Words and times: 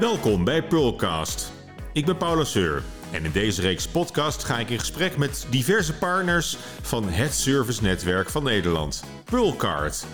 Welkom 0.00 0.44
bij 0.44 0.62
Pearlcast. 0.62 1.52
Ik 1.92 2.06
ben 2.06 2.16
Paula 2.16 2.44
Seur 2.44 2.82
en 3.12 3.24
in 3.24 3.32
deze 3.32 3.60
reeks 3.60 3.88
podcast 3.88 4.44
ga 4.44 4.58
ik 4.58 4.70
in 4.70 4.78
gesprek 4.78 5.16
met 5.16 5.46
diverse 5.50 5.94
partners 5.94 6.56
van 6.82 7.08
het 7.08 7.34
servicenetwerk 7.34 8.30
van 8.30 8.42
Nederland, 8.42 9.04
Pearlcard. 9.24 10.06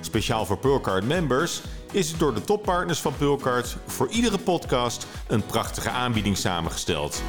Speciaal 0.00 0.46
voor 0.46 0.58
Pearlcard 0.58 1.04
members 1.04 1.62
is 1.92 2.10
het 2.10 2.18
door 2.18 2.34
de 2.34 2.40
toppartners 2.40 3.00
van 3.00 3.16
Pearlcard 3.16 3.76
voor 3.86 4.08
iedere 4.08 4.38
podcast 4.38 5.06
een 5.28 5.46
prachtige 5.46 5.90
aanbieding 5.90 6.36
samengesteld. 6.36 7.22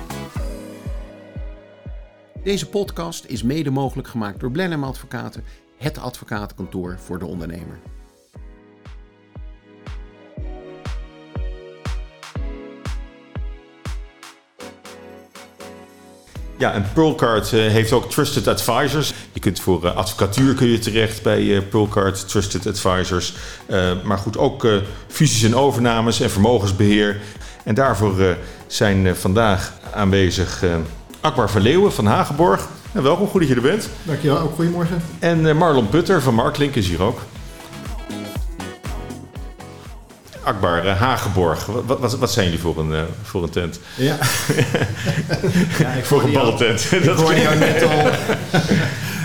Deze 2.44 2.70
podcast 2.70 3.26
is 3.26 3.44
mede 3.44 3.70
mogelijk 3.70 4.08
gemaakt 4.08 4.40
door 4.40 4.52
Blenheim 4.52 4.84
Advocaten, 4.84 5.44
het 5.78 5.98
advocatenkantoor 5.98 7.00
voor 7.00 7.20
de 7.20 7.26
ondernemer. 7.26 7.80
Ja, 16.64 16.74
en 16.74 16.86
Pearlcard 16.94 17.54
eh, 17.54 17.60
heeft 17.60 17.92
ook 17.92 18.10
Trusted 18.10 18.48
Advisors. 18.48 19.14
Je 19.34 19.40
kunt 19.40 19.60
voor 19.60 19.86
uh, 19.86 19.96
advocatuur 19.96 20.54
kun 20.54 20.68
je 20.68 20.80
terecht 20.80 21.22
bij 21.22 21.42
uh, 21.42 21.62
Pearlcard, 21.70 22.30
Trusted 22.30 22.68
Advisors. 22.68 23.34
maar 24.04 24.18
goed, 24.18 24.38
ook 24.38 24.68
fusies 25.08 25.44
en 25.44 25.56
overnames 25.56 26.20
en 26.20 26.30
vermogensbeheer. 26.30 27.22
En 27.64 27.76
daarvoor 27.76 28.36
zijn 28.68 29.16
vandaag 29.16 29.74
aanwezig 29.94 30.64
Akbar 31.22 31.50
van 31.50 31.62
Leeuwen 31.62 31.94
van 31.94 32.06
Hagenborg. 32.06 32.68
En 32.92 33.04
welkom, 33.04 33.28
goed 33.28 33.40
dat 33.40 33.50
je 33.50 33.56
er 33.56 33.62
bent. 33.62 33.90
Dankjewel, 34.04 34.40
ook 34.40 34.56
goedemorgen. 34.56 35.02
En 35.20 35.58
Marlon 35.58 35.90
Putter 35.90 36.22
van 36.22 36.34
Marklink 36.34 36.76
is 36.76 36.88
hier 36.88 37.02
ook. 37.02 37.20
Akbar, 40.44 40.86
uh, 40.86 41.00
Hagenborg. 41.00 41.66
Wat, 41.66 42.00
wat, 42.00 42.18
wat, 42.18 42.32
zijn 42.32 42.46
jullie 42.46 42.60
voor 42.62 42.78
een, 42.78 42.92
uh, 42.92 43.02
voor 43.24 43.44
een 43.44 43.50
tent? 43.50 43.80
Ja. 43.96 44.18
ja 45.80 45.92
ik 45.92 46.06
voor 46.06 46.24
een 46.24 46.32
ballentent. 46.32 46.92
Ik 46.92 47.04
hoorde 47.04 47.42
jou 47.42 47.58
net 47.58 47.84
al 47.84 48.06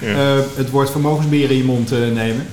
uh, 0.03 0.39
het 0.61 0.71
woord 0.71 0.91
vermogensbeheer 0.91 1.51
in 1.51 1.57
je 1.57 1.65
mond 1.65 1.91
nemen. 1.91 2.47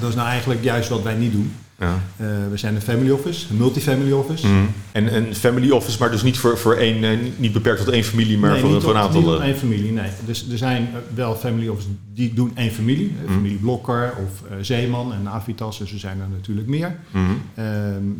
dat 0.00 0.08
is 0.08 0.14
nou 0.14 0.28
eigenlijk 0.28 0.64
juist 0.64 0.88
wat 0.88 1.02
wij 1.02 1.14
niet 1.14 1.32
doen. 1.32 1.56
Ja. 1.78 2.02
Uh, 2.20 2.26
we 2.50 2.56
zijn 2.56 2.74
een 2.74 2.80
family 2.80 3.10
office, 3.10 3.46
een 3.50 3.56
multifamily 3.56 4.12
office. 4.12 4.46
Mm. 4.46 4.68
En 4.92 5.16
een 5.16 5.34
family 5.34 5.70
office, 5.70 5.98
maar 5.98 6.10
dus 6.10 6.22
niet 6.22 6.38
voor, 6.38 6.58
voor 6.58 6.74
één, 6.74 7.02
uh, 7.02 7.18
niet 7.36 7.52
beperkt 7.52 7.84
tot 7.84 7.94
één 7.94 8.04
familie, 8.04 8.38
maar 8.38 8.50
nee, 8.50 8.60
voor, 8.60 8.80
voor 8.80 8.90
een 8.90 9.00
aantal. 9.00 9.20
Niet 9.20 9.30
tot 9.30 9.40
één 9.40 9.56
familie, 9.56 9.92
nee. 9.92 10.10
Dus 10.26 10.50
er 10.50 10.58
zijn 10.58 10.88
wel 11.14 11.34
family 11.34 11.68
offices 11.68 11.92
die 12.14 12.34
doen 12.34 12.52
één 12.54 12.70
familie. 12.70 13.12
Mm. 13.26 13.34
Familie 13.34 13.58
Blokker 13.58 14.12
of 14.16 14.50
uh, 14.50 14.56
Zeeman 14.60 15.12
en 15.12 15.28
Avitas, 15.28 15.78
dus 15.78 15.92
er 15.92 15.98
zijn 15.98 16.20
er 16.20 16.28
natuurlijk 16.28 16.68
meer. 16.68 16.96
Mm. 17.10 17.42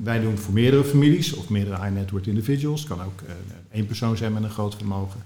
wij 0.02 0.20
doen 0.20 0.38
voor 0.38 0.52
meerdere 0.52 0.84
families 0.84 1.34
of 1.34 1.48
meerdere 1.48 1.76
high 1.76 1.94
net 1.94 2.10
worth 2.10 2.26
individuals. 2.26 2.80
Het 2.80 2.88
kan 2.88 3.02
ook 3.02 3.20
één 3.72 3.86
persoon 3.86 4.16
zijn 4.16 4.32
met 4.32 4.42
een 4.42 4.50
groot 4.50 4.74
vermogen. 4.74 5.20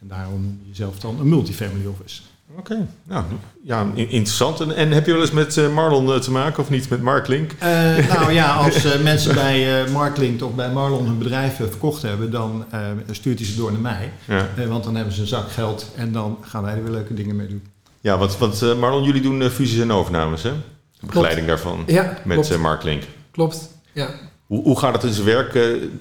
En 0.00 0.08
daarom 0.08 0.60
jezelf 0.68 0.98
dan 0.98 1.20
een 1.20 1.28
multifamily 1.28 1.86
office. 1.86 2.20
Oké, 2.58 2.86
nou 3.04 3.24
ja, 3.64 3.86
interessant. 3.94 4.60
En, 4.60 4.76
en, 4.76 4.90
heb 4.90 5.06
je 5.06 5.12
wel 5.12 5.20
eens 5.20 5.30
met 5.30 5.56
uh, 5.56 5.74
Marlon 5.74 6.08
uh, 6.08 6.16
te 6.16 6.30
maken 6.30 6.62
of 6.62 6.70
niet 6.70 6.88
met 6.88 7.02
Marklink? 7.02 7.52
Uh, 7.52 8.08
nou 8.14 8.32
ja, 8.32 8.54
als 8.54 8.98
mensen 9.02 9.34
bij 9.34 9.84
Marklink 9.90 10.42
of 10.42 10.54
bij 10.54 10.70
Marlon 10.70 11.06
hun 11.06 11.18
bedrijven 11.18 11.68
verkocht 11.68 12.02
hebben, 12.02 12.30
dan 12.30 12.64
stuurt 13.10 13.38
hij 13.38 13.48
ze 13.48 13.56
door 13.56 13.72
naar 13.72 13.80
mij. 13.80 14.12
Ja. 14.24 14.66
want 14.68 14.84
dan 14.84 14.94
hebben 14.94 15.14
ze 15.14 15.20
een 15.20 15.26
zak 15.26 15.50
geld 15.50 15.90
en 15.96 16.12
dan 16.12 16.38
gaan 16.40 16.62
wij 16.62 16.74
er 16.74 16.82
weer 16.82 16.92
leuke 16.92 17.14
dingen 17.14 17.36
mee 17.36 17.46
doen. 17.46 17.62
Ja, 18.00 18.18
want, 18.18 18.38
want 18.38 18.78
Marlon, 18.78 19.02
jullie 19.02 19.22
doen 19.22 19.50
fusies 19.50 19.80
en 19.80 19.92
overnames, 19.92 20.42
hè? 20.42 20.52
Begeleiding 21.00 21.46
daarvan 21.46 21.82
ja, 21.86 22.18
met 22.24 22.58
Marklink. 22.58 23.02
Klopt, 23.30 23.70
ja. 23.92 24.08
Hoe, 24.46 24.62
hoe 24.62 24.78
gaat 24.78 24.92
het 24.92 25.04
in 25.04 25.12
zijn 25.12 25.26
werk? 25.26 25.54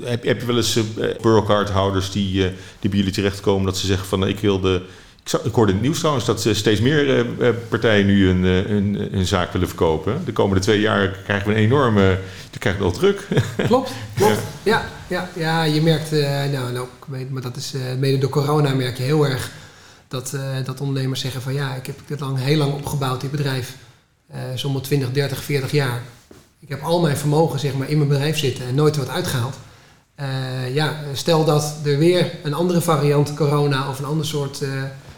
heb, 0.03 0.23
heb 0.23 0.39
je 0.39 0.45
wel 0.45 0.58
eens 0.58 0.78
uh, 1.25 1.69
houders 1.72 2.12
die, 2.12 2.51
die 2.79 2.90
bij 2.90 3.00
jullie 3.00 3.13
terechtkomen 3.13 3.66
dat 3.66 3.78
ze 3.78 3.85
zeggen 3.85 4.07
van 4.07 4.28
ik 4.28 4.40
wil 4.40 4.59
de 4.59 4.81
ik 5.38 5.53
hoorde 5.53 5.72
in 5.72 5.78
het 5.78 5.85
nieuws 5.85 6.00
trouwens 6.00 6.25
dat 6.25 6.47
steeds 6.51 6.81
meer 6.81 7.09
eh, 7.09 7.47
eh, 7.47 7.56
partijen 7.69 8.06
nu 8.06 8.29
een, 8.29 8.45
eh, 8.45 8.69
een, 8.69 9.07
een, 9.17 9.25
zaak 9.25 9.51
willen 9.51 9.67
verkopen. 9.67 10.22
De 10.25 10.31
komende 10.31 10.62
twee 10.62 10.79
jaar 10.79 11.07
krijgen 11.23 11.47
we 11.47 11.53
een 11.53 11.59
enorme. 11.59 12.19
Dan 12.50 12.59
krijgen 12.59 12.81
we 12.81 12.88
wel 12.90 13.00
druk. 13.00 13.28
Klopt, 13.68 13.91
klopt. 14.16 14.39
Ja, 14.63 14.85
ja, 15.07 15.29
ja, 15.35 15.63
je 15.63 15.81
merkt, 15.81 16.12
nou, 16.51 16.72
nou, 16.72 16.88
maar 17.29 17.41
dat 17.41 17.56
is 17.56 17.73
mede 18.00 18.18
door 18.18 18.29
corona 18.29 18.73
merk 18.73 18.97
je 18.97 19.03
heel 19.03 19.28
erg 19.28 19.51
dat, 20.07 20.38
dat 20.66 20.81
ondernemers 20.81 21.22
zeggen 21.22 21.41
van 21.41 21.53
ja, 21.53 21.75
ik 21.75 21.85
heb 21.85 22.00
dit 22.06 22.19
lang, 22.19 22.38
heel 22.39 22.57
lang 22.57 22.73
opgebouwd, 22.73 23.22
dit 23.22 23.31
bedrijf. 23.31 23.75
Sommige 24.56 24.84
20, 24.84 25.12
30, 25.12 25.44
40 25.44 25.72
jaar. 25.72 26.01
Ik 26.59 26.69
heb 26.69 26.81
al 26.81 27.01
mijn 27.01 27.18
vermogen 27.18 27.59
zeg 27.59 27.73
maar, 27.73 27.89
in 27.89 27.97
mijn 27.97 28.09
bedrijf 28.09 28.38
zitten 28.38 28.66
en 28.66 28.75
nooit 28.75 28.97
wat 28.97 29.09
uitgehaald. 29.09 29.56
ja, 30.73 30.95
stel 31.13 31.45
dat 31.45 31.75
er 31.85 31.97
weer 31.97 32.31
een 32.44 32.53
andere 32.53 32.81
variant 32.81 33.34
corona 33.34 33.89
of 33.89 34.00
een 34.00 34.06
ander 34.06 34.25
soort 34.25 34.62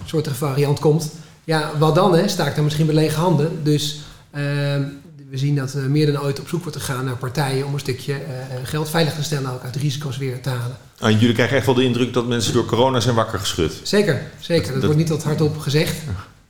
soortige 0.06 0.36
variant 0.36 0.80
komt. 0.80 1.12
Ja, 1.44 1.72
wat 1.78 1.96
dan? 1.96 2.16
Hè? 2.16 2.28
Sta 2.28 2.48
ik 2.48 2.56
dan 2.56 2.64
misschien 2.64 2.86
bij 2.86 2.96
lege 2.96 3.20
handen? 3.20 3.64
Dus 3.64 4.00
ehm, 4.32 4.84
we 5.32 5.38
zien 5.38 5.56
dat 5.56 5.74
er 5.74 5.90
meer 5.90 6.12
dan 6.12 6.22
ooit 6.22 6.40
op 6.40 6.48
zoek 6.48 6.64
wordt 6.64 6.78
gegaan 6.78 7.06
naar 7.06 7.16
partijen 7.16 7.66
om 7.66 7.74
een 7.74 7.80
stukje 7.80 8.14
uh, 8.14 8.20
geld 8.64 8.90
veilig 8.90 9.14
te 9.14 9.24
stellen, 9.24 9.52
ook 9.52 9.64
uit 9.64 9.76
risico's 9.76 10.18
weer 10.18 10.42
te 10.42 10.50
halen. 10.50 10.78
Ah, 11.00 11.12
jullie 11.12 11.34
krijgen 11.34 11.58
echt 11.58 11.66
wel 11.66 11.76
de 11.76 11.84
indruk 11.84 12.14
dat 12.14 12.28
mensen 12.28 12.54
door 12.54 12.66
corona 12.66 13.00
zijn 13.00 13.16
wakker 13.16 13.40
geschud. 13.40 13.80
Zeker, 13.84 14.22
zeker. 14.40 14.74
Dat, 14.74 14.84
wordt 14.84 14.98
niet 14.98 15.10
wat 15.10 15.24
hardop 15.24 15.58
gezegd, 15.58 15.98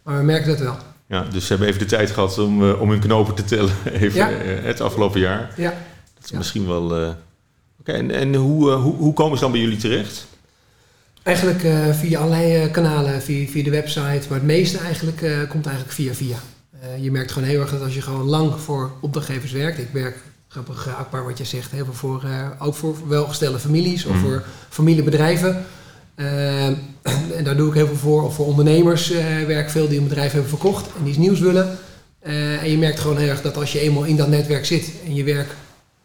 maar 0.03 0.17
we 0.17 0.23
merken 0.23 0.47
dat 0.47 0.59
wel. 0.59 0.77
Ja, 1.07 1.25
dus 1.31 1.43
ze 1.43 1.49
hebben 1.49 1.67
even 1.67 1.79
de 1.79 1.85
tijd 1.85 2.11
gehad 2.11 2.37
om, 2.37 2.63
uh, 2.63 2.81
om 2.81 2.89
hun 2.89 2.99
knopen 2.99 3.33
te 3.33 3.43
tellen 3.43 3.73
even, 3.93 4.13
ja. 4.13 4.31
uh, 4.31 4.63
het 4.63 4.81
afgelopen 4.81 5.19
jaar. 5.19 5.53
Ja. 5.57 5.69
Dat 6.13 6.23
is 6.23 6.29
ja. 6.29 6.37
misschien 6.37 6.67
wel. 6.67 7.15
Oké, 7.79 7.91
en, 7.91 8.11
en 8.11 8.35
hoe, 8.35 8.71
hoe, 8.71 8.95
hoe 8.95 9.13
komen 9.13 9.37
ze 9.37 9.43
dan 9.43 9.51
bij 9.51 9.61
jullie 9.61 9.77
terecht? 9.77 10.27
Eigenlijk 11.23 11.63
uh, 11.63 11.93
via 11.93 12.19
allerlei 12.19 12.65
uh, 12.65 12.71
kanalen, 12.71 13.21
via, 13.21 13.47
via 13.47 13.63
de 13.63 13.69
website, 13.69 14.21
maar 14.29 14.37
het 14.37 14.43
meeste 14.43 14.77
eigenlijk 14.77 15.21
uh, 15.21 15.49
komt 15.49 15.65
eigenlijk 15.65 15.95
via 15.95 16.13
via. 16.13 16.37
je 16.99 17.11
merkt 17.11 17.31
gewoon 17.31 17.47
heel 17.47 17.61
erg 17.61 17.71
dat 17.71 17.81
als 17.81 17.93
je 17.93 18.01
gewoon 18.01 18.25
lang 18.25 18.59
voor 18.59 18.91
opdrachtgevers 19.01 19.51
werkt, 19.51 19.79
ik 19.79 19.89
werk 19.91 20.17
grappig 20.47 20.95
akbaar 20.97 21.23
wat 21.23 21.37
je 21.37 21.43
zegt, 21.43 21.71
heel 21.71 21.85
veel 21.85 21.93
voor, 21.93 22.23
ook 22.59 22.75
voor 22.75 22.95
welgestelde 23.07 23.59
families 23.59 24.05
of 24.05 24.13
mm. 24.13 24.19
voor 24.19 24.43
familiebedrijven. 24.69 25.65
en 27.37 27.43
daar 27.43 27.57
doe 27.57 27.67
ik 27.67 27.73
heel 27.73 27.87
veel 27.87 27.95
voor, 27.95 28.23
of 28.23 28.35
voor 28.35 28.45
ondernemers 28.45 29.07
werk 29.47 29.69
veel 29.69 29.87
die 29.87 29.97
een 29.97 30.07
bedrijf 30.07 30.31
hebben 30.31 30.49
verkocht 30.49 30.85
en 30.85 31.03
die 31.03 31.09
iets 31.09 31.17
nieuws 31.17 31.39
willen. 31.39 31.77
en 32.61 32.69
je 32.69 32.77
merkt 32.77 32.99
gewoon 32.99 33.17
heel 33.17 33.29
erg 33.29 33.41
dat 33.41 33.57
als 33.57 33.71
je 33.71 33.79
eenmaal 33.79 34.03
in 34.03 34.15
dat 34.15 34.27
netwerk 34.27 34.65
zit 34.65 34.91
en 35.05 35.15
je 35.15 35.23
werk 35.23 35.55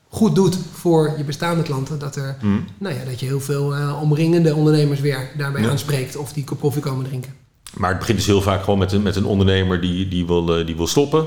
goed 0.09 0.35
doet 0.35 0.59
voor 0.73 1.15
je 1.17 1.25
bestaande 1.25 1.63
klanten, 1.63 1.99
dat, 1.99 2.17
er, 2.17 2.37
mm. 2.43 2.65
nou 2.79 2.95
ja, 2.95 3.05
dat 3.05 3.21
je 3.21 3.27
heel 3.27 3.41
veel 3.41 3.77
uh, 3.77 4.03
omringende 4.03 4.55
ondernemers 4.55 5.01
weer 5.01 5.31
daarbij 5.37 5.63
ja. 5.63 5.71
aanspreekt 5.71 6.17
of 6.17 6.33
die 6.33 6.45
koffie 6.45 6.83
komen 6.83 7.05
drinken. 7.05 7.35
Maar 7.77 7.91
het 7.91 7.99
begint 7.99 8.19
dus 8.19 8.27
heel 8.27 8.43
vaak 8.43 8.63
gewoon 8.65 8.79
met 8.79 8.93
een, 8.93 9.03
met 9.03 9.17
een 9.17 9.25
ondernemer 9.25 9.81
die, 9.81 10.09
die, 10.09 10.27
wil, 10.27 10.59
uh, 10.59 10.67
die 10.67 10.77
wil 10.77 10.87
stoppen. 10.87 11.27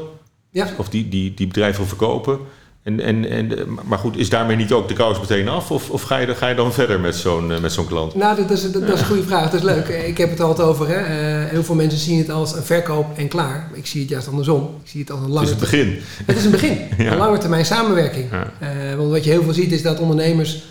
Ja. 0.52 0.68
Of 0.78 0.90
die, 0.90 1.10
die, 1.10 1.34
die 1.34 1.48
bedrijf 1.48 1.78
wil 1.78 1.86
verkopen. 1.86 2.40
En, 2.84 3.00
en, 3.00 3.30
en, 3.30 3.68
maar 3.86 3.98
goed, 3.98 4.18
is 4.18 4.30
daarmee 4.30 4.56
niet 4.56 4.72
ook 4.72 4.88
de 4.88 4.94
kous 4.94 5.20
meteen 5.20 5.48
af? 5.48 5.72
Of, 5.72 5.90
of 5.90 6.02
ga, 6.02 6.18
je, 6.18 6.36
ga 6.36 6.48
je 6.48 6.56
dan 6.56 6.74
verder 6.74 7.00
met 7.00 7.16
zo'n 7.16 7.52
uh, 7.52 7.60
met 7.60 7.72
zo'n 7.72 7.88
klant? 7.88 8.16
Nou, 8.16 8.36
dat 8.36 8.50
is, 8.50 8.72
dat, 8.72 8.74
dat 8.74 8.94
is 8.94 9.00
een 9.00 9.06
goede 9.06 9.24
vraag. 9.24 9.44
Dat 9.44 9.54
is 9.54 9.62
leuk. 9.62 9.88
Ik 9.88 10.18
heb 10.18 10.30
het 10.30 10.40
altijd 10.40 10.68
over. 10.68 10.88
Hè. 10.88 11.00
Uh, 11.00 11.50
heel 11.50 11.64
veel 11.64 11.76
mensen 11.76 12.00
zien 12.00 12.18
het 12.18 12.30
als 12.30 12.56
een 12.56 12.64
verkoop 12.64 13.18
en 13.18 13.28
klaar. 13.28 13.70
Ik 13.74 13.86
zie 13.86 14.02
het 14.02 14.10
juist 14.10 14.28
andersom. 14.28 14.80
Ik 14.84 14.90
zie 14.90 15.00
het 15.00 15.12
als 15.12 15.20
een 15.20 15.30
lange... 15.30 15.48
Het 15.48 15.56
is 15.56 15.62
het 15.62 15.72
begin. 15.72 16.00
Het 16.26 16.38
is 16.38 16.46
een 16.46 16.52
begin. 16.52 16.78
ja. 17.06 17.12
Een 17.12 17.18
lange 17.18 17.38
termijn 17.38 17.66
samenwerking. 17.66 18.32
Ja. 18.32 18.52
Uh, 18.62 18.96
want 18.96 19.10
wat 19.10 19.24
je 19.24 19.30
heel 19.30 19.44
veel 19.44 19.54
ziet 19.54 19.72
is 19.72 19.82
dat 19.82 20.00
ondernemers 20.00 20.64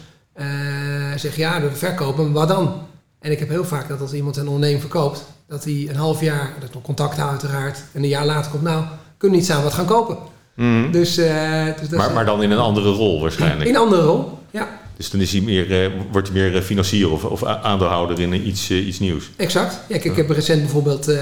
zeggen... 1.16 1.42
ja, 1.42 1.60
we 1.60 1.70
verkopen, 1.70 2.32
wat 2.32 2.48
dan? 2.48 2.72
En 3.20 3.30
ik 3.30 3.38
heb 3.38 3.48
heel 3.48 3.64
vaak 3.64 3.88
dat 3.88 4.00
als 4.00 4.12
iemand 4.12 4.36
een 4.36 4.46
onderneming 4.46 4.80
verkoopt... 4.80 5.24
dat 5.46 5.64
hij 5.64 5.86
een 5.88 5.96
half 5.96 6.20
jaar, 6.20 6.52
dat 6.60 6.74
nog 6.74 6.82
contact 6.82 7.20
uiteraard... 7.20 7.82
en 7.92 8.02
een 8.02 8.08
jaar 8.08 8.26
later 8.26 8.50
komt, 8.50 8.62
nou, 8.62 8.84
kunnen 9.16 9.38
we 9.38 9.42
niet 9.42 9.52
samen 9.52 9.64
wat 9.64 9.74
gaan 9.74 9.86
kopen? 9.86 10.18
Mm. 10.58 10.90
Dus, 10.92 11.18
uh, 11.18 11.66
dus 11.80 11.88
maar, 11.88 12.12
maar 12.12 12.24
dan 12.24 12.42
in 12.42 12.50
een 12.50 12.58
andere 12.58 12.90
rol 12.90 13.20
waarschijnlijk. 13.20 13.68
In 13.68 13.74
een 13.74 13.80
andere 13.80 14.02
rol, 14.02 14.38
ja. 14.50 14.68
Dus 14.96 15.10
dan 15.10 15.20
is 15.20 15.32
hij 15.32 15.40
meer, 15.40 15.84
uh, 15.84 16.00
wordt 16.12 16.28
hij 16.28 16.36
meer 16.36 16.56
eh, 16.56 16.62
financier 16.62 17.10
of, 17.10 17.24
of 17.24 17.44
aandeelhouder 17.44 18.20
in 18.20 18.48
iets, 18.48 18.70
uh, 18.70 18.86
iets 18.86 18.98
nieuws. 18.98 19.30
Exact. 19.36 19.78
Ja, 19.88 19.96
ik 19.96 20.16
heb 20.16 20.30
recent 20.30 20.60
bijvoorbeeld 20.60 21.04
de, 21.04 21.20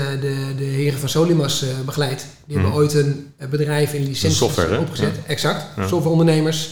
de 0.58 0.64
heren 0.64 0.98
van 0.98 1.08
Solimas 1.08 1.64
begeleid. 1.84 2.26
Die 2.46 2.56
mm. 2.56 2.62
hebben 2.62 2.80
ooit 2.80 2.94
een 2.94 3.32
bedrijf 3.50 3.92
in 3.92 4.04
licenties 4.04 4.38
software, 4.38 4.78
opgezet. 4.78 5.14
Ja. 5.14 5.22
Exact. 5.26 5.66
Ja. 5.76 5.86
Softwareondernemers. 5.86 6.70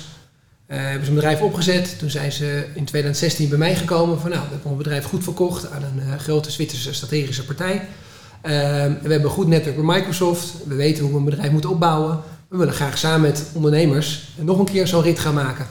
hebben 0.67 1.05
ze 1.05 1.09
een 1.09 1.17
bedrijf 1.17 1.41
opgezet. 1.41 1.99
Toen 1.99 2.11
zijn 2.11 2.33
ze 2.33 2.65
in 2.75 2.85
2016 2.85 3.49
bij 3.49 3.59
mij 3.59 3.75
gekomen 3.75 4.21
van 4.21 4.31
nou, 4.31 4.43
we 4.43 4.51
hebben 4.51 4.71
een 4.71 4.77
bedrijf 4.77 5.05
goed 5.05 5.25
verkocht 5.25 5.71
aan 5.71 5.83
een 5.83 6.19
grote 6.19 6.51
Zwitserse 6.51 6.95
strategische 6.95 7.45
partij. 7.45 7.83
we 8.43 8.51
hebben 8.51 9.25
een 9.25 9.29
goed 9.29 9.49
netwerk 9.49 9.77
bij 9.77 9.97
Microsoft. 9.97 10.53
We 10.67 10.75
weten 10.75 11.03
hoe 11.03 11.13
we 11.13 11.19
een 11.19 11.25
bedrijf 11.25 11.51
moeten 11.51 11.71
opbouwen 11.71 12.23
we 12.55 12.61
willen 12.61 12.75
graag 12.75 12.99
samen 12.99 13.21
met 13.21 13.51
ondernemers 13.53 14.29
nog 14.37 14.59
een 14.59 14.65
keer 14.65 14.87
zo'n 14.87 15.03
rit 15.03 15.19
gaan 15.19 15.35
maken. 15.35 15.67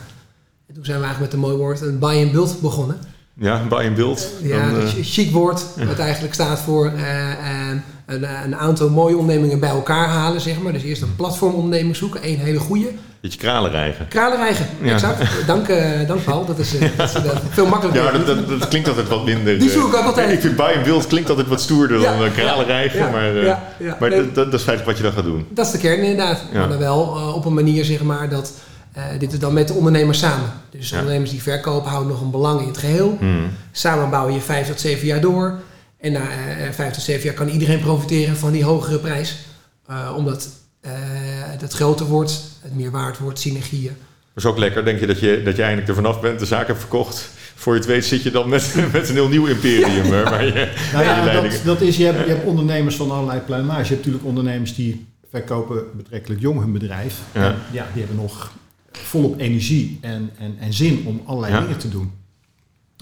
En 0.66 0.74
toen 0.74 0.84
zijn 0.84 0.98
we 0.98 1.04
eigenlijk 1.04 1.32
met 1.32 1.42
een 1.42 1.48
mooi 1.48 1.62
woord 1.62 1.80
een 1.80 1.98
buy 1.98 2.22
and 2.22 2.32
build 2.32 2.60
begonnen. 2.60 2.98
Ja, 3.34 3.66
buy 3.68 3.86
and 3.86 3.94
build. 3.94 4.30
Ja, 4.42 4.70
Dan, 4.70 4.80
een 4.80 4.86
eh, 4.86 4.92
chic 5.02 5.32
woord, 5.32 5.64
wat 5.86 5.98
eigenlijk 5.98 6.34
staat 6.34 6.60
voor 6.60 6.86
eh, 6.86 7.30
eh, 7.30 7.76
een, 8.06 8.44
een 8.44 8.56
aantal 8.56 8.90
mooie 8.90 9.16
ondernemingen 9.16 9.60
bij 9.60 9.68
elkaar 9.68 10.08
halen, 10.08 10.40
zeg 10.40 10.60
maar. 10.60 10.72
Dus 10.72 10.82
eerst 10.82 11.02
een 11.02 11.16
platformonderneming 11.16 11.96
zoeken, 11.96 12.22
één 12.22 12.38
hele 12.38 12.58
goede. 12.58 12.90
Beetje 13.30 13.38
kralen 13.38 13.70
rijgen. 13.70 14.08
Kralenrijgen, 14.08 14.66
Ja. 14.82 14.92
exact. 14.92 15.46
Dank, 15.46 15.68
eh, 15.68 16.06
dank 16.06 16.24
Paul, 16.24 16.44
dat 16.46 16.58
is, 16.58 16.78
eh, 16.78 16.88
dat 16.96 17.08
is 17.08 17.14
eh, 17.14 17.30
veel 17.50 17.66
makkelijker. 17.66 18.04
Ja, 18.04 18.10
dat, 18.12 18.26
dat, 18.26 18.48
dat 18.60 18.68
klinkt 18.68 18.88
altijd 18.88 19.08
wat 19.08 19.24
minder. 19.24 19.58
Die 19.58 19.70
zoek 19.70 19.88
ik 19.88 19.94
ook 19.94 20.04
altijd. 20.04 20.30
Ik 20.32 20.40
vind 20.40 20.56
buy 20.56 20.72
and 20.74 20.84
build 20.84 21.06
klinkt 21.06 21.28
altijd 21.28 21.48
wat 21.48 21.60
stoerder 21.60 22.00
Ja, 22.00 22.18
dan 22.18 22.32
kralen 22.32 22.66
rijgen. 22.66 22.98
ja, 22.98 23.10
maar 23.10 23.32
maar 24.00 24.10
Nee. 24.10 24.32
dat, 24.32 24.52
is 24.52 24.62
feitelijk 24.62 24.84
wat 24.86 24.96
je 24.96 25.02
dan 25.02 25.12
gaat 25.12 25.24
doen. 25.24 25.46
Dat 25.50 25.66
is 25.66 25.72
de 25.72 25.78
kern 25.78 26.00
inderdaad. 26.00 26.42
Maar 26.52 26.68
dan 26.68 26.78
wel 26.78 27.00
op 27.34 27.44
een 27.44 27.54
manier 27.54 27.84
zeg 27.84 28.02
maar 28.02 28.28
dat 28.28 28.52
dit 29.18 29.32
is 29.32 29.38
dan 29.38 29.52
met 29.52 29.68
de 29.68 29.74
ondernemers 29.74 30.18
samen. 30.18 30.52
Dus 30.70 30.92
ondernemers 30.92 31.30
die 31.30 31.42
verkopen 31.42 31.90
houden 31.90 32.12
nog 32.12 32.20
een 32.20 32.30
belang 32.30 32.60
in 32.60 32.66
het 32.68 32.78
geheel. 32.78 33.16
Hmm. 33.18 33.50
Samen 33.72 34.10
bouw 34.10 34.28
je 34.28 34.40
vijf 34.40 34.66
tot 34.66 34.80
zeven 34.80 35.06
jaar 35.06 35.20
door. 35.20 35.54
En 36.00 36.12
na 36.12 36.20
vijf 36.72 36.92
tot 36.92 37.02
zeven 37.02 37.24
jaar 37.24 37.34
kan 37.34 37.48
iedereen 37.48 37.80
profiteren 37.80 38.36
van 38.36 38.52
die 38.52 38.64
hogere 38.64 38.98
prijs. 38.98 39.36
Omdat 40.16 40.48
eh, 40.84 40.92
het 41.60 41.72
groter 41.72 42.06
wordt, 42.06 42.40
het 42.60 42.74
meer 42.76 42.90
waard 42.90 43.18
wordt, 43.18 43.38
synergieën. 43.38 43.92
Dat 44.34 44.44
is 44.44 44.50
ook 44.50 44.58
lekker. 44.58 44.84
Denk 44.84 45.00
je 45.00 45.06
dat, 45.06 45.20
je 45.20 45.42
dat 45.44 45.56
je 45.56 45.62
eindelijk 45.62 45.88
er 45.88 45.94
vanaf 45.94 46.20
bent, 46.20 46.38
de 46.38 46.46
zaak 46.46 46.66
hebt 46.66 46.78
verkocht. 46.78 47.28
Voor 47.54 47.72
je 47.72 47.78
het 47.78 47.88
weet 47.88 48.04
zit 48.04 48.22
je 48.22 48.30
dan 48.30 48.48
met, 48.48 48.74
met 48.92 49.08
een 49.08 49.14
heel 49.14 49.28
nieuw 49.28 49.46
imperium. 49.46 50.04
hè, 50.12 50.22
waar 50.22 50.44
je, 50.44 50.52
Nou 50.92 51.04
je 51.04 51.10
ja, 51.10 51.24
leidingen- 51.24 51.50
dat, 51.56 51.64
dat 51.64 51.80
is, 51.80 51.96
je, 51.96 52.04
hebt, 52.04 52.26
je 52.26 52.34
hebt 52.34 52.46
ondernemers 52.46 52.96
van 52.96 53.10
allerlei 53.10 53.40
pluimage. 53.40 53.78
Je 53.82 53.84
hebt 53.88 53.96
natuurlijk 53.98 54.24
ondernemers 54.24 54.74
die 54.74 55.06
verkopen 55.30 55.84
betrekkelijk 55.96 56.40
jong 56.40 56.60
hun 56.60 56.72
bedrijf. 56.72 57.20
Ja. 57.32 57.44
En 57.48 57.56
ja, 57.72 57.86
die 57.92 58.02
hebben 58.04 58.20
nog 58.22 58.52
volop 58.92 59.38
energie 59.40 59.98
en, 60.00 60.30
en, 60.38 60.56
en 60.60 60.72
zin 60.72 61.02
om 61.06 61.22
allerlei 61.24 61.52
Ja. 61.52 61.60
dingen 61.60 61.78
te 61.78 61.88
doen. 61.88 62.12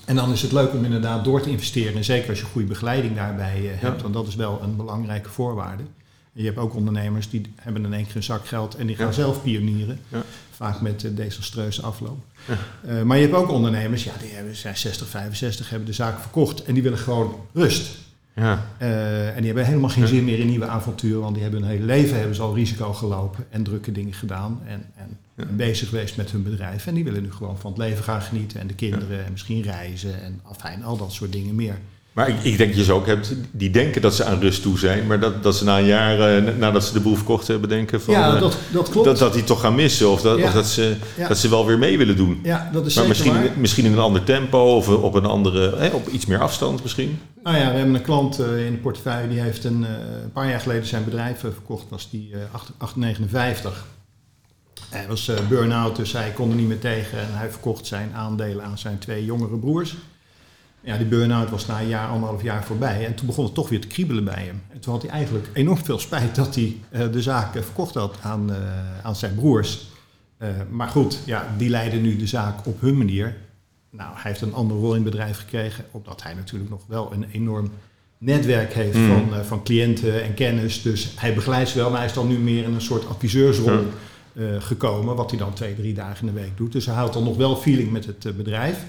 En 0.05 0.17
dan 0.17 0.33
is 0.33 0.43
het 0.43 0.53
leuk 0.53 0.73
om 0.73 0.85
inderdaad 0.85 1.25
door 1.25 1.41
te 1.41 1.51
investeren. 1.51 1.95
En 1.97 2.05
zeker 2.05 2.29
als 2.31 2.39
je 2.39 2.45
goede 2.45 2.67
begeleiding 2.69 3.17
daarbij 3.17 3.57
eh, 3.57 3.81
hebt. 3.81 3.97
Ja. 3.97 4.03
Want 4.03 4.15
dat 4.15 4.27
is 4.27 4.35
wel 4.35 4.61
een 4.63 4.77
belangrijke 4.77 5.29
voorwaarde. 5.29 5.83
Je 6.33 6.45
hebt 6.45 6.59
ook 6.59 6.75
ondernemers 6.75 7.31
die 7.31 7.43
hebben 7.57 7.85
in 7.85 7.93
één 7.93 8.07
keer 8.07 8.17
een 8.17 8.23
zak 8.23 8.47
geld 8.47 8.75
en 8.75 8.87
die 8.87 8.97
gaan 8.97 9.07
Ja. 9.07 9.13
zelf 9.13 9.43
pionieren. 9.43 9.99
Ja. 10.09 10.23
Vaak 10.51 10.81
met 10.81 11.03
een 11.03 11.15
desastreuze 11.15 11.83
afloop. 11.83 12.25
Eh, 12.87 13.03
maar 13.03 13.17
je 13.17 13.23
hebt 13.23 13.35
ook 13.37 13.51
ondernemers, 13.51 14.05
ja, 14.05 14.13
die 14.21 14.31
hebben, 14.31 14.57
zijn 14.57 14.77
60, 14.77 15.09
65, 15.09 15.71
hebben 15.71 15.89
de 15.89 15.95
zaak 15.95 16.21
verkocht. 16.21 16.63
En 16.65 16.75
die 16.75 16.83
willen 16.83 16.99
gewoon 16.99 17.35
rust. 17.53 17.99
ja. 18.35 18.67
Eh, 18.79 19.29
en 19.29 19.37
die 19.37 19.47
hebben 19.47 19.65
helemaal 19.67 19.91
geen 19.91 20.07
zin 20.07 20.25
meer 20.25 20.39
in 20.39 20.47
nieuwe 20.47 20.67
avonturen, 20.67 21.21
want 21.21 21.35
die 21.35 21.43
hebben 21.43 21.63
hun 21.63 21.71
hele 21.71 21.85
leven 21.85 22.17
hebben 22.19 22.35
ze 22.37 22.43
al 22.43 22.55
risico 22.55 22.93
gelopen 22.93 23.45
en 23.51 23.63
drukke 23.63 23.93
dingen 23.93 24.13
gedaan 24.15 24.61
en, 24.67 24.85
en 24.97 25.19
bezig 25.57 25.89
geweest 25.89 26.17
met 26.17 26.31
hun 26.31 26.43
bedrijf. 26.43 26.87
En 26.87 26.95
die 26.95 27.05
willen 27.05 27.23
nu 27.23 27.33
gewoon 27.33 27.59
van 27.59 27.71
het 27.71 27.81
leven 27.81 28.05
gaan 28.05 28.23
genieten 28.23 28.61
en 28.61 28.67
de 28.67 28.75
kinderen 28.75 29.25
en 29.25 29.33
misschien 29.33 29.63
reizen 29.63 30.23
en 30.23 30.41
afijn, 30.43 30.85
al 30.85 30.97
dat 30.97 31.13
soort 31.13 31.33
dingen 31.33 31.55
meer. 31.55 31.79
Maar 32.13 32.29
ik, 32.29 32.35
ik 32.43 32.57
denk 32.57 32.69
dat 32.71 32.79
je 32.79 32.85
ze 32.85 32.93
ook 32.93 33.07
hebt 33.07 33.35
die 33.51 33.71
denken 33.71 34.03
dat 34.03 34.15
ze 34.15 34.25
aan 34.25 34.41
rust 34.41 34.63
toe 34.63 34.79
zijn. 34.79 35.07
Maar 35.07 35.21
dat, 35.21 35.43
dat 35.43 35.57
ze 35.57 35.65
na 35.65 35.79
een 35.79 35.85
jaar, 35.85 36.37
eh, 36.37 36.55
nadat 36.59 36.85
ze 36.85 36.93
de 36.93 37.01
boel 37.01 37.15
verkocht 37.15 37.47
hebben, 37.47 37.69
denken 37.69 38.01
van... 38.03 38.15
ja, 38.15 38.35
eh, 38.35 38.41
dat, 38.41 38.57
dat 38.73 38.89
klopt. 38.91 39.07
dat, 39.07 39.19
dat 39.19 39.33
die 39.33 39.45
toch 39.45 39.61
gaan 39.61 39.75
missen. 39.75 40.11
Of 40.11 40.21
dat, 40.23 40.39
Ja. 40.39 40.45
of 40.45 40.53
dat, 40.53 40.67
ze, 40.67 40.97
Ja. 41.17 41.29
dat 41.29 41.39
ze 41.39 41.49
wel 41.49 41.67
weer 41.67 41.79
mee 41.79 41.99
willen 41.99 42.17
doen. 42.17 42.41
ja, 42.43 42.71
dat 42.73 42.87
is 42.87 42.95
Maar 42.95 43.09
misschien, 43.09 43.33
waar. 43.33 43.49
misschien 43.57 43.85
in 43.85 43.93
een 43.93 43.99
ander 43.99 44.25
tempo 44.25 44.77
of 44.77 44.89
op 44.89 45.15
een 45.15 45.25
andere, 45.27 45.77
hè, 45.77 45.89
op 45.89 46.09
iets 46.09 46.27
meer 46.27 46.39
afstand 46.41 46.83
misschien. 46.83 47.19
Nou 47.43 47.57
ja, 47.57 47.71
we 47.71 47.77
hebben 47.77 47.95
een 47.95 48.03
klant 48.03 48.39
eh, 48.39 48.67
in 48.67 48.73
de 48.73 48.79
portefeuille 48.79 49.29
die 49.29 49.41
heeft 49.41 49.65
een, 49.65 49.85
eh, 49.85 49.91
een 50.23 50.33
paar 50.33 50.49
jaar 50.49 50.61
geleden 50.61 50.87
zijn 50.87 51.05
bedrijf 51.05 51.45
eh, 51.45 51.51
verkocht, 51.53 51.85
was 51.89 52.11
die 52.11 52.31
eh 52.33 52.39
8 52.55 52.71
859. 52.79 53.85
Hij 54.91 55.05
was 55.09 55.29
eh 55.29 55.37
burn-out, 55.49 55.97
dus 55.97 56.13
hij 56.13 56.31
kon 56.35 56.51
er 56.51 56.57
niet 56.57 56.69
meer 56.69 56.79
tegen 56.79 57.19
en 57.19 57.29
hij 57.31 57.51
verkocht 57.51 57.87
zijn 57.87 58.11
aandelen 58.15 58.65
aan 58.65 58.79
zijn 58.79 58.99
twee 58.99 59.25
jongere 59.25 59.57
broers. 59.57 59.95
Ja, 60.85 60.97
die 60.97 61.07
burn-out 61.07 61.51
was 61.51 61.67
na 61.67 61.81
een 61.81 61.89
jaar, 61.89 62.09
anderhalf 62.09 62.43
jaar 62.43 62.65
voorbij 62.65 63.07
en 63.07 63.15
toen 63.15 63.27
begon 63.27 63.45
het 63.45 63.55
toch 63.55 63.69
weer 63.69 63.81
te 63.81 63.87
kriebelen 63.87 64.25
bij 64.25 64.45
hem. 64.45 64.63
En 64.69 64.81
toen 64.81 64.93
had 64.93 65.03
hij 65.03 65.11
eigenlijk 65.11 65.49
enorm 65.53 65.85
veel 65.85 65.99
spijt 65.99 66.35
dat 66.35 66.55
hij 66.55 66.77
eh, 66.91 67.13
de 67.13 67.23
zaak 67.23 67.55
eh, 67.55 67.63
verkocht 67.63 67.95
had 67.95 68.17
aan, 68.23 68.53
eh, 68.53 68.57
aan 69.03 69.17
zijn 69.17 69.35
broers. 69.35 69.91
Maar 70.71 70.89
goed, 70.89 71.19
ja, 71.25 71.55
die 71.57 71.69
leiden 71.69 72.03
nu 72.03 72.17
de 72.17 72.27
zaak 72.27 72.67
op 72.67 72.81
hun 72.81 72.97
manier. 72.97 73.37
Nou, 73.91 74.11
hij 74.15 74.31
heeft 74.31 74.41
een 74.41 74.55
andere 74.55 74.81
rol 74.81 74.95
in 74.95 75.03
het 75.03 75.11
bedrijf 75.11 75.39
gekregen, 75.39 75.85
omdat 75.91 76.23
hij 76.23 76.35
natuurlijk 76.35 76.71
nog 76.71 76.83
wel 76.87 77.13
een 77.13 77.27
enorm 77.33 77.71
netwerk 78.19 78.73
heeft 78.73 78.97
Mm. 78.97 79.09
van, 79.09 79.45
van 79.45 79.63
cliënten 79.63 80.23
en 80.23 80.35
kennis. 80.35 80.83
Dus 80.83 81.13
hij 81.17 81.35
begeleidt 81.35 81.75
wel, 81.75 81.89
maar 81.89 81.99
hij 81.99 82.09
is 82.09 82.15
dan 82.15 82.29
nu 82.29 82.39
meer 82.39 82.65
in 82.65 82.75
een 82.75 82.81
soort 82.81 83.09
adviseursrol 83.09 83.87
gekomen, 84.59 85.17
wat 85.17 85.31
hij 85.31 85.39
dan 85.39 85.53
twee, 85.53 85.75
drie 85.75 85.95
dagen 85.95 86.27
in 86.29 86.35
de 86.35 86.41
week 86.41 86.57
doet. 86.57 86.73
Dus 86.73 86.87
hij 86.87 86.95
houdt 86.95 87.15
dan 87.15 87.25
nog 87.25 87.37
wel 87.37 87.57
feeling 87.57 87.91
met 87.91 88.07
het 88.07 88.37
bedrijf. 88.37 88.85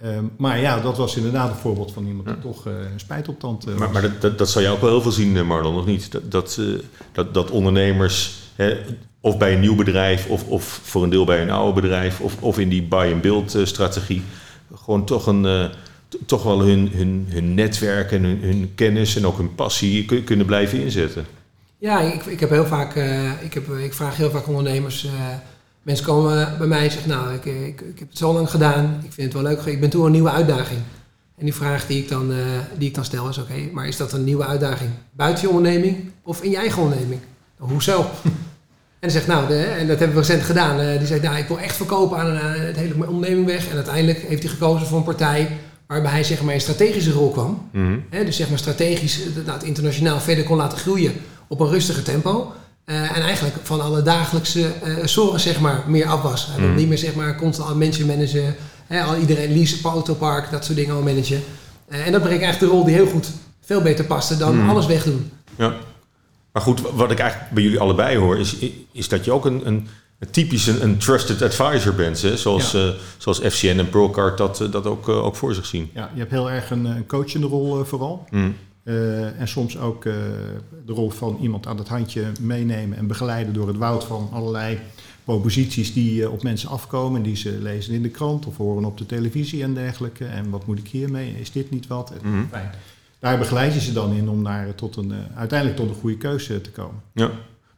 Ehm, 0.00 0.24
maar 0.36 0.60
ja, 0.60 0.80
dat 0.80 0.96
was 0.96 1.16
inderdaad 1.16 1.50
een 1.50 1.56
voorbeeld 1.56 1.92
van 1.92 2.06
iemand 2.06 2.26
die 2.26 2.36
Ja. 2.36 2.42
toch 2.42 2.66
eh, 2.66 2.72
een 2.92 3.00
spijt 3.00 3.28
op 3.28 3.40
tand 3.40 3.66
eh, 3.66 3.74
Maar, 3.74 3.90
maar 3.90 4.02
dat, 4.02 4.20
dat, 4.20 4.38
dat 4.38 4.50
zal 4.50 4.62
je 4.62 4.68
ook 4.68 4.80
wel 4.80 4.90
heel 4.90 5.02
veel 5.02 5.10
zien, 5.12 5.36
eh, 5.36 5.42
Marlon, 5.42 5.76
of 5.78 5.84
niet? 5.86 6.12
Dat, 6.12 6.30
dat, 6.30 6.56
eh, 6.60 6.66
dat, 7.12 7.34
dat 7.34 7.50
ondernemers, 7.50 8.34
hè, 8.54 8.76
of 9.20 9.38
bij 9.38 9.52
een 9.54 9.60
nieuw 9.60 9.74
bedrijf, 9.74 10.26
of, 10.28 10.46
of 10.48 10.80
voor 10.82 11.02
een 11.02 11.10
deel 11.10 11.24
bij 11.24 11.42
een 11.42 11.50
oude 11.50 11.80
bedrijf, 11.80 12.20
of, 12.20 12.36
of 12.42 12.58
in 12.58 12.68
die 12.68 12.82
buy-and-build 12.82 13.54
eh, 13.54 13.64
strategie, 13.64 14.22
gewoon 14.74 15.04
toch, 15.04 15.26
een, 15.26 15.46
eh, 15.46 15.64
toch 16.26 16.42
wel 16.42 16.60
hun, 16.60 16.90
hun, 16.94 17.26
hun 17.28 17.54
netwerk 17.54 18.12
en 18.12 18.22
hun, 18.24 18.40
hun 18.42 18.72
kennis 18.74 19.16
en 19.16 19.26
ook 19.26 19.36
hun 19.38 19.54
passie 19.54 20.04
kun- 20.04 20.24
kunnen 20.24 20.46
blijven 20.46 20.80
inzetten. 20.80 21.26
Ja, 21.78 22.00
ik, 22.00 22.24
ik 22.26 22.40
heb 22.40 22.50
heel 22.50 22.66
vaak, 22.66 22.94
eh, 22.96 23.42
ik, 23.42 23.54
heb, 23.54 23.68
ik 23.70 23.94
vraag 23.94 24.16
heel 24.16 24.30
vaak 24.30 24.46
ondernemers. 24.48 25.06
Eh, 25.86 25.92
mensen 25.92 26.04
komen 26.06 26.54
bij 26.58 26.66
mij 26.66 26.84
en 26.84 26.90
zeggen, 26.90 27.10
nou, 27.10 27.34
ik, 27.34 27.44
ik, 27.44 27.80
ik 27.80 27.98
heb 27.98 28.08
het 28.08 28.18
zo 28.18 28.32
lang 28.32 28.50
gedaan, 28.50 29.00
ik 29.04 29.12
vind 29.12 29.32
het 29.32 29.42
wel 29.42 29.52
leuk, 29.52 29.64
ik 29.64 29.80
ben 29.80 29.90
toe 29.90 30.00
aan 30.00 30.06
een 30.06 30.12
nieuwe 30.12 30.30
uitdaging. 30.30 30.80
En 31.38 31.44
die 31.44 31.54
vraag 31.54 31.86
die 31.86 32.02
ik 32.02 32.08
dan, 32.08 32.32
eh, 32.32 32.38
die 32.78 32.88
ik 32.88 32.94
dan 32.94 33.04
stel 33.04 33.28
is, 33.28 33.38
oké, 33.38 33.68
maar 33.72 33.86
is 33.86 33.96
dat 33.96 34.12
een 34.12 34.24
nieuwe 34.24 34.46
uitdaging 34.46 34.90
buiten 35.12 35.42
je 35.48 35.54
onderneming 35.54 36.10
of 36.22 36.42
in 36.42 36.50
je 36.50 36.56
eigen 36.56 36.82
onderneming? 36.82 37.20
Nou, 37.58 37.70
hoezo? 37.72 38.06
En 39.00 39.12
dan 39.12 39.20
zegt, 39.20 39.26
nou, 39.26 39.48
de, 39.48 39.62
en 39.62 39.86
dat 39.86 39.98
hebben 39.98 40.16
we 40.16 40.22
recent 40.22 40.42
gedaan. 40.42 40.80
eh, 40.80 40.98
die 40.98 41.06
zegt, 41.06 41.22
nou, 41.22 41.36
ik 41.36 41.48
wil 41.48 41.58
echt 41.58 41.76
verkopen 41.76 42.18
aan 42.18 42.26
een, 42.26 42.66
het 42.66 42.76
hele 42.76 43.06
onderneming 43.08 43.46
weg. 43.46 43.68
En 43.68 43.74
uiteindelijk 43.76 44.18
heeft 44.18 44.42
hij 44.42 44.52
gekozen 44.52 44.86
voor 44.86 44.98
een 44.98 45.04
partij 45.04 45.48
waarbij 45.86 46.10
hij 46.10 46.24
zeg 46.24 46.42
maar 46.42 46.54
in 46.54 46.60
strategische 46.60 47.12
rol 47.12 47.30
kwam. 47.30 47.68
Mhm. 47.72 47.98
Hè, 48.10 48.24
dus 48.24 48.36
zeg 48.36 48.48
maar 48.48 48.58
strategisch 48.58 49.20
eh, 49.20 49.34
nou, 49.34 49.50
het 49.58 49.62
internationaal 49.62 50.20
verder 50.20 50.44
kon 50.44 50.56
laten 50.56 50.78
groeien 50.78 51.12
op 51.48 51.60
een 51.60 51.68
rustiger 51.68 52.02
tempo. 52.02 52.52
Eh, 52.86 53.16
en 53.16 53.22
eigenlijk 53.22 53.56
van 53.62 53.80
alle 53.80 54.02
dagelijkse 54.02 54.66
eh 54.82 55.06
zorgen 55.06 55.40
zeg 55.40 55.60
maar 55.60 55.84
meer 55.86 56.06
af 56.06 56.22
was. 56.22 56.46
Hij 56.46 56.60
wil 56.60 56.68
Mhm. 56.68 56.76
niet 56.76 56.88
meer 56.88 56.98
zeg 56.98 57.14
maar 57.14 57.36
constant 57.36 57.68
al 57.68 57.76
mensen 57.76 58.06
managen. 58.06 58.54
Hè, 58.86 59.02
al 59.02 59.16
iedereen 59.16 59.52
leasen, 59.52 59.90
autopark, 59.90 60.50
dat 60.50 60.64
soort 60.64 60.76
dingen 60.76 60.94
al 60.94 61.02
managen. 61.02 61.42
Eh, 61.88 62.06
en 62.06 62.12
dat 62.12 62.20
bleek 62.22 62.40
eigenlijk 62.42 62.60
de 62.60 62.66
rol 62.78 62.84
die 62.84 62.94
heel 62.94 63.06
goed, 63.06 63.30
veel 63.64 63.82
beter 63.82 64.04
paste 64.04 64.36
dan 64.36 64.56
Mhm. 64.58 64.68
alles 64.68 64.86
wegdoen. 64.86 65.30
Ja. 65.56 65.74
Maar 66.52 66.62
goed, 66.62 66.80
wat 66.94 67.10
ik 67.10 67.18
eigenlijk 67.18 67.50
bij 67.52 67.62
jullie 67.62 67.80
allebei 67.80 68.16
hoor, 68.16 68.38
is, 68.38 68.56
is 68.92 69.08
dat 69.08 69.24
je 69.24 69.32
ook 69.32 69.44
een, 69.44 69.66
een, 69.66 69.88
een 70.18 70.30
typisch 70.30 70.66
een, 70.66 70.82
een 70.82 70.98
trusted 70.98 71.42
advisor 71.42 71.94
bent. 71.94 72.22
Hè? 72.22 72.36
Zoals, 72.36 72.72
Ja. 72.72 72.78
eh, 72.86 72.88
zoals 73.16 73.38
FCN 73.38 73.78
en 73.78 73.88
Pearlcard 73.88 74.38
dat, 74.38 74.60
eh, 74.60 74.70
dat 74.70 74.86
ook, 74.86 75.08
eh, 75.08 75.24
ook 75.24 75.36
voor 75.36 75.54
zich 75.54 75.66
zien. 75.66 75.90
Ja, 75.94 76.10
je 76.12 76.18
hebt 76.18 76.30
heel 76.30 76.50
erg 76.50 76.70
een, 76.70 76.84
een 76.84 77.06
coachende 77.06 77.46
rol 77.46 77.80
eh, 77.80 77.84
vooral. 77.86 78.26
Mhm. 78.30 78.50
Eh, 78.86 79.40
en 79.40 79.48
soms 79.48 79.78
ook 79.78 80.04
eh, 80.04 80.12
de 80.86 80.92
rol 80.92 81.10
van 81.10 81.38
iemand 81.40 81.66
aan 81.66 81.78
het 81.78 81.88
handje 81.88 82.22
meenemen 82.40 82.98
en 82.98 83.06
begeleiden 83.06 83.54
door 83.54 83.66
het 83.68 83.76
woud 83.76 84.04
van 84.04 84.28
allerlei 84.32 84.78
proposities 85.24 85.92
die 85.92 86.22
eh, 86.22 86.32
op 86.32 86.42
mensen 86.42 86.68
afkomen, 86.68 87.22
die 87.22 87.36
ze 87.36 87.58
lezen 87.62 87.94
in 87.94 88.02
de 88.02 88.08
krant 88.08 88.46
of 88.46 88.56
horen 88.56 88.84
op 88.84 88.98
de 88.98 89.06
televisie 89.06 89.62
en 89.62 89.74
dergelijke. 89.74 90.24
En 90.24 90.50
wat 90.50 90.66
moet 90.66 90.78
ik 90.78 90.88
hiermee? 90.88 91.34
Is 91.40 91.52
dit 91.52 91.70
niet 91.70 91.86
wat? 91.86 92.10
En 92.10 92.30
Mhm. 92.30 92.44
Daar 93.18 93.38
begeleid 93.38 93.74
je 93.74 93.80
ze 93.80 93.92
dan 93.92 94.12
in 94.12 94.28
om 94.28 94.42
naar, 94.42 94.74
tot 94.74 94.96
een, 94.96 95.12
uiteindelijk 95.34 95.78
tot 95.80 95.88
een 95.88 96.00
goede 96.00 96.16
keuze 96.16 96.60
te 96.60 96.70
komen. 96.70 97.00
Ja. 97.12 97.30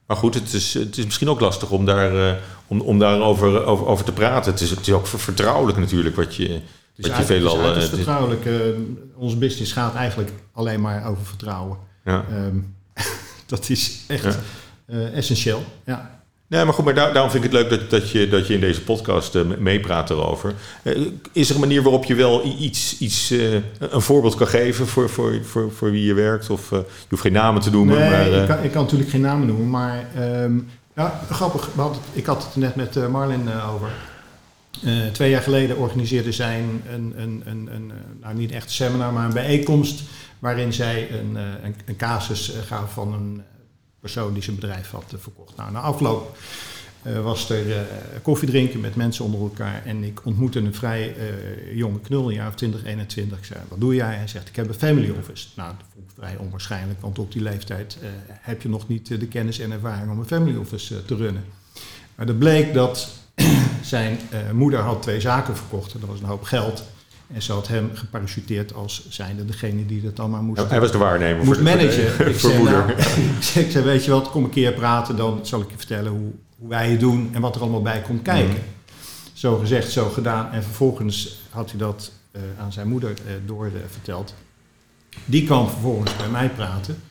Maar 0.07 0.17
goed, 0.17 0.35
het 0.35 0.53
is, 0.53 0.75
het 0.75 0.97
is 0.99 1.05
misschien 1.05 1.29
ook 1.29 1.41
lastig 1.41 1.71
om, 1.71 1.85
daar, 1.85 2.38
om, 2.67 2.81
om 2.81 2.99
daarover 2.99 3.65
over, 3.65 3.87
over 3.87 4.05
te 4.05 4.12
praten. 4.12 4.53
Het 4.53 4.61
is, 4.61 4.71
het 4.71 4.81
is 4.81 4.93
ook 4.93 5.07
ver- 5.07 5.19
vertrouwelijk 5.19 5.79
natuurlijk 5.79 6.17
wat 6.17 6.35
je, 6.35 6.61
Is, 6.99 7.07
je 7.17 7.23
veelal... 7.25 7.62
het 7.62 7.76
is 7.76 7.83
eh, 7.85 7.88
vertrouwelijk. 7.90 8.47
Eh, 8.47 8.52
onze 9.17 9.37
business 9.37 9.73
gaat 9.73 9.95
eigenlijk 9.95 10.31
alleen 10.52 10.81
maar 10.81 11.07
over 11.07 11.25
vertrouwen. 11.25 11.76
ja. 12.05 12.25
Ehm, 12.31 12.57
dat 13.47 13.69
is 13.69 13.99
echt 14.07 14.25
Ja. 14.25 14.35
eh, 14.87 15.17
essentieel. 15.17 15.64
Ja. 15.85 16.17
Nee, 16.47 16.64
maar 16.64 16.75
goed, 16.75 16.85
maar 16.85 16.95
daar- 16.95 17.12
daarom 17.12 17.31
vind 17.31 17.45
ik 17.45 17.52
het 17.52 17.61
leuk 17.61 17.71
dat, 17.71 17.90
dat, 17.90 18.11
je, 18.11 18.28
dat 18.28 18.47
je 18.47 18.55
in 18.55 18.61
deze 18.61 18.83
podcast 18.83 19.35
eh, 19.35 19.43
meepraat 19.59 20.11
erover. 20.11 20.55
Eh, 20.83 21.00
is 21.33 21.49
er 21.49 21.55
een 21.55 21.61
manier 21.61 21.83
waarop 21.83 22.05
je 22.05 22.14
wel 22.14 22.45
iets, 22.59 22.99
iets 22.99 23.31
eh, 23.31 23.52
een 23.78 24.00
voorbeeld 24.00 24.35
kan 24.35 24.47
geven 24.47 24.87
voor, 24.87 25.09
voor, 25.11 25.45
voor, 25.45 25.73
voor 25.73 25.90
wie 25.90 26.05
je 26.05 26.14
werkt? 26.14 26.50
Of 26.50 26.73
eh, 26.73 26.78
je 26.78 27.07
hoeft 27.09 27.23
geen 27.23 27.33
namen 27.33 27.62
te 27.62 27.71
noemen, 27.71 27.99
Nee, 27.99 28.11
maar... 28.11 28.21
eh, 28.33 28.40
ik, 28.43 28.49
kan, 28.49 28.62
ik 28.62 28.71
kan 28.71 28.83
natuurlijk 28.83 29.11
geen 29.11 29.21
namen 29.21 29.47
noemen, 29.47 29.71
maar 29.71 30.07
ehm, 30.14 30.59
ja, 30.97 31.21
grappig. 31.31 31.69
Hadden, 31.76 32.00
ik 32.12 32.26
had 32.26 32.45
het 32.45 32.57
net 32.57 32.75
met 32.75 32.97
eh, 32.97 33.07
Marlin 33.09 33.49
eh, 33.49 33.75
over. 33.75 33.88
Eh, 34.85 35.06
twee 35.12 35.30
jaar 35.30 35.42
geleden 35.42 35.76
organiseerde 35.76 36.32
zij 36.32 36.61
een, 36.61 36.82
een, 37.16 37.42
een, 37.44 37.68
een, 37.75 37.90
eh, 37.90 37.97
nou 38.20 38.35
niet 38.35 38.50
echt 38.50 38.70
seminar, 38.70 39.12
maar 39.12 39.25
een 39.25 39.32
bijeenkomst 39.32 40.02
waarin 40.38 40.73
zij 40.73 41.11
een, 41.11 41.37
eh, 41.37 41.44
een, 41.87 41.97
casus 41.97 42.52
gaf 42.66 42.92
van 42.92 43.12
een 43.12 43.42
persoon 44.00 44.32
die 44.32 44.42
zijn 44.42 44.56
bedrijf 44.56 44.90
had 44.90 45.14
verkocht. 45.16 45.56
Nou, 45.56 45.73
na 45.73 45.80
afloop 45.80 46.37
was 47.23 47.50
er 47.50 47.66
uh, 47.66 47.76
koffie 48.23 48.49
drinken 48.49 48.80
met 48.80 48.94
mensen 48.94 49.25
onder 49.25 49.40
elkaar. 49.40 49.82
En 49.85 50.04
ik 50.04 50.20
ontmoette 50.25 50.58
een 50.58 50.75
vrij 50.75 51.14
jonge 51.75 52.00
knul, 52.00 52.28
een 52.28 52.35
jaar 52.35 52.49
of 52.49 52.54
20, 52.54 52.85
21. 52.85 53.38
Ik 53.38 53.44
zei, 53.44 53.61
wat 53.68 53.80
doe 53.80 53.94
jij? 53.94 54.14
Hij 54.14 54.28
zegt, 54.28 54.49
ik 54.49 54.56
heb 54.56 54.68
een 54.68 54.75
family 54.75 55.11
office. 55.18 55.49
Nou, 55.56 55.73
dat 55.78 55.87
vond 55.94 56.04
ik 56.11 56.14
vrij 56.16 56.37
onwaarschijnlijk, 56.37 57.00
want 57.00 57.18
op 57.18 57.32
die 57.32 57.42
leeftijd 57.42 57.99
heb 58.28 58.62
je 58.62 58.68
nog 58.68 58.88
niet 58.88 59.06
de 59.20 59.26
kennis 59.26 59.58
en 59.58 59.73
ervaring 59.73 60.11
om 60.11 60.18
een 60.18 60.26
family 60.26 60.56
office 60.56 61.04
te 61.04 61.16
runnen. 61.16 61.44
Maar 62.14 62.26
dat 62.26 62.38
bleek 62.38 62.75
dat 62.75 63.11
zijn 63.83 64.18
moeder 64.52 64.80
had 64.80 65.02
twee 65.02 65.21
zaken 65.21 65.57
verkocht. 65.57 65.95
En 65.95 66.00
dat 66.00 66.09
was 66.09 66.21
een 66.21 66.26
hoop 66.26 66.42
geld. 66.42 66.85
En 67.33 67.42
ze 67.42 67.52
had 67.52 67.68
hem 67.68 67.90
geparachuteerd 67.95 68.75
als 68.75 69.07
zijnde 69.09 69.45
degene 69.45 69.87
die 69.87 70.02
dat 70.02 70.21
allemaal 70.21 70.42
moest... 70.42 70.71
hij 70.71 70.80
was 70.80 70.92
de 70.92 70.99
waarnemer 70.99 71.45
moest 71.45 71.61
managen. 71.61 72.26
ik, 72.28 72.38
zei, 72.38 72.62
nou, 72.62 72.90
ik 73.64 73.71
zei, 73.71 73.85
weet 73.85 74.04
je 74.04 74.11
wat, 74.11 74.30
kom 74.30 74.45
een 74.45 74.50
keer 74.50 74.73
praten, 74.73 75.16
dan 75.16 75.47
zal 75.47 75.61
ik 75.61 75.71
je 75.71 75.76
vertellen 75.76 76.12
hoe, 76.12 76.30
hoe 76.59 76.68
wij 76.68 76.90
het 76.90 77.00
doen 77.00 77.30
en 77.33 77.40
wat 77.40 77.54
er 77.54 77.61
allemaal 77.61 77.83
bij 77.83 78.00
komt 78.00 78.23
kijken. 78.23 78.54
Mm. 78.54 78.76
Zo 79.33 79.57
gezegd, 79.57 79.90
zo 79.90 80.09
gedaan. 80.09 80.52
En 80.52 80.62
vervolgens 80.62 81.40
had 81.50 81.71
hij 81.71 81.78
dat 81.78 82.12
uh, 82.33 82.42
aan 82.61 82.73
zijn 82.73 82.88
moeder 82.88 83.11
uh, 83.11 83.33
door 83.47 83.66
uh, 83.66 83.73
verteld. 83.88 84.35
Die 85.25 85.45
kwam 85.45 85.68
vervolgens 85.68 86.16
bij 86.16 86.28
mij 86.28 86.50
praten. 86.50 87.02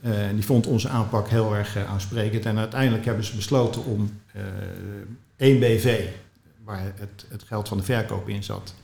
en 0.00 0.34
die 0.34 0.44
vond 0.44 0.66
onze 0.66 0.88
aanpak 0.88 1.28
heel 1.28 1.56
erg 1.56 1.76
aansprekend. 1.76 2.46
En 2.46 2.58
uiteindelijk 2.58 3.04
hebben 3.04 3.24
ze 3.24 3.36
besloten 3.36 3.84
om 3.84 4.10
één 5.42 5.58
BV, 5.58 6.00
waar 6.64 6.92
het, 6.96 7.26
het 7.28 7.42
geld 7.42 7.68
van 7.68 7.76
de 7.76 7.84
verkoop 7.84 8.28
in 8.28 8.44
zat, 8.44 8.74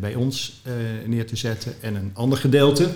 bij 0.00 0.14
ons 0.14 0.62
neer 1.06 1.26
te 1.26 1.36
zetten. 1.36 1.74
En 1.80 1.94
een 1.94 2.10
ander 2.14 2.38
gedeelte 2.38 2.90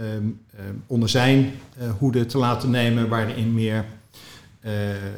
um, 0.00 0.06
um, 0.06 0.82
onder 0.86 1.08
zijn 1.08 1.52
hoede 1.98 2.26
te 2.26 2.38
laten 2.38 2.70
nemen, 2.70 3.08
waarin 3.08 3.54
meer 3.54 3.84
uh, 4.64 4.70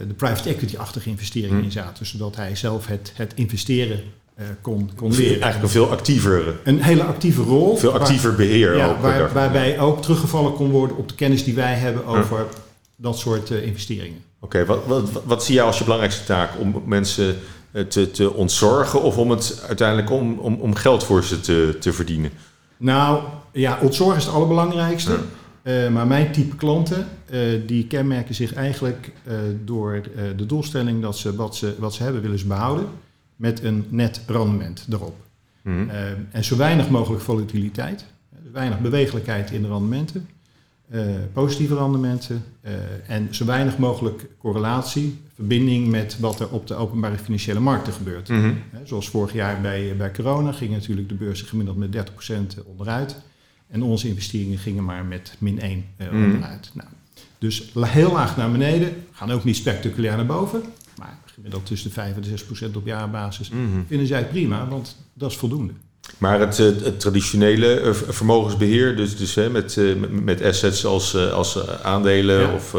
de 0.09 0.15
private 0.17 0.49
equity-achtige 0.49 1.09
investeringen 1.09 1.55
hmm. 1.55 1.65
in 1.65 1.73
zaten. 1.73 2.07
Zodat 2.07 2.37
hij 2.37 2.57
zelf 2.57 2.87
het, 2.87 3.13
het 3.15 3.33
investeren 3.35 4.01
uh, 4.39 4.47
kon, 4.61 4.91
kon 4.97 5.11
leren. 5.11 5.41
Eigenlijk 5.41 5.63
een 5.63 5.81
veel 5.81 5.91
actiever... 5.91 6.61
Een 6.65 6.83
hele 6.83 7.03
actieve 7.03 7.43
rol. 7.43 7.77
Veel 7.77 7.93
actiever 7.93 8.29
waar, 8.29 8.39
beheer 8.39 8.77
ja, 8.77 8.87
ook. 8.87 8.99
Waar, 8.99 9.33
waarbij 9.33 9.79
ook 9.79 10.03
teruggevallen 10.03 10.53
kon 10.53 10.71
worden 10.71 10.97
op 10.97 11.09
de 11.09 11.15
kennis 11.15 11.45
die 11.45 11.55
wij 11.55 11.75
hebben 11.75 12.05
over. 12.05 12.47
Dat 13.05 13.19
soort 13.19 13.51
uh, 13.51 13.67
investeringen. 13.67 14.21
Oké, 14.41 14.61
okay, 14.61 14.67
wat, 14.67 14.87
wat, 14.87 15.23
wat 15.25 15.45
zie 15.45 15.55
jij 15.55 15.65
als 15.65 15.79
je 15.79 15.85
belangrijkste 15.85 16.25
taak? 16.25 16.51
Om 16.61 16.83
mensen 16.87 17.37
te, 17.89 18.11
te 18.11 18.33
ontzorgen 18.33 19.03
of 19.03 19.19
om 19.19 19.31
het 19.31 19.65
uiteindelijk 19.67 20.11
om, 20.11 20.39
om, 20.39 20.55
om 20.55 20.75
geld 20.75 21.05
voor 21.05 21.25
ze 21.25 21.41
te, 21.41 21.77
te 21.81 21.93
verdienen? 21.93 22.31
Nou, 22.77 23.23
ja, 23.53 23.79
ontzorgen 23.83 24.17
is 24.17 24.25
het 24.25 24.35
allerbelangrijkste. 24.35 25.13
Ja. 25.13 25.19
Uh, 25.65 25.89
maar 25.89 26.07
mijn 26.07 26.33
type 26.33 26.57
klanten, 26.57 27.09
uh, 27.31 27.41
die 27.67 27.87
kenmerken 27.87 28.35
zich 28.35 28.55
eigenlijk 28.55 29.13
uh, 29.29 29.35
door 29.65 30.03
de 30.37 30.47
doelstelling 30.47 31.03
dat 31.03 31.19
ze 31.19 31.37
wat, 31.37 31.57
ze 31.57 31.75
wat 31.79 31.95
ze 31.95 32.03
hebben 32.03 32.23
willen 32.23 32.39
ze 32.39 32.47
behouden 32.47 32.87
met 33.37 33.63
een 33.63 33.87
net 33.89 34.21
rendement 34.27 34.87
erop. 34.91 35.17
Mm 35.63 35.79
-hmm. 35.79 35.91
en 36.31 36.45
zo 36.45 36.57
weinig 36.57 36.89
mogelijk 36.89 37.23
volatiliteit, 37.23 38.05
weinig 38.53 38.81
bewegelijkheid 38.81 39.51
in 39.51 39.63
de 39.63 39.69
rendementen, 39.69 40.29
positieve 41.33 41.75
rendementen 41.75 42.45
en 43.07 43.35
zo 43.35 43.45
weinig 43.45 43.79
mogelijk 43.79 44.27
correlatie, 44.39 45.19
verbinding 45.35 45.89
met 45.89 46.19
wat 46.19 46.41
er 46.41 46.49
op 46.49 46.67
de 46.67 46.75
openbare 46.75 47.19
financiële 47.19 47.61
markten 47.61 47.93
gebeurt. 47.93 48.29
Mm 48.29 48.41
-hmm. 48.41 48.59
zoals 48.85 49.09
vorig 49.09 49.33
jaar 49.33 49.61
bij, 49.61 49.97
bij 49.97 50.11
corona 50.11 50.53
ging 50.53 50.71
natuurlijk 50.71 51.09
de 51.09 51.15
beurs 51.15 51.43
gemiddeld 51.43 51.77
met 51.77 52.11
30% 52.57 52.67
onderuit. 52.67 53.17
En 53.69 53.83
onze 53.83 54.09
investeringen 54.09 54.59
gingen 54.59 54.85
maar 54.85 55.05
met 55.05 55.37
min 55.39 55.61
1 55.61 55.85
uh, 55.99 56.11
mm. 56.11 56.25
onderuit. 56.25 56.71
Nou, 56.75 56.89
dus 57.39 57.73
heel 57.81 58.13
laag 58.13 58.37
naar 58.37 58.51
beneden, 58.51 58.93
gaan 59.13 59.31
ook 59.31 59.45
niet 59.45 59.57
spectaculair 59.57 60.17
naar 60.17 60.27
boven. 60.27 60.63
Maar 60.99 61.19
gemiddeld 61.25 61.67
tussen 61.67 61.89
de 61.89 61.95
5 61.95 62.15
en 62.15 62.21
de 62.21 62.29
6 62.29 62.45
procent 62.45 62.77
op 62.77 62.87
jaarbasis 62.87 63.51
mm. 63.51 63.85
vinden 63.87 64.07
zij 64.07 64.27
prima, 64.27 64.69
want 64.69 64.97
dat 65.15 65.31
is 65.31 65.37
voldoende. 65.37 65.73
Maar 66.19 66.41
het, 66.41 66.57
het 66.57 67.01
traditionele 67.01 67.91
vermogensbeheer, 68.09 68.97
dus, 68.97 69.17
dus 69.17 69.35
hè, 69.35 69.51
met, 69.51 69.79
met 70.11 70.43
assets 70.43 70.87
als, 70.87 71.17
als 71.17 71.69
aandelen 71.83 72.41
ja. 72.41 72.53
of 72.53 72.77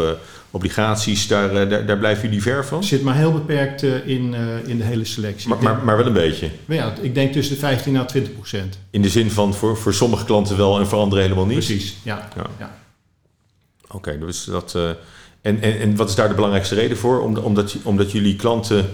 obligaties, 0.51 1.27
daar, 1.27 1.70
daar, 1.70 1.86
daar 1.86 1.98
blijven 1.98 2.24
jullie 2.24 2.41
ver 2.41 2.65
van? 2.65 2.84
Zit 2.84 3.01
maar 3.01 3.15
heel 3.15 3.32
beperkt 3.32 3.84
in, 3.84 4.36
in 4.65 4.77
de 4.77 4.84
hele 4.84 5.05
selectie. 5.05 5.50
Maar, 5.50 5.63
maar, 5.63 5.84
maar 5.84 5.98
wel 5.98 6.05
een 6.05 6.13
beetje? 6.13 6.50
Maar 6.65 6.77
ja, 6.77 6.94
ik 7.01 7.13
denk 7.13 7.34
tussen 7.34 7.53
de 7.53 7.60
15 7.60 7.94
naar 7.94 8.08
20 8.08 8.34
procent. 8.34 8.79
In 8.89 9.01
de 9.01 9.10
zin 9.10 9.32
van 9.32 9.53
voor, 9.53 9.77
voor 9.77 9.94
sommige 9.94 10.25
klanten 10.25 10.58
wel 10.58 10.79
en 10.79 10.88
voor 10.88 11.00
anderen 11.00 11.24
helemaal 11.24 11.46
niet? 11.46 11.65
Precies, 11.65 11.96
ja. 12.03 12.29
ja. 12.36 12.46
ja. 12.60 12.77
Oké, 13.86 13.96
okay, 13.96 14.20
dus 14.20 14.44
dat... 14.44 14.74
Uh, 14.75 14.89
en, 15.46 15.62
en, 15.62 15.79
en 15.79 15.96
wat 15.96 16.10
is 16.10 16.15
daar 16.15 16.27
de 16.27 16.34
belangrijkste 16.34 16.75
reden 16.75 16.98
voor? 16.98 17.22
Om, 17.22 17.38
omdat, 17.38 17.75
omdat 17.84 18.12
jullie 18.12 18.36
klanten 18.36 18.89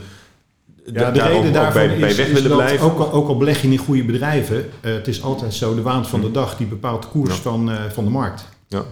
ja, 0.86 1.12
de 1.12 1.22
reden 1.22 1.54
daarvoor 1.54 1.88
bij, 1.88 2.00
bij 2.00 2.16
weg 2.16 2.28
is, 2.28 2.42
willen 2.42 2.58
blijven? 2.58 2.86
Ook 2.86 3.00
al, 3.00 3.12
ook 3.12 3.28
al 3.28 3.38
beleg 3.38 3.62
je 3.62 3.68
in 3.68 3.78
goede 3.78 4.04
bedrijven, 4.04 4.58
uh, 4.58 4.94
het 4.94 5.08
is 5.08 5.24
altijd 5.24 5.54
zo, 5.54 5.76
de 5.76 5.82
waan 5.82 6.06
van 6.06 6.22
de 6.22 6.32
dag 6.32 6.58
die 6.58 6.68
bepaalt 6.68 7.02
de 7.02 7.08
koers 7.08 7.36
ja. 7.36 7.42
van, 7.42 7.70
uh, 7.70 7.84
van 7.90 8.04
de 8.04 8.10
markt. 8.10 8.48
Ja. 8.68 8.84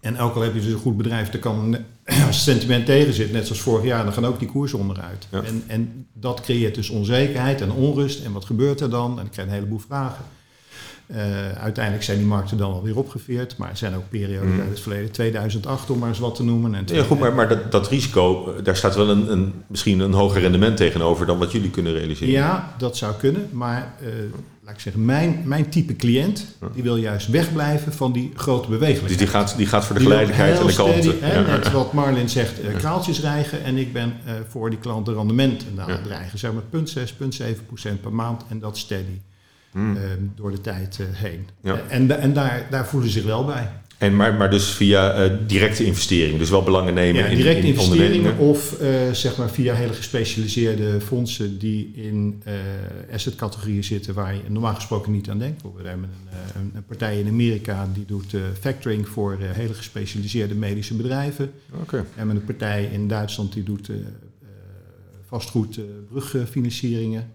En 0.00 0.18
ook 0.18 0.34
al 0.34 0.42
heb 0.42 0.54
je 0.54 0.60
dus 0.60 0.72
een 0.72 0.78
goed 0.78 0.96
bedrijf, 0.96 1.30
dan 1.30 1.40
kan, 1.40 1.76
als 2.26 2.42
sentiment 2.42 2.86
tegen 2.86 3.12
zit, 3.12 3.32
net 3.32 3.46
zoals 3.46 3.62
vorig 3.62 3.84
jaar, 3.84 4.04
dan 4.04 4.12
gaan 4.12 4.26
ook 4.26 4.38
die 4.38 4.48
koersen 4.48 4.78
onderuit. 4.78 5.26
Ja. 5.30 5.42
En, 5.42 5.64
en 5.66 6.06
dat 6.12 6.40
creëert 6.40 6.74
dus 6.74 6.90
onzekerheid 6.90 7.60
en 7.60 7.72
onrust. 7.72 8.24
En 8.24 8.32
wat 8.32 8.44
gebeurt 8.44 8.80
er 8.80 8.90
dan? 8.90 9.18
En 9.18 9.24
ik 9.24 9.30
krijg 9.30 9.48
een 9.48 9.54
heleboel 9.54 9.78
vragen. 9.78 10.24
Uh, 11.06 11.52
uiteindelijk 11.52 12.04
zijn 12.04 12.18
die 12.18 12.26
markten 12.26 12.56
dan 12.56 12.72
alweer 12.72 12.96
opgeveerd, 12.96 13.56
maar 13.56 13.70
er 13.70 13.76
zijn 13.76 13.94
ook 13.94 14.08
perioden 14.08 14.52
mm. 14.52 14.60
uit 14.60 14.68
het 14.68 14.80
verleden, 14.80 15.10
2008 15.10 15.90
om 15.90 15.98
maar 15.98 16.08
eens 16.08 16.18
wat 16.18 16.34
te 16.34 16.44
noemen. 16.44 16.74
En 16.74 16.84
ja, 16.86 17.02
goed, 17.02 17.18
maar, 17.18 17.34
maar 17.34 17.48
dat, 17.48 17.72
dat, 17.72 17.88
risico, 17.88 18.54
daar 18.62 18.76
staat 18.76 18.94
wel 18.94 19.10
een, 19.10 19.32
een, 19.32 19.52
misschien 19.66 20.00
een 20.00 20.12
hoger 20.12 20.40
rendement 20.40 20.76
tegenover 20.76 21.26
dan 21.26 21.38
wat 21.38 21.52
jullie 21.52 21.70
kunnen 21.70 21.92
realiseren. 21.92 22.32
Ja, 22.32 22.74
dat 22.78 22.96
zou 22.96 23.14
kunnen, 23.14 23.48
maar 23.50 23.94
uh, 24.02 24.08
laat 24.64 24.74
ik 24.74 24.80
zeggen, 24.80 25.04
mijn, 25.04 25.42
mijn 25.44 25.68
type 25.68 25.96
cliënt, 25.96 26.46
die 26.74 26.82
wil 26.82 26.96
juist 26.96 27.28
wegblijven 27.28 27.92
van 27.92 28.12
die 28.12 28.32
grote 28.34 28.68
bewegelijkheid. 28.68 29.08
Dus 29.08 29.18
die 29.18 29.26
gaat, 29.26 29.56
die 29.56 29.66
gaat 29.66 29.84
voor 29.84 29.96
de 29.96 30.02
geleidelijkheid 30.02 30.58
en 30.58 30.66
de 30.66 30.74
kanten. 30.74 31.20
Hè, 31.20 31.34
ja. 31.34 31.40
Net 31.40 31.72
wat 31.72 31.92
Marlin 31.92 32.28
zegt, 32.28 32.64
uh, 32.64 32.76
kraaltjes 32.76 33.20
rijgen 33.20 33.64
en 33.64 33.76
ik 33.76 33.92
ben 33.92 34.12
voor 34.48 34.70
die 34.70 34.78
klant 34.78 35.06
de 35.06 35.14
rendement 35.14 35.64
aan 35.78 35.90
het 35.90 36.04
dreigen. 36.04 36.38
Zeg 36.38 36.52
maar 36.52 36.62
punt 36.70 36.90
6, 36.90 37.12
punt 37.12 37.34
7 37.34 37.66
procent 37.66 38.00
per 38.00 38.12
maand 38.12 38.42
en 38.48 38.58
dat 38.58 38.78
steady. 38.78 39.20
Hmm. 39.72 39.96
Uh, 39.96 40.02
door 40.36 40.50
de 40.50 40.60
tijd 40.60 40.98
uh, 41.00 41.06
heen. 41.12 41.46
Ja. 41.62 41.74
Uh, 41.74 41.80
en 41.88 42.20
en 42.20 42.32
daar, 42.32 42.66
daar 42.70 42.86
voelen 42.86 43.10
ze 43.10 43.18
zich 43.18 43.28
wel 43.28 43.44
bij. 43.44 43.68
En 43.98 44.16
maar, 44.16 44.34
maar 44.34 44.50
dus 44.50 44.70
via 44.70 45.28
directe 45.46 45.84
investeringen, 45.84 46.38
dus 46.38 46.50
wel 46.50 46.62
belangen 46.62 46.94
nemen 46.94 47.22
ja, 47.22 47.26
in, 47.26 47.36
directe 47.36 47.60
in 47.60 47.66
investeringen 47.66 48.38
of 48.38 48.76
zeg 49.12 49.36
maar 49.36 49.50
via 49.50 49.74
hele 49.74 49.92
gespecialiseerde 49.92 51.00
fondsen 51.00 51.58
die 51.58 51.92
in 51.94 52.42
assetcategorieën 53.12 53.84
zitten 53.84 54.14
waar 54.14 54.34
je 54.34 54.40
normaal 54.48 54.74
gesproken 54.74 55.12
niet 55.12 55.28
aan 55.28 55.38
denkt. 55.38 55.62
We 55.62 55.88
hebben 55.88 56.10
een, 56.54 56.72
een 56.74 56.84
partij 56.84 57.18
in 57.18 57.28
Amerika 57.28 57.88
die 57.94 58.04
doet 58.04 58.34
factoring 58.60 59.08
voor 59.08 59.38
hele 59.40 59.74
gespecialiseerde 59.74 60.54
medische 60.54 60.94
bedrijven. 60.94 61.52
Okay. 61.82 62.00
En 62.00 62.06
we 62.06 62.16
hebben 62.16 62.36
een 62.36 62.44
partij 62.44 62.88
in 62.92 63.08
Duitsland 63.08 63.52
die 63.52 63.62
doet 63.62 63.90
vastgoed 65.26 65.80
brugfinancieringen 66.10 67.34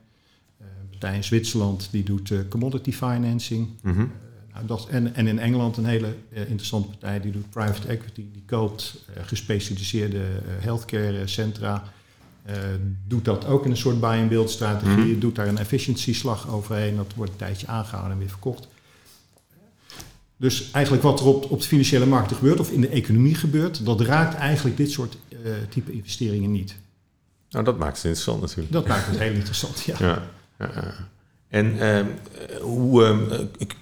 partij 0.99 1.15
in 1.15 1.23
Zwitserland 1.23 1.87
die 1.91 2.03
doet 2.03 2.29
uh, 2.29 2.39
commodity 2.49 2.91
financing. 2.91 3.69
Mm 3.81 3.93
-hmm. 3.93 4.01
uh, 4.01 4.53
nou, 4.53 4.65
dat, 4.65 4.87
en, 4.89 5.15
en 5.15 5.27
in 5.27 5.39
Engeland 5.39 5.77
een 5.77 5.85
hele 5.85 6.15
uh, 6.33 6.39
interessante 6.39 6.87
partij 6.87 7.19
die 7.19 7.31
doet 7.31 7.49
private 7.49 7.87
equity. 7.87 8.25
Die 8.33 8.43
koopt 8.45 9.05
gespecialiseerde 9.21 10.21
healthcare 10.59 11.27
centra. 11.27 11.83
doet 13.07 13.25
dat 13.25 13.45
ook 13.45 13.65
in 13.65 13.71
een 13.71 13.77
soort 13.77 13.99
buy-and-build 13.99 14.49
strategie. 14.49 14.95
Mm 14.95 15.11
-hmm. 15.11 15.19
Doet 15.19 15.35
daar 15.35 15.47
een 15.47 15.57
efficiency 15.57 16.13
slag 16.13 16.49
overheen. 16.49 16.95
Dat 16.95 17.13
wordt 17.15 17.31
een 17.31 17.37
tijdje 17.37 17.67
aangehouden 17.67 18.11
en 18.11 18.19
weer 18.19 18.29
verkocht. 18.29 18.67
Dus 20.37 20.71
eigenlijk 20.71 21.03
wat 21.03 21.19
er 21.19 21.25
op, 21.25 21.51
op 21.51 21.61
de 21.61 21.67
financiële 21.67 22.05
markten 22.05 22.35
gebeurt 22.35 22.59
of 22.59 22.71
in 22.71 22.81
de 22.81 22.87
economie 22.87 23.35
gebeurt, 23.35 23.85
dat 23.85 24.01
raakt 24.01 24.35
eigenlijk 24.35 24.77
dit 24.77 24.91
soort 24.91 25.17
type 25.69 25.91
investeringen 25.91 26.51
niet. 26.51 26.75
Nou, 27.49 27.65
dat 27.65 27.77
maakt 27.77 27.95
het 27.95 28.05
interessant 28.05 28.41
natuurlijk. 28.41 28.71
Dat 28.71 28.87
maakt 28.87 29.07
het 29.07 29.19
heel 29.19 29.33
interessant, 29.33 29.81
ja. 29.81 29.95
ja. 29.99 30.29
En 31.49 31.75
uh, 31.75 31.99
hoe 32.61 33.03
uh, 33.03 33.37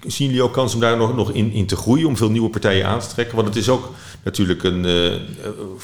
zien 0.06 0.26
jullie 0.26 0.42
ook 0.42 0.52
kans 0.52 0.74
om 0.74 0.80
daar 0.80 0.96
nog, 0.96 1.16
nog 1.16 1.32
in, 1.32 1.52
in 1.52 1.66
te 1.66 1.76
groeien, 1.76 2.06
om 2.06 2.16
veel 2.16 2.30
nieuwe 2.30 2.48
partijen 2.48 2.86
aan 2.86 3.00
te 3.00 3.08
trekken? 3.08 3.36
Want 3.36 3.48
het 3.48 3.56
is 3.56 3.68
ook 3.68 3.92
natuurlijk 4.22 4.62
een. 4.62 4.84
Uh, 4.84 5.12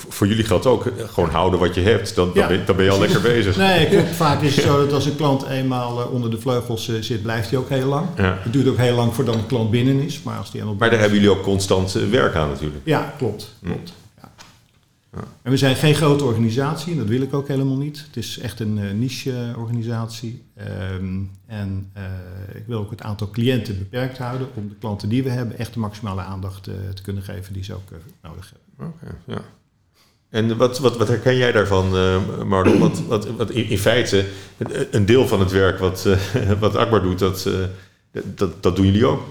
voor 0.09 0.27
jullie 0.27 0.45
geldt 0.45 0.67
ook 0.67 0.93
gewoon 1.07 1.31
houden 1.31 1.61
wat 1.61 1.75
je 1.75 1.81
hebt. 1.81 2.15
Dan, 2.15 2.31
dan, 2.35 2.49
ben, 2.49 2.67
dan, 2.67 2.77
ben, 2.77 2.85
je 2.85 2.91
al 2.91 3.01
lekker 3.01 3.21
bezig. 3.21 3.57
Nee, 3.57 3.89
klopt. 3.91 4.09
Vaak 4.09 4.43
is 4.43 4.57
het 4.57 4.65
zo 4.65 4.81
dat 4.81 4.93
als 4.93 5.07
een 5.07 5.17
klant 5.17 5.47
eenmaal 5.47 6.07
onder 6.07 6.31
de 6.31 6.41
vleugels 6.41 6.91
zit, 7.01 7.23
blijft 7.23 7.51
hij 7.51 7.59
ook 7.59 7.69
heel 7.69 7.89
lang. 7.89 8.07
Het 8.17 8.53
duurt 8.53 8.69
ook 8.69 8.77
heel 8.77 8.95
lang 8.95 9.15
voordat 9.15 9.35
een 9.35 9.47
klant 9.47 9.71
binnen 9.71 10.01
is. 10.01 10.23
Maar, 10.23 10.39
als 10.39 10.51
die 10.51 10.65
maar 10.65 10.91
daar 10.91 10.99
hebben 10.99 11.19
jullie 11.19 11.37
ook 11.37 11.43
constant 11.43 11.93
werk 11.93 12.35
aan 12.35 12.49
natuurlijk. 12.49 12.81
Ja, 12.85 13.15
klopt. 13.19 13.55
klopt. 13.65 13.93
En 15.43 15.51
we 15.51 15.57
zijn 15.57 15.77
geen 15.77 15.95
grote 15.95 16.25
organisatie, 16.25 16.97
dat 16.97 17.07
wil 17.07 17.21
ik 17.21 17.35
ook 17.35 17.49
helemaal 17.49 17.77
niet. 17.77 18.05
Het 18.07 18.17
is 18.17 18.39
echt 18.39 18.61
een 18.61 18.79
uh, 18.79 18.93
niche-organisatie. 18.93 20.43
Um, 20.95 21.31
en 21.47 21.91
uh, 21.97 22.03
ik 22.55 22.67
wil 22.67 22.79
ook 22.79 22.91
het 22.91 23.03
aantal 23.03 23.31
cliënten 23.31 23.79
beperkt 23.79 24.19
houden 24.19 24.49
om 24.55 24.69
de 24.69 24.75
klanten 24.75 25.09
die 25.09 25.23
we 25.23 25.31
hebben 25.31 25.59
echt 25.59 25.73
de 25.73 25.79
maximale 25.79 26.21
aandacht 26.21 26.63
te 26.63 27.03
kunnen 27.03 27.23
geven 27.23 27.53
die 27.53 27.65
ze 27.65 27.75
ook 27.75 27.89
nodig 28.23 28.53
hebben. 28.53 28.95
Oké, 28.95 29.17
ja. 29.27 29.41
En 30.29 30.57
wat, 30.57 30.79
wat, 30.79 30.97
wat 30.97 31.09
herken 31.09 31.37
jij 31.37 31.53
daarvan, 31.53 31.97
uh, 31.97 32.43
Marlon? 32.43 32.79
Wat, 32.79 33.03
wat, 33.07 33.27
wat 33.27 33.51
in, 33.51 33.69
in, 33.69 33.79
feite, 33.79 34.27
een 34.91 35.07
deel 35.07 35.29
van 35.29 35.41
het 35.41 35.51
werk 35.51 35.79
wat, 35.79 36.09
wat 36.61 36.77
Akbar 36.77 37.03
doet, 37.03 37.19
dat, 37.19 37.49
dat, 38.35 38.63
dat 38.63 38.77
doen 38.77 38.87
jullie 38.87 39.07
ook. 39.07 39.23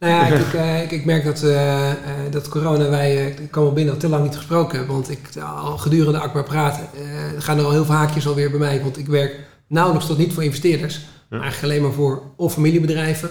Nou 0.00 0.12
ja, 0.12 0.26
ik, 0.36 0.82
ik, 0.82 0.90
ik 0.90 1.04
merk 1.04 1.24
dat, 1.24 1.44
dat 2.30 2.48
corona, 2.48 2.88
wij 2.88 3.34
komen 3.50 3.74
binnen 3.74 3.94
al 3.94 4.00
te 4.00 4.08
lang 4.08 4.22
niet 4.22 4.36
gesproken 4.36 4.78
hebben. 4.78 4.94
Want 4.94 5.10
ik 5.10 5.20
al 5.36 5.78
gedurende 5.78 6.18
Akbar 6.18 6.44
praten, 6.44 6.88
gaan 7.38 7.58
er 7.58 7.64
al 7.64 7.70
heel 7.70 7.84
veel 7.84 7.94
haakjes 7.94 8.26
alweer 8.26 8.50
bij 8.50 8.58
mij. 8.58 8.82
Want 8.82 8.98
ik 8.98 9.06
werk 9.06 9.40
nauwelijks 9.66 10.06
tot 10.06 10.18
niet 10.18 10.32
voor 10.32 10.44
investeerders. 10.44 11.00
Maar 11.28 11.40
eigenlijk 11.40 11.72
alleen 11.72 11.86
maar 11.86 11.96
voor 11.96 12.22
of 12.36 12.52
familiebedrijven, 12.52 13.30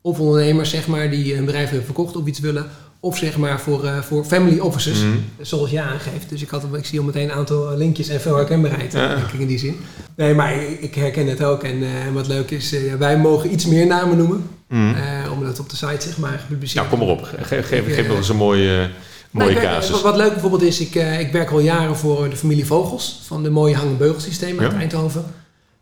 of 0.00 0.20
ondernemers 0.20 0.70
zeg 0.70 0.86
maar, 0.86 1.10
die 1.10 1.36
een 1.36 1.44
bedrijf 1.44 1.68
hebben 1.68 1.86
verkocht 1.86 2.16
of 2.16 2.26
iets 2.26 2.40
willen. 2.40 2.66
Of 3.06 3.16
zeg 3.16 3.36
maar 3.36 3.60
voor, 3.60 3.84
uh, 3.84 3.98
voor 4.02 4.24
family 4.24 4.58
offices, 4.58 4.98
Mhm. 4.98 5.16
zoals 5.40 5.70
je 5.70 5.80
aangeeft. 5.80 6.28
Dus 6.28 6.42
ik, 6.42 6.48
had, 6.50 6.62
ik 6.72 6.84
zie 6.84 6.98
al 6.98 7.04
meteen 7.04 7.22
een 7.22 7.32
aantal 7.36 7.76
linkjes 7.76 8.08
en 8.08 8.20
veel 8.20 8.36
herkenbaarheid 8.36 8.92
Ja. 8.92 9.14
denk 9.14 9.26
ik, 9.32 9.40
in 9.40 9.46
die 9.46 9.58
zin. 9.58 9.76
Nee, 10.16 10.34
maar 10.34 10.54
ik, 10.62 10.80
ik 10.80 10.94
herken 10.94 11.26
het 11.26 11.42
ook. 11.44 11.62
En 11.62 11.82
eh, 11.82 11.88
wat 12.12 12.26
leuk 12.26 12.50
is, 12.50 12.72
eh, 12.74 12.94
wij 12.94 13.18
mogen 13.18 13.52
iets 13.52 13.66
meer 13.66 13.86
namen 13.86 14.16
noemen. 14.16 14.48
Eh, 14.68 15.32
omdat 15.32 15.48
het 15.48 15.60
op 15.60 15.70
de 15.70 15.76
site 15.76 16.08
zeg 16.08 16.18
maar 16.18 16.38
gepubliceerd 16.38 16.86
Nou, 16.88 16.96
kom 16.98 17.06
maar 17.06 17.16
op. 17.16 17.24
Geef, 17.42 17.68
geef, 17.68 17.86
eh, 17.86 18.08
eens 18.16 18.28
een 18.28 18.36
mooie, 18.36 18.90
mooie 19.30 19.50
nou, 19.52 19.60
kijk, 19.60 19.72
casus. 19.74 19.90
Wat, 19.90 20.02
wat 20.02 20.16
leuk 20.16 20.30
bijvoorbeeld 20.32 20.62
is, 20.62 20.80
ik, 20.80 20.94
eh, 20.94 21.20
ik 21.20 21.32
werk 21.32 21.50
al 21.50 21.60
jaren 21.60 21.96
voor 21.96 22.28
de 22.30 22.36
familie 22.36 22.66
Vogels. 22.66 23.20
Van 23.26 23.42
de 23.42 23.50
mooie 23.50 23.74
hang- 23.74 23.90
en 23.90 23.96
beugelsysteem 23.96 24.60
uit 24.60 24.72
Ja. 24.72 24.78
Eindhoven. 24.78 25.24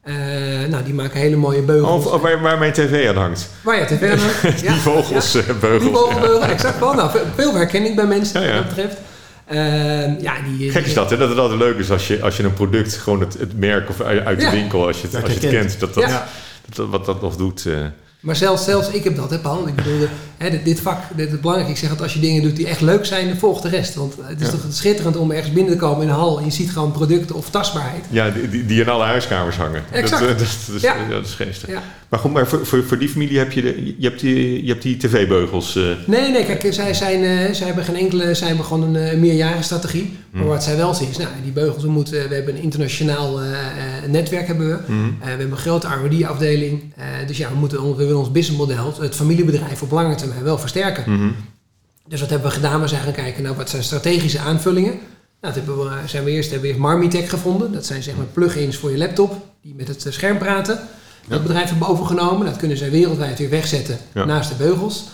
Eh, 0.04 0.14
nou, 0.68 0.84
die 0.84 0.94
maken 0.94 1.20
hele 1.20 1.36
mooie 1.36 1.62
beugels. 1.62 2.04
Of, 2.06 2.12
of 2.12 2.20
waar, 2.22 2.40
waar 2.40 2.58
mijn 2.58 2.72
tv 2.72 3.08
aan 3.08 3.16
hangt. 3.16 3.48
Waar 3.62 3.78
je 3.78 3.84
tv 3.84 4.10
aan 4.12 4.18
hangt. 4.18 4.60
Ja, 4.62 4.72
Die 4.72 4.80
vogels, 4.80 5.34
eh, 5.34 5.46
ja. 5.46 5.52
beugels. 5.54 5.82
Die 5.82 5.92
vogelbeugel, 5.92 6.42
exact 6.44 6.78
wel. 6.78 6.94
Nou, 6.94 7.10
veel, 7.34 7.54
herkenning 7.54 7.96
bij 7.96 8.06
mensen 8.06 8.40
Ja, 8.40 8.46
ja. 8.46 8.54
wat 8.54 8.64
dat 8.66 8.74
betreft. 8.74 8.96
Ehm, 9.46 10.22
ja, 10.22 10.32
die, 10.58 10.70
Gek 10.70 10.86
is 10.86 10.94
dat, 10.94 11.10
hè? 11.10 11.16
dat 11.16 11.28
het 11.28 11.38
altijd 11.38 11.58
leuk 11.60 11.78
is 11.78 11.90
als 11.90 12.06
je, 12.08 12.22
als 12.22 12.36
je 12.36 12.42
een 12.42 12.52
product, 12.52 12.94
gewoon 12.94 13.20
het, 13.20 13.36
het 13.38 13.58
merk 13.58 13.88
of 13.88 14.00
uit, 14.00 14.38
de 14.38 14.44
Ja. 14.44 14.50
winkel, 14.50 14.86
als 14.86 15.00
je 15.00 15.06
het, 15.10 15.22
als 15.22 15.32
je 15.34 15.40
het 15.40 15.48
kent, 15.50 15.80
dat, 15.80 15.94
dat, 15.94 16.04
Ja. 16.08 16.26
dat, 16.74 16.86
wat 16.88 17.04
dat 17.06 17.20
nog 17.22 17.36
doet. 17.36 17.66
eh. 17.66 17.72
Maar 18.24 18.36
zelfs, 18.36 18.64
zelfs 18.64 18.88
ik 18.90 19.04
heb 19.04 19.16
dat, 19.16 19.30
hè, 19.30 19.38
Paul. 19.38 19.68
Ik 19.68 19.74
bedoel, 19.74 20.06
hè, 20.36 20.62
dit, 20.62 20.80
vak, 20.80 20.98
dit 21.16 21.32
is 21.32 21.40
belangrijk. 21.40 21.70
Ik 21.70 21.76
zeg 21.76 21.88
dat 21.88 22.02
als 22.02 22.14
je 22.14 22.20
dingen 22.20 22.42
doet 22.42 22.56
die 22.56 22.66
echt 22.66 22.80
leuk 22.80 23.04
zijn, 23.04 23.28
dan 23.28 23.36
volgt 23.36 23.62
de 23.62 23.68
rest. 23.68 23.94
Want 23.94 24.14
het 24.22 24.40
is 24.40 24.46
Ja. 24.46 24.52
toch 24.52 24.60
schitterend 24.70 25.16
om 25.16 25.30
ergens 25.30 25.52
binnen 25.52 25.72
te 25.72 25.78
komen 25.78 26.02
in 26.02 26.08
een 26.08 26.14
hal 26.14 26.38
en 26.38 26.44
je 26.44 26.50
ziet 26.50 26.70
gewoon 26.70 26.92
producten 26.92 27.36
of 27.36 27.50
tastbaarheid. 27.50 28.04
ja, 28.10 28.30
die, 28.30 28.66
die- 28.66 28.80
in 28.80 28.88
alle 28.88 29.04
huiskamers 29.04 29.56
hangen. 29.56 29.82
Exact. 29.92 30.20
Dat, 30.22 30.30
eh, 30.30 30.38
dat, 30.38 30.48
dat 30.66 30.74
is, 30.76 30.82
Ja. 30.82 30.94
dat 31.10 31.26
is 31.26 31.32
geestig. 31.34 31.68
Ja. 31.68 31.82
Maar 32.08 32.20
goed, 32.22 32.32
maar 32.32 32.46
voor, 32.46 32.66
voor, 32.66 32.84
voor 32.84 32.98
die 32.98 33.08
familie 33.08 33.38
heb 33.38 33.52
je, 33.52 33.62
de, 33.62 33.94
je 33.98 34.08
hebt 34.08 34.20
die, 34.20 34.62
je 34.64 34.70
hebt 34.70 34.82
die 34.82 34.96
tv-beugels. 34.96 35.76
eh. 35.76 35.82
Nee, 36.06 36.30
nee, 36.30 36.44
kijk, 36.44 36.66
zij, 36.74 36.94
zijn, 36.94 37.22
eh, 37.24 37.54
zij 37.54 37.66
hebben 37.66 37.84
geen 37.84 37.96
enkele, 37.96 38.34
zij 38.34 38.46
hebben 38.48 38.64
gewoon 38.66 38.94
een 38.94 39.14
uh, 39.14 39.20
meerjarenstrategie. 39.20 40.16
Maar 40.30 40.40
Hmm. 40.42 40.50
wat 40.50 40.62
zij 40.64 40.76
wel 40.76 40.94
zien 40.94 41.08
is, 41.10 41.16
nou, 41.16 41.28
die 41.42 41.52
beugels, 41.52 41.82
we, 41.82 41.90
moeten, 41.90 42.28
we 42.28 42.34
hebben 42.34 42.56
een 42.56 42.62
internationaal 42.62 43.40
netwerk 44.08 44.46
hebben 44.46 44.66
we. 44.68 44.72
Eh, 44.74 44.80
we 45.20 45.28
hebben 45.28 45.50
een 45.50 45.56
grote 45.56 45.86
R&D-afdeling. 45.86 46.82
Dus 47.26 47.36
ja, 47.36 47.48
we, 47.48 47.54
moeten, 47.56 47.82
on- 47.82 47.96
willen 48.14 48.28
ons 48.28 48.32
businessmodel, 48.32 48.94
het 49.00 49.14
familiebedrijf 49.14 49.82
op 49.82 49.90
lange 49.90 50.14
termijn 50.14 50.42
wel 50.42 50.58
versterken. 50.58 51.12
Mhm. 51.12 51.28
Dus 52.08 52.20
wat 52.20 52.30
hebben 52.30 52.48
we 52.48 52.54
gedaan? 52.54 52.80
We 52.80 52.88
zijn 52.88 53.02
gaan 53.02 53.12
kijken 53.12 53.42
naar 53.42 53.54
wat 53.54 53.70
zijn 53.70 53.82
strategische 53.82 54.38
aanvullingen. 54.38 54.90
Nou, 55.40 55.54
dat 55.54 55.54
hebben 55.54 55.78
we, 55.78 55.90
zijn 56.06 56.24
we 56.24 56.30
eerst 56.30 56.46
hebben 56.50 56.62
we 56.68 56.74
eerst 56.74 56.86
Marmitech 56.86 57.30
gevonden. 57.30 57.72
Dat 57.72 57.86
zijn 57.86 58.02
zeg 58.02 58.16
maar 58.16 58.26
plugins 58.32 58.76
voor 58.76 58.90
je 58.90 58.98
laptop 58.98 59.46
die 59.62 59.74
met 59.76 59.88
het 59.88 60.06
eh, 60.06 60.12
scherm 60.12 60.38
praten. 60.38 60.74
Dat 61.28 61.38
Ja. 61.38 61.42
bedrijf 61.42 61.68
hebben 61.68 61.86
we 61.86 61.92
overgenomen. 61.92 62.46
Dat 62.46 62.56
kunnen 62.56 62.76
zij 62.76 62.90
wereldwijd 62.90 63.38
weer 63.38 63.50
wegzetten 63.50 63.98
Ja. 64.14 64.24
naast 64.24 64.48
de 64.48 64.54
beugels. 64.54 65.04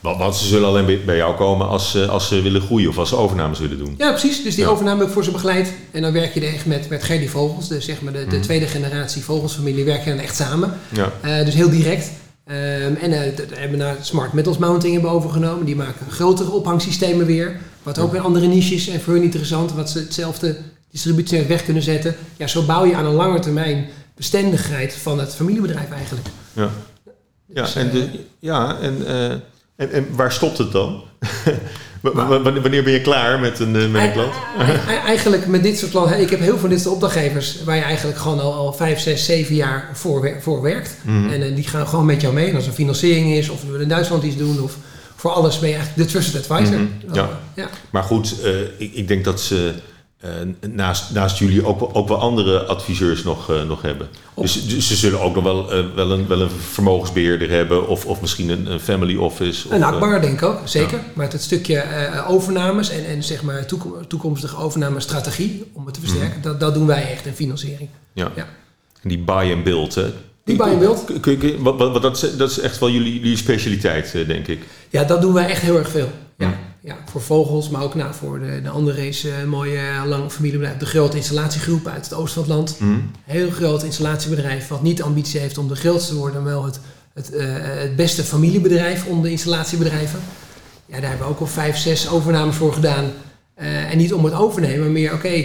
Want, 0.00 0.36
ze 0.36 0.46
zullen 0.46 0.68
alleen 0.68 1.00
bij, 1.04 1.16
jou 1.16 1.36
komen 1.36 1.68
als, 1.68 1.90
ze- 1.90 2.06
als 2.08 2.28
ze 2.28 2.40
willen 2.42 2.60
groeien 2.60 2.88
of 2.88 2.98
als 2.98 3.08
ze 3.08 3.16
overnames 3.16 3.58
willen 3.58 3.78
doen. 3.78 3.94
Ja, 3.98 4.10
precies. 4.10 4.42
Dus 4.42 4.54
die 4.54 4.64
Ja. 4.64 4.70
overname 4.70 4.98
heb 4.98 5.06
ik 5.06 5.12
voor 5.14 5.24
ze 5.24 5.30
begeleid. 5.30 5.72
En 5.90 6.02
dan 6.02 6.12
werk 6.12 6.34
je 6.34 6.40
er 6.40 6.54
echt 6.54 6.66
met, 6.66 6.88
met 6.88 7.02
Gerdy 7.02 7.26
Vogels. 7.28 7.68
Dus 7.68 7.84
zeg 7.84 8.00
maar 8.00 8.12
de, 8.12 8.18
de 8.28 8.36
Mhm. 8.36 8.40
tweede 8.40 8.66
generatie 8.66 9.22
Vogelsfamilie 9.22 9.84
werk 9.84 10.04
je 10.04 10.10
dan 10.10 10.18
echt 10.18 10.36
samen. 10.36 10.74
Ja. 10.92 11.12
Eh, 11.20 11.44
dus 11.44 11.54
heel 11.54 11.70
direct. 11.70 12.10
Ehm, 12.44 12.94
en 13.00 13.12
eh, 13.12 13.34
d- 13.34 13.58
hebben 13.58 13.70
we 13.78 13.84
naar 13.84 13.96
Smart 14.00 14.32
Metals 14.32 14.58
Mounting 14.58 14.92
hebben 14.92 15.10
overgenomen. 15.10 15.64
Die 15.66 15.76
maken 15.76 16.10
grotere 16.10 16.50
ophangsystemen 16.50 17.26
weer. 17.26 17.60
Wat 17.82 17.98
ook 17.98 18.12
weer 18.12 18.20
andere 18.20 18.46
niches 18.46 18.88
en 18.88 19.00
voor 19.00 19.12
hun 19.14 19.22
interessant. 19.22 19.72
Wat 19.72 19.90
ze 19.90 19.98
hetzelfde 19.98 20.56
distributienet 20.90 21.46
weg 21.46 21.64
kunnen 21.64 21.82
zetten. 21.82 22.14
Ja, 22.36 22.46
zo 22.46 22.62
bouw 22.62 22.84
je 22.84 22.94
aan 22.96 23.04
een 23.06 23.14
lange 23.14 23.38
termijn 23.40 23.86
bestendigheid 24.16 24.94
van 24.94 25.18
het 25.18 25.34
familiebedrijf 25.34 25.90
eigenlijk. 25.90 26.26
Ja. 26.52 26.70
Ja, 27.54 27.62
Dus, 27.62 27.74
en, 27.74 27.86
eh, 27.86 27.92
de, 27.92 28.08
ja 28.38 28.78
en, 28.80 29.06
eh, 29.06 29.30
en, 29.76 29.92
en 29.92 30.06
waar 30.16 30.32
stopt 30.32 30.58
het 30.58 30.72
dan? 30.72 31.02
Wanneer 32.12 32.82
ben 32.82 32.92
je 32.92 33.00
klaar 33.00 33.40
met 33.40 33.58
een, 33.58 33.76
eh, 33.76 33.88
met 33.88 34.02
een 34.02 34.12
klant? 34.12 34.34
Eigenlijk 35.06 35.46
met 35.46 35.62
dit 35.62 35.78
soort 35.78 35.90
klanten, 35.90 36.20
ik 36.20 36.30
heb 36.30 36.40
heel 36.40 36.58
veel 36.58 36.68
dit 36.68 36.80
soort 36.80 36.94
opdrachtgevers 36.94 37.64
waar 37.64 37.76
je 37.76 37.82
eigenlijk 37.82 38.18
gewoon 38.18 38.40
al, 38.40 38.52
al 38.52 38.72
5, 38.72 38.98
6, 38.98 39.24
7 39.24 39.54
jaar 39.54 39.90
voor, 39.92 40.36
voor 40.40 40.62
werkt. 40.62 40.96
Mhm. 41.02 41.28
En 41.28 41.42
eh, 41.42 41.54
die 41.54 41.68
gaan 41.68 41.86
gewoon 41.86 42.06
met 42.06 42.20
jou 42.20 42.34
mee. 42.34 42.48
En 42.48 42.54
als 42.54 42.66
er 42.66 42.72
financiering 42.72 43.32
is, 43.32 43.48
of 43.48 43.62
we 43.70 43.78
in 43.78 43.88
Duitsland 43.88 44.22
iets 44.22 44.36
doen, 44.36 44.62
of 44.62 44.76
voor 45.16 45.30
alles 45.30 45.58
ben 45.58 45.68
je 45.68 45.74
eigenlijk 45.74 46.06
de 46.06 46.12
trusted 46.12 46.50
advisor. 46.50 46.80
Mhm, 46.80 47.14
ja. 47.14 47.22
Oh, 47.22 47.28
ja. 47.54 47.68
Maar 47.90 48.02
goed, 48.02 48.40
eh, 48.42 48.60
ik, 48.60 48.94
ik 48.94 49.08
denk 49.08 49.24
dat 49.24 49.40
ze 49.40 49.74
naast, 50.70 51.10
naast 51.10 51.38
jullie 51.38 51.66
ook, 51.66 51.80
wel- 51.80 51.94
ook 51.94 52.08
wel 52.08 52.18
andere 52.18 52.64
adviseurs 52.64 53.22
nog, 53.22 53.50
eh, 53.50 53.62
nog 53.62 53.82
hebben. 53.82 54.08
Dus, 54.36 54.66
dus 54.66 54.86
ze 54.88 54.96
zullen 54.96 55.20
ook 55.20 55.34
nog 55.34 55.44
wel, 55.44 55.72
eh, 55.72 55.84
wel, 55.94 56.10
een, 56.10 56.26
wel 56.26 56.40
een 56.40 56.50
vermogensbeheerder 56.50 57.50
hebben 57.50 57.88
of, 57.88 58.06
of 58.06 58.20
misschien 58.20 58.48
een, 58.48 58.72
een 58.72 58.80
family 58.80 59.16
office. 59.16 59.66
Of, 59.68 59.72
Een 59.74 59.82
eh, 59.82 59.86
akbar 59.88 60.20
denk 60.20 60.32
ik 60.32 60.42
ook, 60.42 60.58
zeker. 60.64 61.00
Maar 61.14 61.30
het 61.32 61.42
stukje 61.42 61.76
eh, 61.78 62.30
overnames 62.30 62.90
en, 62.90 63.06
en 63.06 63.22
zeg 63.22 63.42
maar 63.42 63.66
toekom- 63.66 64.06
toekomstige 64.08 64.56
overnamestrategie 64.56 65.64
om 65.72 65.84
het 65.86 65.94
te 65.94 66.00
versterken, 66.00 66.42
dat, 66.42 66.60
dat 66.60 66.74
doen 66.74 66.86
wij 66.86 67.10
echt 67.10 67.26
in 67.26 67.32
financiering. 67.34 67.88
ja. 68.12 68.30
ja. 68.36 68.46
En 69.02 69.08
die 69.10 69.18
buy 69.18 69.52
and 69.52 69.64
build, 69.64 69.94
hè? 69.94 70.12
Die 70.44 70.56
buy 70.56 70.68
and 70.68 70.78
build? 70.78 71.04
Kun- 71.04 71.20
kun- 71.20 71.38
kun- 71.38 71.62
wat, 71.62 71.76
wat, 71.78 71.92
wat, 71.92 72.02
dat, 72.02 72.22
is, 72.22 72.36
dat 72.36 72.50
is 72.50 72.58
echt 72.60 72.78
wel 72.78 72.90
jullie, 72.90 73.14
jullie 73.20 73.36
specialiteit, 73.36 74.14
eh, 74.14 74.26
denk 74.26 74.46
ik. 74.46 74.62
Ja, 74.90 75.04
dat 75.04 75.20
doen 75.20 75.32
wij 75.32 75.46
echt 75.48 75.62
heel 75.62 75.76
erg 75.78 75.88
veel. 75.90 76.08
Ja, 76.84 76.96
voor 77.10 77.20
vogels, 77.20 77.68
maar 77.68 77.82
ook 77.82 77.94
nou, 77.94 78.14
voor 78.14 78.38
de, 78.38 78.60
de 78.62 78.68
andere 78.68 79.06
is 79.08 79.24
eh, 79.24 79.38
een 79.40 79.48
mooie 79.48 79.78
eh, 79.78 80.02
lang 80.06 80.32
familiebedrijf. 80.32 80.78
De 80.78 80.86
grote 80.86 81.16
installatiegroep 81.16 81.86
uit 81.86 82.04
het 82.04 82.14
oosten 82.14 82.44
van 82.44 82.52
het 82.52 82.52
land. 82.52 82.80
Mhm. 82.80 83.00
Heel 83.24 83.50
groot 83.50 83.82
installatiebedrijf 83.82 84.68
wat 84.68 84.82
niet 84.82 84.96
de 84.96 85.02
ambitie 85.02 85.40
heeft 85.40 85.58
om 85.58 85.68
de 85.68 85.76
grootste 85.76 86.12
te 86.12 86.18
worden, 86.18 86.42
maar 86.42 86.52
wel 86.52 86.64
het, 86.64 86.80
het, 87.14 87.32
eh, 87.32 87.46
het 87.58 87.96
beste 87.96 88.22
familiebedrijf 88.22 89.06
onder 89.06 89.24
de 89.24 89.30
installatiebedrijven. 89.30 90.20
Ja, 90.86 91.00
daar 91.00 91.08
hebben 91.08 91.26
we 91.26 91.32
ook 91.32 91.40
al 91.40 91.46
vijf, 91.46 91.76
zes 91.76 92.08
overnames 92.08 92.56
voor 92.56 92.72
gedaan. 92.72 93.12
Eh, 93.54 93.90
en 93.90 93.98
niet 93.98 94.14
om 94.14 94.24
het 94.24 94.34
overnemen, 94.34 94.80
maar 94.80 94.90
meer 94.90 95.12
oké, 95.12 95.44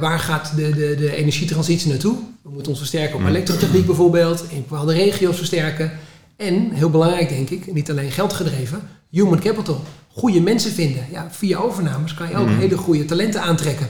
waar 0.00 0.18
gaat 0.18 0.52
de, 0.56 0.70
de, 0.70 0.94
de 0.96 1.16
energietransitie 1.16 1.88
naartoe? 1.88 2.16
We 2.42 2.50
moeten 2.50 2.68
ons 2.68 2.78
versterken 2.78 3.14
op 3.14 3.20
Mm. 3.20 3.26
elektrotechniek 3.26 3.86
bijvoorbeeld, 3.86 4.44
in 4.48 4.64
bepaalde 4.68 4.94
regio's 4.94 5.36
versterken. 5.36 5.92
En, 6.36 6.70
heel 6.70 6.90
belangrijk 6.90 7.28
denk 7.28 7.50
ik, 7.50 7.72
niet 7.72 7.90
alleen 7.90 8.10
geld 8.10 8.32
gedreven, 8.32 8.80
human 9.10 9.40
capital. 9.40 9.82
Goede 10.16 10.40
mensen 10.40 10.72
vinden. 10.72 11.06
Ja, 11.10 11.28
via 11.30 11.58
overnames 11.58 12.14
kan 12.14 12.28
je 12.28 12.36
ook 12.36 12.48
Mm. 12.48 12.58
hele 12.58 12.76
goede 12.76 13.04
talenten 13.04 13.42
aantrekken. 13.42 13.88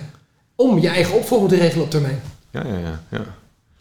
Om 0.54 0.78
je 0.78 0.88
eigen 0.88 1.14
opvolging 1.14 1.50
te 1.50 1.56
regelen 1.56 1.84
op 1.84 1.90
termijn. 1.90 2.20
Ja, 2.50 2.62
ja, 2.66 2.78
ja. 2.78 3.00
ja. 3.10 3.20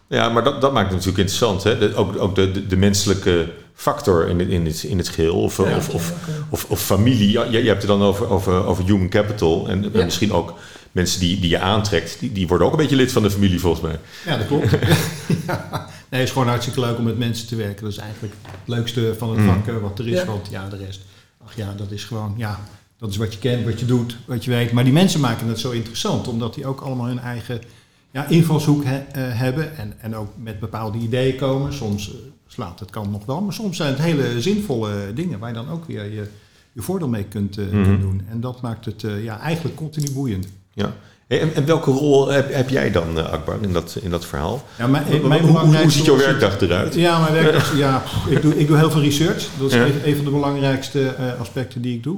Ja, 0.07 0.29
maar 0.29 0.43
dat, 0.43 0.61
dat 0.61 0.73
maakt 0.73 0.85
het 0.91 0.95
natuurlijk 1.05 1.17
interessant. 1.29 1.63
Hè? 1.63 1.77
De- 1.77 1.95
ook 1.95 2.19
ook 2.19 2.35
de, 2.35 2.51
de, 2.51 2.67
de 2.67 2.77
menselijke 2.77 3.49
factor 3.73 4.27
in 4.29 4.39
het, 4.39 4.49
in 4.49 4.65
het, 4.65 4.83
in 4.83 4.97
het 4.97 5.09
geheel. 5.09 5.41
Of, 5.41 5.57
Ja, 5.57 5.75
of, 5.75 5.89
of, 5.89 6.13
of, 6.49 6.65
of 6.69 6.81
familie. 6.81 7.31
Ja, 7.31 7.43
je, 7.43 7.61
je 7.61 7.67
hebt 7.67 7.81
het 7.81 7.87
dan 7.91 8.01
over, 8.01 8.29
over, 8.29 8.65
over 8.65 8.83
human 8.83 9.09
capital. 9.09 9.67
En, 9.69 9.91
misschien 9.93 10.31
ook 10.33 10.53
mensen 10.91 11.19
die, 11.19 11.39
die 11.39 11.49
je 11.49 11.59
aantrekt. 11.59 12.19
Die, 12.19 12.31
die 12.31 12.47
worden 12.47 12.67
ook 12.67 12.73
een 12.73 12.79
beetje 12.79 12.95
lid 12.95 13.11
van 13.11 13.23
de 13.23 13.31
familie 13.31 13.59
volgens 13.59 13.81
mij. 13.83 13.99
Ja, 14.25 14.37
dat 14.37 14.47
klopt. 14.47 14.69
ja. 15.47 15.69
Nee, 16.09 16.19
het 16.21 16.27
is 16.29 16.31
gewoon 16.31 16.47
hartstikke 16.47 16.79
leuk 16.79 16.97
om 16.97 17.03
met 17.03 17.17
mensen 17.17 17.47
te 17.47 17.55
werken. 17.55 17.83
Dat 17.83 17.91
is 17.91 17.97
eigenlijk 17.97 18.33
het 18.41 18.55
leukste 18.65 19.15
van 19.17 19.29
het 19.29 19.39
Mm. 19.39 19.45
vak 19.45 19.81
wat 19.81 19.99
er 19.99 20.07
is. 20.07 20.13
Ja. 20.19 20.25
Want 20.25 20.47
ja, 20.51 20.69
de 20.69 20.77
rest, 20.77 21.01
ach 21.45 21.55
ja, 21.55 21.73
dat 21.77 21.91
is 21.91 22.03
gewoon, 22.03 22.33
ja, 22.37 22.59
dat 22.97 23.09
is 23.09 23.17
wat 23.17 23.33
je 23.33 23.39
kent, 23.39 23.65
wat 23.65 23.79
je 23.79 23.85
doet, 23.85 24.17
wat 24.25 24.43
je 24.45 24.51
weet. 24.51 24.71
Maar 24.71 24.83
die 24.83 24.93
mensen 24.93 25.19
maken 25.19 25.47
het 25.47 25.59
zo 25.59 25.71
interessant, 25.71 26.27
omdat 26.27 26.53
die 26.53 26.65
ook 26.65 26.81
allemaal 26.81 27.05
hun 27.07 27.19
eigen 27.19 27.61
ja, 28.11 28.25
invalshoek 28.27 28.83
he- 28.83 28.97
eh, 29.11 29.21
hebben. 29.39 29.77
En, 29.77 29.93
en 29.99 30.15
ook 30.15 30.29
met 30.37 30.59
bepaalde 30.59 30.97
ideeën 30.97 31.35
komen. 31.35 31.73
Soms 31.73 32.09
eh, 32.09 32.15
slaat 32.47 32.79
het 32.79 32.89
kan 32.89 33.11
nog 33.11 33.25
wel, 33.25 33.41
maar 33.41 33.53
soms 33.53 33.77
zijn 33.77 33.89
het 33.93 34.01
hele 34.01 34.41
zinvolle 34.41 35.11
dingen 35.15 35.39
waar 35.39 35.49
je 35.49 35.55
dan 35.55 35.69
ook 35.69 35.85
weer 35.85 36.03
je, 36.13 36.27
je 36.73 36.81
voordeel 36.81 37.07
mee 37.07 37.23
kunt, 37.23 37.57
eh, 37.57 37.65
Mhm. 37.65 37.83
kunt 37.83 38.01
doen. 38.01 38.21
En 38.29 38.39
dat 38.41 38.61
maakt 38.61 38.85
het 38.85 39.03
eh, 39.03 39.23
ja, 39.23 39.39
eigenlijk 39.39 39.75
continu 39.75 40.11
boeiend. 40.11 40.47
Ja. 40.73 40.93
En, 41.27 41.55
en 41.55 41.65
welke 41.65 41.91
rol 41.91 42.27
heb, 42.27 42.53
heb 42.53 42.69
jij 42.69 42.91
dan, 42.91 43.17
eh, 43.19 43.29
Akbar, 43.31 43.57
in 43.61 43.73
dat, 43.73 43.97
in 44.01 44.09
dat 44.09 44.25
verhaal? 44.25 44.63
Ja, 44.77 44.87
mijn, 44.87 45.03
Hoe- 45.05 45.27
mijn 45.27 45.41
hoe, 45.43 45.59
hoe, 45.59 45.89
ziet 45.91 46.05
jouw 46.05 46.17
werkdag 46.17 46.61
eruit? 46.61 46.95
Ja, 46.95 47.19
mijn 47.19 47.33
werk, 47.33 47.63
ja 47.75 48.03
ik, 48.29 48.41
doe, 48.41 48.59
ik 48.59 48.67
doe 48.67 48.77
heel 48.77 48.91
veel 48.91 49.01
research. 49.01 49.47
Dat 49.59 49.67
is 49.71 49.73
Ja. 49.77 49.85
een, 49.85 50.07
een 50.07 50.15
van 50.15 50.25
de 50.25 50.31
belangrijkste 50.31 51.07
eh, 51.07 51.39
aspecten 51.39 51.81
die 51.81 51.95
ik 51.95 52.03
doe. 52.03 52.17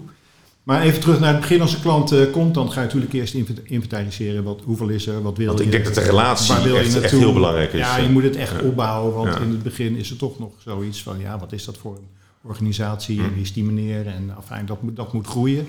Maar 0.64 0.82
even 0.82 1.00
terug 1.00 1.20
naar 1.20 1.32
het 1.32 1.40
begin. 1.42 1.62
Als 1.62 1.74
een 1.74 1.82
klant 1.82 2.12
eh, 2.12 2.20
komt, 2.32 2.54
dan 2.54 2.72
ga 2.72 2.80
je 2.80 2.86
natuurlijk 2.86 3.14
eerst 3.14 3.34
invent- 3.34 3.60
inventariseren. 3.64 4.44
Wat, 4.44 4.60
hoeveel 4.66 4.90
is 4.90 5.08
er, 5.08 5.22
wat 5.22 5.38
wil 5.38 5.48
Want 5.48 5.60
je. 5.60 5.66
ik 5.66 5.72
denk 5.72 5.86
dat 5.86 5.94
de 5.94 6.02
relatie 6.02 6.56
je 6.62 7.00
echt, 7.02 7.12
heel 7.12 7.34
belangrijk 7.34 7.74
is. 7.74 7.80
Ja, 7.80 7.98
je 7.98 8.10
moet 8.10 8.24
het 8.24 8.36
echt 8.36 8.52
Ja. 8.62 8.68
opbouwen. 8.68 9.14
Want 9.14 9.28
Ja. 9.34 9.40
in 9.40 9.50
het 9.50 9.64
begin 9.64 9.96
is 9.98 10.10
er 10.10 10.18
toch 10.18 10.40
nog 10.40 10.50
zoiets 10.66 11.04
van... 11.04 11.20
Ja, 11.20 11.40
wat 11.40 11.52
is 11.52 11.66
dat 11.66 11.78
voor 11.78 11.96
een 11.96 12.08
organisatie? 12.44 13.18
En 13.20 13.26
Mm. 13.26 13.34
wie 13.34 13.42
is 13.44 13.54
die 13.54 13.64
meneer? 13.64 14.08
En 14.08 14.34
afijn, 14.38 14.66
dat, 14.66 14.82
moet- 14.82 14.96
dat 14.96 15.14
moet 15.14 15.28
groeien. 15.28 15.68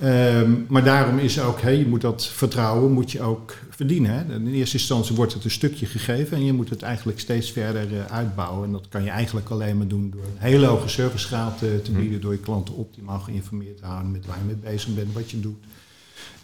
Ehm, 0.00 0.52
maar 0.68 0.84
daarom 0.84 1.18
is 1.18 1.40
ook, 1.40 1.60
hey, 1.60 1.78
je 1.78 1.86
moet 1.86 2.00
dat 2.00 2.26
vertrouwen 2.26 2.92
moet 2.92 3.10
je 3.10 3.22
ook 3.22 3.56
verdienen. 3.70 4.10
Hè. 4.10 4.34
In 4.34 4.46
eerste 4.46 4.76
instantie 4.76 5.14
wordt 5.14 5.32
het 5.32 5.44
een 5.44 5.50
stukje 5.50 5.86
gegeven 5.86 6.36
en 6.36 6.44
je 6.44 6.52
moet 6.52 6.70
het 6.70 6.82
eigenlijk 6.82 7.20
steeds 7.20 7.50
verder 7.50 7.92
uh, 7.92 8.04
uitbouwen. 8.04 8.64
En 8.64 8.72
dat 8.72 8.88
kan 8.88 9.02
je 9.02 9.10
eigenlijk 9.10 9.48
alleen 9.48 9.76
maar 9.76 9.88
doen 9.88 10.10
door 10.10 10.22
een 10.22 10.38
hele 10.38 10.66
hoge 10.66 10.88
servicegraad 10.88 11.62
uh, 11.62 11.76
te 11.76 11.92
bieden, 11.92 12.20
door 12.20 12.32
je 12.32 12.38
klanten 12.38 12.74
optimaal 12.74 13.20
geïnformeerd 13.20 13.76
te 13.76 13.84
houden 13.84 14.10
met 14.10 14.26
waar 14.26 14.38
je 14.38 14.44
mee 14.44 14.72
bezig 14.72 14.94
bent, 14.94 15.12
wat 15.12 15.30
je 15.30 15.40
doet, 15.40 15.64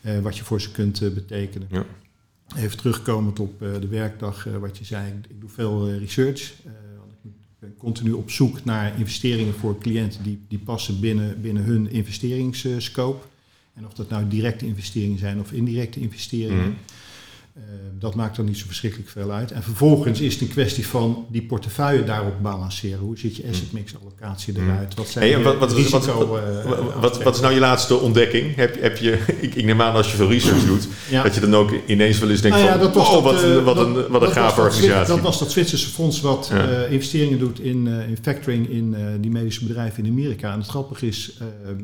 uh, 0.02 0.18
wat 0.18 0.36
je 0.36 0.44
voor 0.44 0.60
ze 0.60 0.70
kunt 0.70 1.14
betekenen. 1.14 1.68
Ja. 1.70 1.84
Even 2.56 2.76
terugkomend 2.76 3.40
op 3.40 3.58
de 3.58 3.88
werkdag, 3.88 4.46
wat 4.60 4.78
je 4.78 4.84
zei, 4.84 5.12
ik 5.28 5.40
doe 5.40 5.50
veel 5.50 5.90
research. 5.90 6.52
ik 7.22 7.30
ben 7.58 7.74
continu 7.78 8.12
op 8.12 8.30
zoek 8.30 8.64
naar 8.64 8.98
investeringen 8.98 9.54
voor 9.54 9.78
cliënten 9.78 10.22
die, 10.22 10.44
die 10.48 10.58
passen 10.58 11.00
binnen, 11.00 11.40
binnen 11.40 11.64
hun 11.64 11.90
investeringsscope. 11.90 13.24
En 13.74 13.86
of 13.86 13.92
dat 13.94 14.08
nou 14.08 14.28
directe 14.28 14.66
investeringen 14.66 15.18
zijn 15.18 15.40
of 15.40 15.52
indirecte 15.52 16.00
investeringen. 16.00 16.66
Mm. 16.66 16.76
Uh, 17.56 17.62
dat 17.98 18.14
maakt 18.14 18.36
er 18.36 18.44
niet 18.44 18.58
zo 18.58 18.66
verschrikkelijk 18.66 19.10
veel 19.10 19.32
uit. 19.32 19.52
En 19.52 19.62
vervolgens 19.62 20.20
is 20.20 20.32
het 20.32 20.42
een 20.42 20.48
kwestie 20.48 20.86
van 20.86 21.26
die 21.28 21.42
portefeuille 21.42 22.04
daarop 22.04 22.42
balanceren. 22.42 22.98
Hoe 22.98 23.18
ziet 23.18 23.36
je 23.36 23.44
asset 23.50 23.72
mix 23.72 23.94
allocatie 24.00 24.54
eruit? 24.56 24.94
Wat 24.94 25.08
zijn 25.08 25.32
hey, 25.32 25.42
wat, 25.42 25.58
wat, 25.58 25.72
risico, 25.72 26.40
wat, 27.00 27.34
is 27.34 27.40
nou 27.40 27.54
je 27.54 27.60
laatste 27.60 27.96
ontdekking? 27.96 28.54
Heb, 28.54 28.80
heb 28.80 28.96
je, 28.96 29.12
ik, 29.40 29.54
ik 29.54 29.64
neem 29.64 29.82
aan 29.82 29.94
als 29.94 30.10
je 30.10 30.16
veel 30.16 30.28
research 30.28 30.64
doet, 30.64 30.88
ja. 31.10 31.22
dat 31.22 31.34
je 31.34 31.40
dan 31.40 31.54
ook 31.54 31.70
ineens 31.86 32.18
wel 32.18 32.30
eens 32.30 32.40
denkt 32.40 32.56
nou 32.56 32.80
ja, 32.80 32.92
van, 32.92 33.02
oh, 33.02 33.22
wat, 33.22 33.44
uh, 33.44 33.64
wat, 33.64 33.76
een, 33.76 34.08
wat 34.08 34.22
een 34.22 34.32
gave 34.32 34.60
organisatie. 34.60 35.14
Dat 35.14 35.22
was 35.22 35.38
dat 35.38 35.50
Zwitserse 35.50 35.88
fonds 35.88 36.20
wat 36.20 36.50
ja. 36.52 36.84
investeringen 36.84 37.38
doet 37.38 37.60
in, 37.60 37.86
in 37.86 38.18
factoring 38.22 38.68
in 38.68 38.96
die 39.20 39.30
medische 39.30 39.66
bedrijven 39.66 40.04
in 40.04 40.10
Amerika. 40.10 40.52
En 40.52 40.58
het 40.58 40.68
grappige 40.68 41.06
is, 41.06 41.38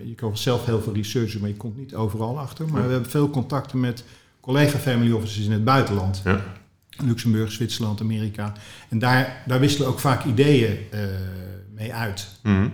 je 0.04 0.14
kan 0.14 0.36
zelf 0.36 0.64
heel 0.64 0.80
veel 0.80 0.94
research 0.94 1.32
doen, 1.32 1.40
maar 1.40 1.50
je 1.50 1.56
komt 1.56 1.78
niet 1.78 1.94
overal 1.94 2.38
achter. 2.38 2.68
Maar 2.68 2.86
we 2.86 2.92
hebben 2.92 3.10
veel 3.10 3.30
contacten 3.30 3.80
met 3.80 4.04
collega 4.40 4.78
family 4.78 5.12
offices 5.12 5.44
in 5.44 5.52
het 5.52 5.64
buitenland. 5.64 6.22
Ja. 6.24 6.44
Luxemburg, 7.04 7.52
Zwitserland, 7.52 8.00
Amerika. 8.00 8.52
En 8.88 8.98
daar, 8.98 9.42
daar 9.46 9.60
wisselen 9.60 9.88
ook 9.88 9.98
vaak 9.98 10.24
ideeën 10.24 10.78
uh, 10.94 11.00
mee 11.74 11.92
uit. 11.92 12.28
Mm 12.42 12.72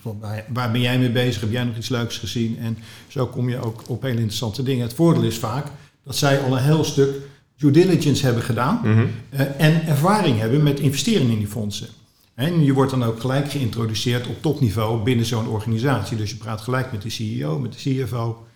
Van, 0.00 0.18
waar, 0.20 0.44
waar, 0.52 0.70
ben 0.70 0.80
jij 0.80 0.98
mee 0.98 1.10
bezig? 1.10 1.40
Heb 1.40 1.50
jij 1.50 1.64
nog 1.64 1.76
iets 1.76 1.88
leuks 1.88 2.18
gezien? 2.18 2.58
En 2.58 2.78
zo 3.08 3.26
kom 3.26 3.48
je 3.48 3.64
ook 3.64 3.82
op 3.88 4.02
hele 4.02 4.14
interessante 4.14 4.62
dingen. 4.62 4.82
Het 4.82 4.94
voordeel 4.94 5.22
is 5.22 5.38
vaak 5.38 5.66
dat 6.04 6.16
zij 6.16 6.40
al 6.40 6.56
een 6.56 6.62
heel 6.62 6.84
stuk 6.84 7.14
due 7.56 7.70
diligence 7.70 8.24
hebben 8.24 8.42
gedaan 8.42 8.80
mm 8.82 8.94
-hmm. 8.94 9.10
uh, 9.30 9.40
en 9.40 9.86
ervaring 9.86 10.38
hebben 10.38 10.62
met 10.62 10.80
investeringen 10.80 11.32
in 11.32 11.38
die 11.38 11.46
fondsen. 11.46 11.88
En 12.34 12.64
je 12.64 12.72
wordt 12.72 12.90
dan 12.90 13.04
ook 13.04 13.20
gelijk 13.20 13.50
geïntroduceerd 13.50 14.26
op 14.26 14.42
topniveau 14.42 15.02
binnen 15.02 15.26
zo'n 15.26 15.48
organisatie. 15.48 16.16
Dus 16.16 16.30
je 16.30 16.36
praat 16.36 16.60
gelijk 16.60 16.92
met 16.92 17.02
de 17.02 17.10
CEO, 17.10 17.58
met 17.58 17.72
de 17.72 17.78
CFO. 17.78 18.46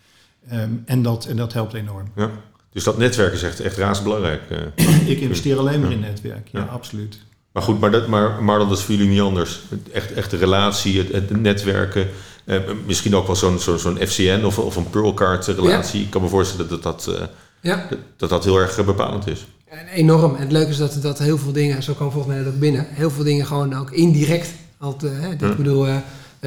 Um, 0.53 0.83
en, 0.87 1.03
dat, 1.03 1.25
en 1.25 1.37
dat 1.37 1.53
helpt 1.53 1.75
enorm. 1.75 2.07
Ja. 2.17 2.31
Dus 2.73 2.85
dat 2.85 2.99
netwerk 2.99 3.33
is 3.33 3.43
echt, 3.43 3.61
echt 3.61 3.77
razendbelangrijk. 3.77 4.43
Uh, 4.77 5.09
ik 5.15 5.21
investeer 5.21 5.59
alleen 5.59 5.81
maar 5.81 5.93
in 5.93 6.01
netwerk, 6.01 6.49
ja, 6.49 6.61
ja. 6.61 6.67
absoluut. 6.67 7.19
Maar 7.53 7.63
goed, 7.63 7.81
maar, 7.81 7.91
dat, 7.91 8.07
maar, 8.07 8.43
maar 8.43 8.59
dat 8.59 8.71
is 8.71 8.83
voor 8.83 8.95
jullie 8.95 9.11
niet 9.11 9.21
anders. 9.21 9.61
Echt, 9.93 10.13
echt 10.13 10.31
de 10.31 10.37
relatie, 10.37 10.99
het, 10.99 11.13
het 11.13 11.41
netwerken. 11.41 12.09
Uh, 12.45 12.59
misschien 12.87 13.17
ook 13.17 13.27
wel 13.27 13.37
zo'n 13.37 13.59
zo'n 13.59 13.79
zo'n 13.79 13.99
FCN 14.07 14.45
of, 14.45 14.59
of 14.59 14.77
een 14.77 14.91
Pearlcard 14.91 15.47
relatie. 15.47 15.99
Ja. 15.99 16.05
Ik 16.05 16.11
kan 16.11 16.23
me 16.23 16.29
voorstellen 16.29 16.69
dat 16.69 16.83
dat, 16.83 17.07
uh, 17.09 17.15
ja. 17.61 17.89
dat, 18.17 18.29
dat 18.29 18.45
heel 18.45 18.59
erg 18.59 18.85
bepalend 18.85 19.27
is. 19.27 19.47
En 19.69 19.87
enorm. 19.87 20.35
En 20.35 20.41
het 20.41 20.53
leuke 20.53 20.71
is 20.71 20.77
dat, 20.77 20.99
dat 21.03 21.19
heel 21.19 21.39
veel 21.39 21.53
dingen, 21.53 21.83
zo 21.83 21.93
komen 21.93 22.13
volgens 22.13 22.35
mij 22.35 22.47
ook 22.47 22.59
binnen, 22.59 22.87
heel 22.89 23.11
veel 23.11 23.25
dingen 23.25 23.47
gewoon 23.47 23.75
ook 23.75 23.91
indirect. 23.91 24.51
Altijd, 24.79 25.13
hè, 25.21 25.31
ik 25.31 25.57
bedoel, 25.57 25.87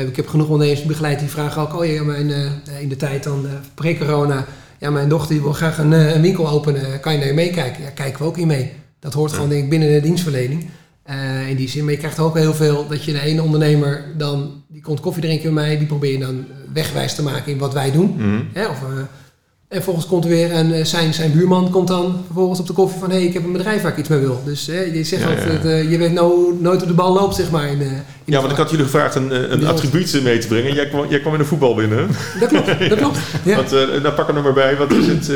ik 0.04 0.16
heb 0.16 0.28
genoeg 0.28 0.50
ondernemers 0.50 0.86
begeleid 0.86 1.20
die 1.20 1.30
vragen 1.30 1.62
ook, 1.62 1.76
oh 1.76 1.86
ja, 1.86 2.04
maar 2.04 2.18
in, 2.18 2.32
in 2.80 2.90
de 2.90 2.96
tijd 2.96 3.24
dan 3.24 3.46
pre-corona 3.74 4.46
ja, 4.80 4.90
mijn 4.90 5.10
dochter 5.10 5.42
wil 5.42 5.54
graag 5.54 5.78
een, 5.78 5.92
een, 5.92 6.22
winkel 6.22 6.50
openen, 6.50 7.00
kan 7.00 7.14
je 7.14 7.26
naar 7.26 7.34
meekijken? 7.34 7.84
Ja, 7.84 7.90
kijken 7.90 8.20
we 8.22 8.28
ook 8.28 8.38
in 8.38 8.48
mee. 8.48 8.72
Dat 9.00 9.14
hoort 9.14 9.34
gewoon 9.34 9.50
denk 9.50 9.64
ik 9.64 9.70
binnen 9.70 9.94
de 9.94 10.02
dienstverlening. 10.02 10.70
Uh, 11.10 11.50
in 11.50 11.56
die 11.56 11.70
zin. 11.70 11.84
Maar 11.84 11.94
je 11.94 12.00
krijgt 12.00 12.20
ook 12.20 12.38
heel 12.38 12.54
veel 12.54 12.88
dat 12.88 13.04
je 13.04 13.12
de 13.12 13.20
ene 13.20 13.42
ondernemer 13.42 14.06
dan, 14.18 14.64
die 14.68 14.82
komt 14.82 15.00
koffie 15.00 15.22
drinken 15.22 15.54
bij 15.54 15.64
mij, 15.64 15.78
die 15.78 15.88
probeer 15.88 16.12
je 16.12 16.20
dan 16.20 16.46
wegwijs 16.74 17.16
te 17.16 17.24
maken 17.24 17.52
in 17.52 17.58
wat 17.58 17.74
wij 17.74 17.92
doen. 17.92 18.16
Mm. 18.18 18.48
Hè, 18.54 18.68
of, 18.68 18.82
uh, 18.82 19.02
en 19.76 19.84
volgens 19.84 20.06
komt 20.06 20.24
er 20.24 20.30
weer 20.30 20.52
en 20.52 20.72
uh, 20.72 20.84
zijn, 20.84 21.14
zijn 21.14 21.32
buurman 21.32 21.70
komt 21.70 21.88
dan 21.88 22.24
vervolgens 22.26 22.60
op 22.60 22.68
de 22.68 22.74
koffie 22.74 23.00
van 23.00 23.10
hé, 23.10 23.16
hey, 23.16 23.26
ik 23.26 23.34
heb 23.34 23.44
een 23.44 23.52
bedrijf 23.52 23.82
waar 23.82 23.92
ik 23.92 23.98
iets 23.98 24.10
mee 24.10 24.20
wil. 24.20 24.42
Dus 24.46 24.66
je 24.66 25.04
zegt 25.04 25.22
ja, 25.22 25.30
altijd, 25.30 25.64
ja. 25.64 25.70
je 25.70 25.98
weet 25.98 26.14
nou, 26.14 26.58
nooit 26.60 26.80
hoe 26.80 26.88
de 26.88 26.94
bal 26.94 27.14
loopt, 27.14 27.36
zeg 27.36 27.52
maar. 27.52 27.68
In, 27.68 27.82
in 27.82 28.04
ja, 28.26 28.40
want 28.40 28.52
ik 28.52 28.58
had 28.58 28.70
jullie 28.70 28.86
gevraagd 28.86 29.16
een, 29.16 29.52
een 29.52 29.68
attribuut 29.68 30.20
mee 30.24 30.38
te 30.38 30.48
brengen. 30.48 30.74
Jij 30.74 30.88
kwam, 30.88 31.10
jij 31.10 31.20
kwam 31.20 31.34
in 31.34 31.40
de 31.40 31.46
voetbal 31.46 31.76
binnen. 31.76 32.08
Dat 32.40 32.50
klopt, 32.50 32.90
dat 32.90 32.98
klopt. 33.04 33.18
Ja. 33.44 33.56
Want, 33.56 33.72
nou, 33.72 34.12
pak 34.12 34.28
er 34.28 34.34
nog 34.34 34.44
maar 34.44 34.54
bij. 34.54 34.78
Wat 34.78 34.92
is 34.92 35.08
het? 35.08 35.32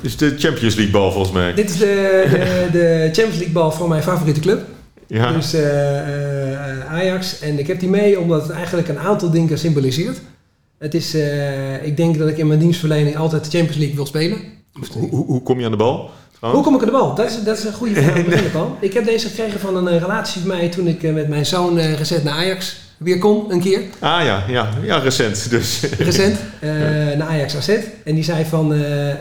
is 0.00 0.16
de 0.16 0.34
Champions 0.38 0.74
League 0.74 0.92
bal 0.92 1.12
volgens 1.12 1.32
mij. 1.32 1.54
Dit 1.54 1.70
is 1.70 1.76
de, 1.76 2.24
de, 2.30 2.78
de 2.78 3.08
Champions 3.12 3.36
League 3.36 3.52
bal 3.52 3.72
van 3.72 3.88
mijn 3.88 4.02
favoriete 4.02 4.40
club. 4.40 4.60
Ja. 5.06 5.32
Dus 5.32 5.54
uh, 5.54 5.60
uh, 5.60 6.92
Ajax. 6.92 7.40
En 7.40 7.58
ik 7.58 7.66
heb 7.66 7.80
die 7.80 7.88
mee 7.88 8.20
omdat 8.20 8.42
het 8.42 8.50
eigenlijk 8.50 8.88
een 8.88 8.98
aantal 8.98 9.30
dingen 9.30 9.58
symboliseert. 9.58 10.20
Het 10.78 10.94
is, 10.94 11.14
uh, 11.14 11.86
ik 11.86 11.96
denk 11.96 12.18
dat 12.18 12.28
ik 12.28 12.38
in 12.38 12.46
mijn 12.46 12.58
dienstverlening 12.58 13.16
altijd 13.16 13.44
de 13.44 13.50
Champions 13.50 13.76
League 13.76 13.96
wil 13.96 14.06
spelen. 14.06 14.38
Hoe, 14.92 15.08
hoe, 15.08 15.26
hoe 15.26 15.42
kom 15.42 15.58
je 15.58 15.64
aan 15.64 15.70
de 15.70 15.76
bal? 15.76 16.10
Hoe 16.40 16.62
kom 16.62 16.74
ik 16.74 16.80
aan 16.80 16.86
de 16.86 16.92
bal? 16.92 17.14
Dat 17.14 17.30
is, 17.30 17.42
dat 17.44 17.58
is 17.58 17.64
een 17.64 17.72
goede 17.72 17.94
vraag. 17.94 18.66
Ik 18.80 18.92
heb 18.92 19.04
deze 19.04 19.28
gekregen 19.28 19.60
van 19.60 19.76
een 19.76 19.98
relatie 19.98 20.40
van 20.40 20.50
mij 20.50 20.68
toen 20.68 20.86
ik 20.86 21.02
met 21.02 21.28
mijn 21.28 21.46
zoon 21.46 21.78
gezet 21.78 22.24
naar 22.24 22.34
Ajax 22.34 22.76
weer 22.96 23.18
kon, 23.18 23.52
een 23.52 23.60
keer. 23.60 23.80
Ah 23.98 24.24
ja, 24.24 24.44
ja, 24.48 24.68
ja 24.82 24.98
recent 24.98 25.50
dus. 25.50 25.80
Recent, 25.98 26.38
uh, 26.60 26.70
naar 27.16 27.28
Ajax 27.28 27.56
AZ. 27.56 27.68
En 28.04 28.14
die 28.14 28.24
zei 28.24 28.44
van, 28.44 28.72
uh, 28.72 29.08
uh, 29.08 29.14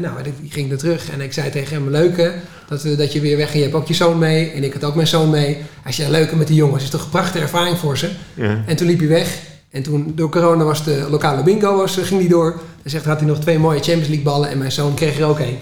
nou, 0.00 0.22
die 0.22 0.50
ging 0.50 0.70
er 0.70 0.78
terug. 0.78 1.10
En 1.10 1.20
ik 1.20 1.32
zei 1.32 1.50
tegen 1.50 1.74
hem, 1.74 1.90
leuke, 1.90 2.34
dat, 2.68 2.82
dat 2.96 3.12
je 3.12 3.20
weer 3.20 3.36
weg 3.36 3.52
en 3.52 3.56
je 3.56 3.62
hebt 3.62 3.76
ook 3.76 3.88
je 3.88 3.94
zoon 3.94 4.18
mee. 4.18 4.50
En 4.50 4.64
ik 4.64 4.72
had 4.72 4.84
ook 4.84 4.94
mijn 4.94 5.06
zoon 5.06 5.30
mee. 5.30 5.58
Hij 5.82 5.92
zei, 5.92 6.10
leuke 6.10 6.36
met 6.36 6.46
die 6.46 6.56
jongens, 6.56 6.82
is 6.82 6.90
toch 6.90 7.04
een 7.04 7.10
prachtige 7.10 7.44
ervaring 7.44 7.78
voor 7.78 7.98
ze. 7.98 8.10
Ja. 8.34 8.62
En 8.66 8.76
toen 8.76 8.86
liep 8.86 8.98
hij 8.98 9.08
weg. 9.08 9.38
En 9.70 9.82
toen, 9.82 10.12
door 10.14 10.28
corona 10.30 10.64
was 10.64 10.84
de 10.84 11.06
lokale 11.10 11.42
bingo, 11.42 11.76
was, 11.76 11.96
ging 11.96 12.20
die 12.20 12.28
door. 12.28 12.60
Hij 12.82 12.90
zegt, 12.90 13.04
had 13.04 13.18
hij 13.18 13.28
nog 13.28 13.38
twee 13.38 13.58
mooie 13.58 13.80
Champions 13.80 14.08
League 14.08 14.24
ballen 14.24 14.48
en 14.48 14.58
mijn 14.58 14.72
zoon 14.72 14.94
kreeg 14.94 15.18
er 15.18 15.26
ook 15.26 15.38
één. 15.38 15.58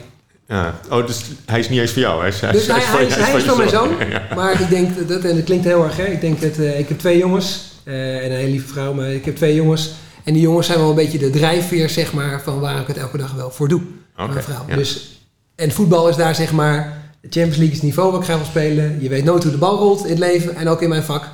Ja. 0.49 0.81
Oh, 0.91 1.07
dus 1.07 1.25
hij 1.47 1.59
is 1.59 1.69
niet 1.69 1.81
eens 1.81 1.93
voor 1.93 2.03
jou. 2.03 2.21
Hij 2.21 2.29
is, 2.29 2.41
dus 2.41 2.67
hij, 2.67 2.81
hij, 2.81 3.05
is, 3.05 3.15
hij 3.15 3.37
is 3.37 3.43
van 3.43 3.57
mijn 3.57 3.69
zoon. 3.69 3.89
Maar 4.35 4.61
ik 4.61 4.69
denk 4.69 5.09
dat, 5.09 5.25
en 5.25 5.37
het 5.37 5.45
klinkt 5.45 5.65
heel 5.65 5.85
erg, 5.85 5.97
hè. 5.97 6.05
Ik 6.05 6.21
denk 6.21 6.41
dat 6.41 6.59
uh, 6.59 6.79
ik 6.79 6.89
heb 6.89 6.99
twee 6.99 7.19
jongens 7.19 7.73
uh, 7.85 8.17
en 8.17 8.25
een 8.25 8.37
hele 8.37 8.51
lieve 8.51 8.69
vrouw, 8.69 8.93
maar 8.93 9.13
ik 9.13 9.25
heb 9.25 9.37
twee 9.37 9.55
jongens. 9.55 9.93
En 10.25 10.33
die 10.33 10.43
jongens 10.43 10.67
zijn 10.67 10.79
wel 10.79 10.89
een 10.89 10.95
beetje 10.95 11.19
de 11.19 11.31
drijfveer, 11.31 11.91
zeg 11.91 12.13
maar, 12.13 12.43
van 12.43 12.61
waar 12.61 12.81
ik 12.81 12.87
het 12.87 12.97
elke 12.97 13.19
dag 13.19 13.33
wel 13.33 13.51
voor 13.51 13.69
doe. 13.69 13.81
Okay, 14.13 14.29
mijn 14.29 14.43
vrouw. 14.43 14.65
Ja. 14.69 14.75
Dus, 14.77 15.21
en 15.55 15.71
voetbal 15.71 16.09
is 16.09 16.17
daar, 16.17 16.35
zeg 16.35 16.53
maar, 16.53 17.03
de 17.21 17.29
Champions 17.31 17.57
League 17.57 17.75
is 17.75 17.75
het 17.75 17.83
niveau 17.83 18.11
waar 18.11 18.21
ik 18.21 18.27
graag 18.27 18.37
wil 18.37 18.47
spelen. 18.47 18.99
Je 19.01 19.09
weet 19.09 19.25
nooit 19.25 19.43
hoe 19.43 19.53
de 19.53 19.59
bal 19.59 19.79
rolt 19.79 20.05
in 20.05 20.11
het 20.11 20.19
leven 20.19 20.57
en 20.57 20.69
ook 20.69 20.83
in 20.83 20.89
mijn 20.89 21.03
vak. 21.03 21.29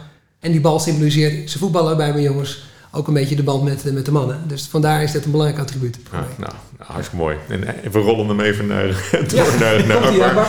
En 0.44 0.52
die 0.52 0.60
bal 0.60 0.80
symboliseert, 0.80 1.50
ze 1.50 1.58
voetballen 1.58 1.96
bij 1.96 2.12
mijn 2.12 2.22
jongens 2.22 2.62
ook 2.90 3.08
een 3.08 3.14
beetje 3.14 3.36
de 3.36 3.42
band 3.42 3.64
met, 3.64 3.92
met 3.92 4.04
de 4.04 4.12
mannen. 4.12 4.40
Dus 4.46 4.66
vandaar 4.66 5.02
is 5.02 5.12
dat 5.12 5.24
een 5.24 5.30
belangrijk 5.30 5.60
attribuut. 5.60 5.98
Ja, 6.12 6.18
nou, 6.18 6.26
nou, 6.38 6.52
hartstikke 6.78 7.24
mooi. 7.24 7.36
En, 7.48 7.82
en, 7.84 7.90
we 7.90 7.98
rollen 7.98 8.28
hem 8.28 8.40
even 8.40 8.66
naar, 8.66 8.86
door 9.28 9.38
ja, 9.38 9.58
naar, 9.58 9.86
naar 9.86 9.96
Akbar. 10.08 10.46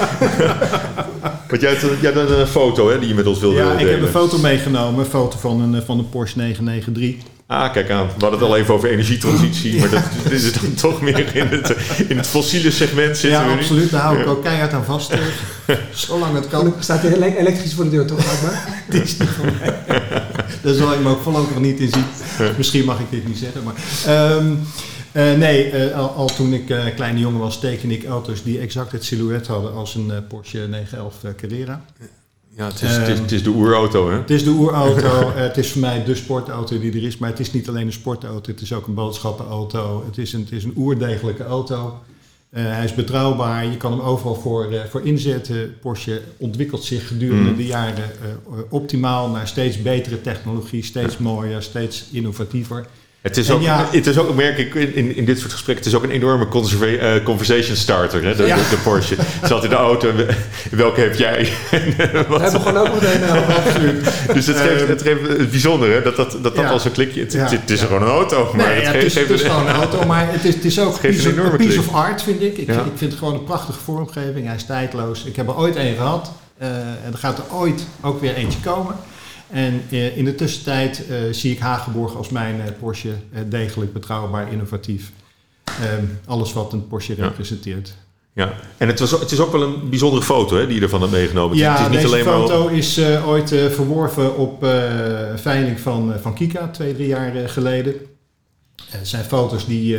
Want 1.50 1.62
jij 1.62 1.72
hebt, 1.72 2.02
jij 2.02 2.12
hebt 2.12 2.30
een 2.30 2.48
foto 2.48 2.90
hè, 2.90 3.00
die 3.00 3.08
je 3.08 3.14
met 3.14 3.28
ons 3.28 3.40
wilde 3.40 3.56
ja, 3.56 3.64
delen. 3.64 3.80
Ja, 3.80 3.86
ik 3.86 3.92
heb 3.92 4.02
een 4.02 4.08
foto 4.08 4.38
meegenomen. 4.38 5.00
Een 5.00 5.10
foto 5.10 5.38
van 5.38 5.62
een, 5.62 5.84
van 5.84 6.00
een 6.00 6.10
Porsche 6.10 6.38
993. 6.38 7.35
Ah, 7.48 7.72
kijk 7.72 7.90
aan. 7.90 8.06
We 8.06 8.12
hadden 8.12 8.40
het 8.40 8.50
al 8.50 8.58
even 8.58 8.74
over 8.74 8.90
energietransitie, 8.90 9.80
maar 9.80 9.90
dat, 9.90 10.04
dit 10.24 10.32
is 10.32 10.54
dan 10.54 10.74
toch 10.74 11.02
meer 11.02 11.36
in 11.36 11.48
het, 11.48 11.76
in 12.08 12.18
het 12.18 12.28
fossiele 12.28 12.72
segment 12.72 13.18
zitten 13.18 13.40
ja, 13.40 13.48
we 13.48 13.54
absoluut. 13.54 13.92
Daar 13.92 14.02
hou 14.02 14.20
ik 14.20 14.28
ook 14.28 14.44
keihard 14.44 14.74
aan 14.74 14.86
vast. 14.86 15.14
Zolang 15.94 16.36
het 16.36 16.48
kan. 16.48 16.74
Staat 16.80 17.04
er 17.04 17.22
elektrisch 17.22 17.74
voor 17.74 17.84
de 17.84 17.90
deur 17.90 18.06
toch? 18.06 18.20
Die 18.90 19.02
is 19.02 19.18
niet 19.18 19.30
voor 19.30 19.46
mij. 19.46 19.80
Daar 20.62 20.74
zal 20.74 20.94
ik 20.94 21.00
me 21.00 21.10
ook 21.10 21.22
voorlopig 21.22 21.60
niet 21.60 21.80
in 21.80 21.90
zien. 21.90 22.06
Misschien 22.58 22.86
mag 22.86 23.00
ik 23.00 23.06
dit 23.10 23.28
niet 23.28 23.38
zeggen, 23.38 23.64
maar... 23.64 23.76
Um, 24.36 24.60
uh, 25.14 25.34
nee, 25.34 25.72
uh, 25.72 25.98
al, 25.98 26.10
al, 26.10 26.28
toen 26.28 26.54
ik 26.54 26.70
uh, 26.70 26.86
kleine 26.96 27.20
jongen 27.20 27.40
was, 27.40 27.60
tekende 27.60 27.94
ik 27.94 28.06
auto's 28.06 28.44
die 28.44 28.60
exact 28.60 28.92
het 28.92 29.06
silhouet 29.06 29.48
hadden 29.48 29.74
als 29.74 29.96
een 29.96 30.12
Porsche 30.28 30.68
911 30.68 31.16
Carrera. 31.38 31.82
Ja, 32.58 32.66
het 32.66 32.82
is, 32.82 32.96
um, 32.96 33.02
het, 33.02 33.10
is, 33.10 33.20
het 33.20 33.32
is, 33.32 33.44
de 33.44 33.50
oerauto, 33.50 34.10
hè? 34.10 34.18
Het 34.18 34.30
is 34.30 34.44
de 34.44 34.50
oerauto. 34.50 35.32
het 35.36 35.58
is 35.58 35.72
voor 35.72 35.82
mij 35.82 36.04
de 36.04 36.16
sportauto 36.16 36.80
die 36.80 36.92
er 36.92 37.04
is. 37.04 37.18
Maar 37.18 37.30
het 37.30 37.40
is 37.40 37.52
niet 37.52 37.70
alleen 37.70 37.86
een 37.86 37.94
sportauto, 37.94 38.52
het 38.52 38.62
is 38.62 38.74
ook 38.74 38.88
een 38.88 38.94
boodschappenauto. 38.94 40.04
Het 40.06 40.18
is 40.18 40.34
een, 40.34 40.40
het 40.40 40.52
is 40.52 40.64
een 40.64 40.74
oerdegelijke 40.78 41.44
auto. 41.44 42.00
hij 42.50 42.84
is 42.84 42.94
betrouwbaar, 42.94 43.66
je 43.66 43.78
kan 43.78 43.92
hem 43.92 44.02
overal 44.02 44.36
voor, 44.36 44.76
voor 44.90 45.02
inzetten. 45.02 45.80
Porsche 45.80 46.22
ontwikkelt 46.38 46.84
zich 46.84 47.08
gedurende 47.08 47.50
mm. 47.50 47.56
de 47.56 47.66
jaren 47.66 48.12
optimaal 48.70 49.30
naar 49.30 49.48
steeds 49.48 49.82
betere 49.82 50.22
technologie, 50.22 50.84
steeds 50.84 51.18
mooier, 51.18 51.62
steeds 51.62 52.06
innovatiever. 52.12 52.88
Het 53.26 53.38
is, 53.38 53.52
ook, 53.52 53.62
ja- 53.62 53.88
het 53.92 54.08
is 54.08 54.18
ook, 54.18 54.36
merk 54.36 54.58
ik 54.58 54.74
in, 54.76 55.16
in, 55.16 55.26
dit 55.26 55.40
soort 55.40 55.52
gesprekken, 55.52 55.84
het 55.86 55.94
is 55.94 56.00
ook 56.00 56.06
een 56.06 56.16
enorme 56.16 56.48
eh, 56.98 57.24
conversation 57.24 57.76
starter, 57.76 58.24
hè, 58.24 58.36
de, 58.36 58.46
Ja. 58.46 58.56
de, 58.56 58.62
de 58.70 58.78
Porsche. 58.84 59.16
Zat 59.48 59.64
in 59.64 59.70
de 59.70 59.76
auto, 59.76 60.12
welke 60.72 61.02
heb 61.02 61.16
jij? 61.16 61.44
We 61.72 61.94
hebben 62.40 62.62
gewoon 62.62 62.78
ook 62.78 62.94
meteen 62.94 63.24
over. 63.24 63.54
Absoluut. 63.66 64.04
dus 64.34 64.48
het 64.48 64.58
geeft, 64.58 64.82
Ehm, 64.82 64.90
het 64.90 65.02
geeft 65.02 65.28
het 65.28 65.52
bijzondere, 65.52 65.94
hè, 65.94 66.02
dat 66.02 66.16
dat, 66.16 66.32
dat, 66.32 66.44
dat 66.44 66.56
Ja. 66.56 66.70
als 66.70 66.86
een 66.86 66.92
klikje, 66.92 67.20
het, 67.22 67.70
is 67.72 67.82
gewoon 67.82 68.02
een 68.02 68.08
auto, 68.08 68.52
maar 68.56 68.68
Nee, 68.68 68.76
het 68.76 68.88
geeft, 68.88 68.94
het, 68.94 69.04
is, 69.06 69.14
geeft 69.14 69.28
het 69.30 69.40
is 69.40 69.46
een- 69.46 69.52
gewoon 69.52 69.68
een 69.68 69.76
auto, 69.76 70.06
maar 70.12 70.28
het 70.32 70.46
is, 70.46 70.54
het 70.56 70.66
is 70.66 70.80
ook 70.80 70.96
Geeft 70.96 71.14
piece 71.16 71.28
een 71.28 71.34
enorme 71.34 71.52
een 71.52 71.58
piece 71.58 71.80
of 71.80 71.94
art, 71.94 72.22
vind 72.24 72.42
ik. 72.42 72.58
Ik, 72.58 72.68
ik 72.68 72.74
vind 72.96 73.12
het 73.12 73.20
gewoon 73.20 73.34
een 73.34 73.44
prachtige 73.44 73.80
vormgeving. 73.80 74.46
Hij 74.48 74.56
is 74.56 74.66
tijdloos. 74.66 75.24
Ik 75.24 75.36
heb 75.36 75.48
er 75.48 75.58
ooit 75.58 75.76
een 75.76 75.96
gehad. 75.96 76.32
eh, 76.58 76.68
en 76.78 77.10
er 77.12 77.18
gaat 77.18 77.38
er 77.38 77.44
ooit 77.56 77.86
ook 78.02 78.22
weer 78.22 78.36
eentje 78.36 78.60
komen. 78.60 78.96
En 79.50 79.82
eh, 79.90 80.18
in 80.18 80.26
de 80.26 80.36
tussentijd 80.36 81.08
eh, 81.08 81.18
zie 81.32 81.52
ik 81.52 81.60
Hagenborg 81.60 82.16
als 82.16 82.30
mijn 82.30 82.62
eh, 82.62 82.72
Porsche 82.80 83.14
degelijk, 83.48 83.94
betrouwbaar, 83.94 84.52
innovatief. 84.52 85.12
Ehm, 85.64 86.06
alles 86.26 86.54
wat 86.54 86.74
een 86.74 86.88
Porsche 86.88 87.14
representeert. 87.14 87.96
Ja, 88.34 88.54
en 88.78 88.88
het, 88.88 89.00
was, 89.00 89.12
het 89.12 89.32
is 89.32 89.40
ook 89.40 89.52
wel 89.52 89.62
een 89.62 89.90
bijzondere 89.90 90.24
foto 90.24 90.58
hè, 90.58 90.68
die 90.68 90.76
je 90.76 90.82
ervan 90.82 91.02
hebt 91.02 91.12
meegenomen. 91.12 91.58
Ja, 91.58 91.72
het 91.72 91.80
is 91.80 91.86
niet 91.86 91.96
deze 91.96 92.08
alleen 92.08 92.26
maar... 92.26 92.34
foto 92.34 92.68
is 92.68 93.00
ooit 93.26 93.50
verworven 93.50 94.38
op 94.38 94.66
veiling 95.36 95.80
van, 95.80 96.14
van 96.22 96.34
Kika, 96.34 96.68
twee, 96.68 96.94
drie 96.94 97.08
jaar 97.08 97.50
geleden. 97.50 97.94
Het 98.90 99.08
zijn 99.08 99.24
foto's 99.24 99.66
die... 99.66 99.98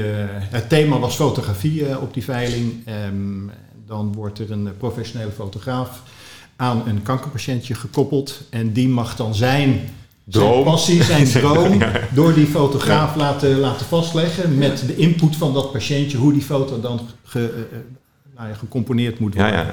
het 0.50 0.68
thema 0.68 0.98
was 0.98 1.14
fotografie 1.14 1.98
op 1.98 2.14
die 2.14 2.24
veiling. 2.24 2.86
Ehm, 2.86 3.48
dan 3.86 4.12
wordt 4.12 4.38
er 4.38 4.50
een 4.50 4.76
professionele 4.78 5.30
fotograaf 5.30 6.02
aan 6.56 6.88
een 6.88 7.02
kankerpatiëntje 7.02 7.74
gekoppeld. 7.74 8.40
En 8.50 8.72
die 8.72 8.88
mag 8.88 9.16
dan 9.16 9.34
zijn... 9.34 9.80
Droom. 10.24 10.52
Zijn 10.52 10.64
passie, 10.64 11.02
zijn 11.02 11.26
droom, 11.42 11.78
door 12.14 12.34
die 12.34 12.46
fotograaf 12.46 13.16
laten, 13.16 13.58
laten 13.58 13.86
vastleggen 13.86 14.58
met 14.58 14.86
de 14.86 14.96
input 14.96 15.36
van 15.36 15.54
dat 15.54 15.72
patiëntje, 15.72 16.16
hoe 16.16 16.32
die 16.32 16.42
foto 16.42 16.80
dan 16.80 17.00
ge, 17.22 17.38
eh, 17.38 17.78
eh, 17.78 17.84
nou 18.36 18.48
ja, 18.48 18.54
gecomponeerd 18.54 19.18
moet 19.18 19.34
worden. 19.34 19.52
ja. 19.52 19.72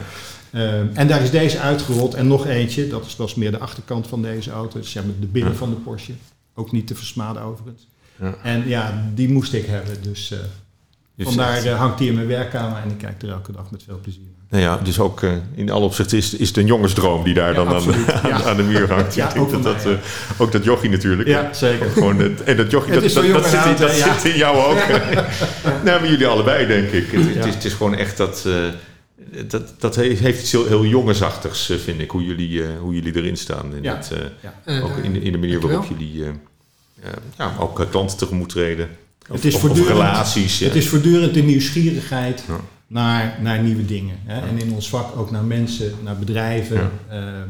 Ehm, 0.53 0.87
en 0.93 1.07
daar 1.07 1.21
is 1.21 1.31
deze 1.31 1.59
uitgerold 1.59 2.13
en 2.13 2.27
nog 2.27 2.45
eentje, 2.45 2.87
dat 2.87 3.05
is, 3.05 3.15
is 3.19 3.35
meer 3.35 3.51
de 3.51 3.59
achterkant 3.59 4.07
van 4.07 4.21
deze 4.21 4.51
auto, 4.51 4.79
dus 4.79 4.93
ja, 4.93 5.01
met 5.01 5.21
de 5.21 5.27
binnen 5.27 5.55
van 5.55 5.69
de 5.69 5.75
Porsche. 5.75 6.13
Ook 6.55 6.71
niet 6.71 6.87
te 6.87 6.95
versmaden 6.95 7.41
overigens. 7.41 7.87
Ja. 8.19 8.35
En 8.43 8.67
ja, 8.67 9.11
die 9.13 9.29
moest 9.29 9.53
ik 9.53 9.65
hebben, 9.65 10.01
dus 10.01 10.31
eh, 10.31 10.39
Dus, 11.15 11.27
vandaar 11.27 11.63
eh, 11.63 11.77
hangt 11.77 11.97
die 11.97 12.07
in 12.07 12.15
mijn 12.15 12.27
werkkamer 12.27 12.81
en 12.81 12.89
ik 12.89 12.97
kijk 12.97 13.21
er 13.21 13.29
elke 13.29 13.51
dag 13.51 13.71
met 13.71 13.83
veel 13.83 13.99
plezier 14.01 14.23
naar. 14.23 14.42
Nou 14.53 14.65
ja, 14.65 14.77
dus 14.83 14.99
ook 14.99 15.21
eh, 15.23 15.31
in 15.55 15.69
alle 15.71 15.85
opzichten 15.85 16.17
is, 16.17 16.33
is 16.33 16.47
het 16.47 16.57
een 16.57 16.65
jongensdroom 16.65 17.23
die 17.23 17.33
daar 17.33 17.49
Ja, 17.49 17.53
dan 17.55 17.67
aan, 17.67 17.73
absoluut. 17.75 18.11
aan, 18.23 18.29
Ja. 18.29 18.43
aan 18.43 18.57
de 18.57 18.63
muur 18.63 18.93
hangt. 18.93 19.15
Ja, 19.15 19.31
ook 19.37 19.51
dat 19.51 19.63
dat, 19.63 19.85
eh, 19.85 19.91
ook 20.37 20.51
dat 20.51 20.63
jochie 20.63 20.89
natuurlijk. 20.89 21.29
Ja, 21.29 21.53
zeker. 21.53 21.89
Gewoon 21.89 22.19
het, 22.19 22.43
en 22.43 22.57
dat 22.57 22.71
jochie, 22.71 22.93
dat, 22.93 23.01
dat, 23.01 23.11
zit, 23.11 23.23
in, 23.23 23.31
dat 23.77 23.91
zit 23.91 24.31
in 24.31 24.37
jou 24.37 24.57
ook. 24.57 24.87
nou, 25.85 25.99
maar 26.01 26.07
jullie 26.09 26.27
allebei, 26.27 26.67
denk 26.67 26.89
ik. 26.89 27.11
Het, 27.11 27.45
is, 27.45 27.53
het 27.53 27.65
is 27.65 27.73
gewoon 27.73 27.95
echt 27.95 28.17
dat... 28.17 28.43
eh, 28.47 28.53
dat, 29.47 29.73
dat 29.79 29.95
he- 29.95 30.01
heeft 30.13 30.41
iets 30.41 30.51
heel, 30.51 30.67
heel 30.67 30.85
jongensachtigs, 30.85 31.71
vind 31.83 31.99
ik, 31.99 32.09
hoe 32.11 32.23
jullie, 32.25 32.61
hoe 32.81 32.93
jullie 32.93 33.15
erin 33.15 33.37
staan. 33.37 33.73
In 33.81 33.85
het, 33.85 34.11
ook 34.83 34.97
in, 35.03 35.13
de- 35.13 35.21
in 35.21 35.31
de 35.31 35.37
manier 35.37 35.59
waarop 35.59 35.85
jullie 35.97 36.23
ja, 37.37 37.53
ook 37.59 37.87
klanten 37.91 38.17
tegemoet 38.17 38.49
treden. 38.49 38.89
Of, 39.29 39.35
Het 39.35 39.45
is 39.45 39.55
of- 39.55 39.87
relaties. 39.87 40.59
Het 40.59 40.75
is 40.75 40.87
voortdurend 40.87 41.33
de 41.33 41.43
nieuwsgierigheid 41.43 42.43
Ja. 42.47 42.59
Naar, 42.93 43.37
naar 43.41 43.59
nieuwe 43.61 43.85
dingen. 43.85 44.15
Hè? 44.25 44.47
En 44.47 44.57
in 44.61 44.73
ons 44.73 44.89
vak 44.89 45.17
ook 45.17 45.31
naar 45.31 45.43
mensen, 45.43 45.91
naar 46.03 46.17
bedrijven, 46.17 46.77
Ja. 46.77 46.89
ehm, 47.09 47.47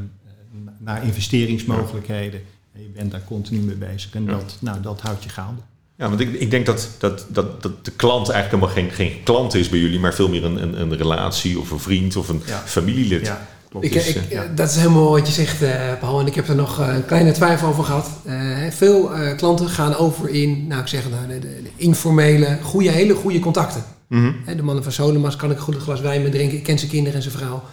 naar 0.78 1.04
investeringsmogelijkheden. 1.04 2.42
En 2.76 2.82
je 2.82 2.88
bent 2.96 3.12
daar 3.12 3.24
continu 3.28 3.60
mee 3.60 3.76
bezig. 3.76 4.14
En 4.14 4.24
Ja. 4.26 4.32
dat, 4.32 4.58
nou, 4.60 4.82
dat 4.82 5.02
houdt 5.02 5.24
je 5.24 5.30
gaande. 5.30 5.62
Ja, 5.98 6.08
want 6.10 6.20
ik, 6.20 6.34
ik 6.34 6.52
denk 6.52 6.66
dat, 6.66 6.90
dat, 7.00 7.26
dat, 7.30 7.62
dat 7.64 7.86
de 7.86 7.92
klant 7.92 8.30
eigenlijk 8.30 8.64
helemaal 8.66 8.90
geen, 8.92 9.08
geen 9.08 9.24
klant 9.24 9.54
is 9.54 9.70
bij 9.70 9.80
jullie, 9.80 10.00
maar 10.00 10.14
veel 10.14 10.30
meer 10.30 10.46
een, 10.46 10.64
een, 10.64 10.82
een 10.82 10.98
relatie 10.98 11.60
of 11.60 11.72
een 11.72 11.80
vriend 11.80 12.16
of 12.16 12.30
een 12.30 12.42
Ja. 12.46 12.62
familielid. 12.66 13.26
Ja, 13.26 13.48
klopt. 13.70 13.86
Ik, 13.86 13.94
Dus, 13.94 14.08
ik, 14.08 14.16
eh, 14.16 14.32
ja. 14.32 14.46
Dat 14.56 14.70
is 14.70 14.76
helemaal 14.76 15.10
wat 15.10 15.28
je 15.28 15.34
zegt, 15.34 15.62
eh, 15.62 15.72
Paul. 16.00 16.20
En 16.20 16.28
ik 16.28 16.36
heb 16.36 16.48
er 16.48 16.56
nog 16.56 16.80
eh, 16.80 16.94
een 16.96 17.06
kleine 17.06 17.32
twijfel 17.32 17.68
over 17.68 17.84
gehad. 17.84 18.10
Eh, 18.26 18.58
veel 18.70 19.14
eh, 19.14 19.38
klanten 19.38 19.70
gaan 19.70 19.96
over 19.96 20.30
in, 20.30 20.68
nou 20.68 20.82
ik 20.82 20.88
zeg 20.88 21.04
het 21.04 21.12
nou, 21.12 21.28
de, 21.28 21.40
de, 21.40 21.62
de 21.64 21.70
informele, 21.76 22.58
goede, 22.62 22.90
hele 22.90 23.16
goede 23.16 23.40
contacten. 23.40 23.84
Mhm. 24.14 24.56
De 24.58 24.64
mannen 24.64 24.84
van 24.84 24.92
Solemas 24.94 25.36
kan 25.36 25.52
ik 25.52 25.58
een 25.58 25.64
goed 25.64 25.76
glas 25.78 26.02
wijn 26.02 26.22
mee 26.22 26.32
drinken. 26.32 26.58
Ik 26.58 26.64
ken 26.64 26.78
zijn 26.80 26.92
kinderen 26.92 27.16
en 27.16 27.22
zijn 27.24 27.36
vrouw. 27.36 27.64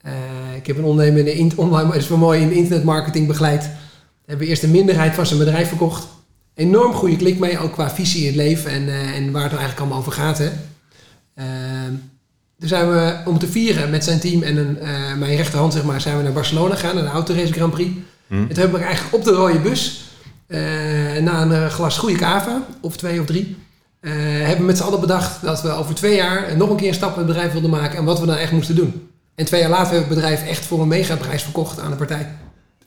Eh, 0.00 0.12
ik 0.56 0.66
heb 0.66 0.76
een 0.78 0.84
ondernemer 0.84 1.18
in 1.18 1.24
de 1.24 1.34
in- 1.34 1.52
online, 1.56 1.84
maar 1.84 1.92
het 1.92 2.02
is 2.02 2.08
wel 2.08 2.18
mooi, 2.18 2.40
in 2.40 2.48
de 2.48 2.54
internetmarketing 2.54 3.26
begeleid. 3.26 3.70
Hebben 4.26 4.46
eerst 4.46 4.62
een 4.62 4.70
minderheid 4.70 5.14
van 5.14 5.26
zijn 5.26 5.38
bedrijf 5.38 5.68
verkocht. 5.68 6.06
Enorm 6.54 6.92
goede 6.92 7.16
klik 7.16 7.38
mee, 7.38 7.58
ook 7.58 7.72
qua 7.72 7.90
visie 7.90 8.20
in 8.20 8.26
het 8.26 8.36
leven 8.36 8.70
en, 8.70 8.88
eh, 8.88 9.16
en 9.16 9.30
waar 9.32 9.42
het 9.42 9.50
eigenlijk 9.52 9.80
allemaal 9.80 9.98
over 9.98 10.12
gaat. 10.12 10.38
Hè. 10.38 10.50
Ehm, 11.34 11.92
toen 12.58 12.68
zijn 12.68 12.90
we 12.90 13.16
om 13.24 13.38
te 13.38 13.46
vieren 13.46 13.90
met 13.90 14.04
zijn 14.04 14.20
team 14.20 14.42
en 14.42 14.56
een, 14.56 14.78
eh, 14.78 15.14
mijn 15.18 15.36
rechterhand, 15.36 15.72
zeg 15.72 15.84
maar, 15.84 16.00
zijn 16.00 16.16
we 16.16 16.22
naar 16.22 16.32
Barcelona 16.32 16.74
gegaan, 16.74 16.94
naar 16.94 17.04
de 17.04 17.10
Autorace 17.10 17.52
Grand 17.52 17.72
Prix. 17.72 17.90
Mhm. 18.26 18.40
En 18.40 18.48
toen 18.48 18.58
hebben 18.58 18.78
we 18.80 18.84
eigenlijk 18.86 19.14
op 19.14 19.24
de 19.24 19.30
rode 19.30 19.58
bus, 19.58 20.04
na 21.22 21.42
een 21.42 21.70
glas 21.70 21.98
goede 21.98 22.16
cava, 22.16 22.66
of 22.80 22.96
twee 22.96 23.20
of 23.20 23.26
drie, 23.26 23.56
eh, 24.00 24.12
hebben 24.12 24.56
we 24.58 24.62
met 24.62 24.76
z'n 24.76 24.82
allen 24.82 25.00
bedacht 25.00 25.42
dat 25.42 25.62
we 25.62 25.70
over 25.70 25.94
twee 25.94 26.16
jaar 26.16 26.56
nog 26.56 26.70
een 26.70 26.76
keer 26.76 26.88
een 26.88 26.94
stap 26.94 27.12
in 27.12 27.18
het 27.18 27.26
bedrijf 27.26 27.52
wilden 27.52 27.70
maken 27.70 27.98
en 27.98 28.04
wat 28.04 28.20
we 28.20 28.26
dan 28.26 28.36
echt 28.36 28.52
moesten 28.52 28.74
doen. 28.74 29.08
En 29.34 29.44
twee 29.44 29.60
jaar 29.60 29.70
later 29.70 29.92
hebben 29.92 30.08
we 30.08 30.14
het 30.14 30.22
bedrijf 30.22 30.48
echt 30.48 30.64
voor 30.66 30.80
een 30.80 30.88
megaprijs 30.88 31.42
verkocht 31.42 31.80
aan 31.80 31.90
de 31.90 31.96
partij. 31.96 32.28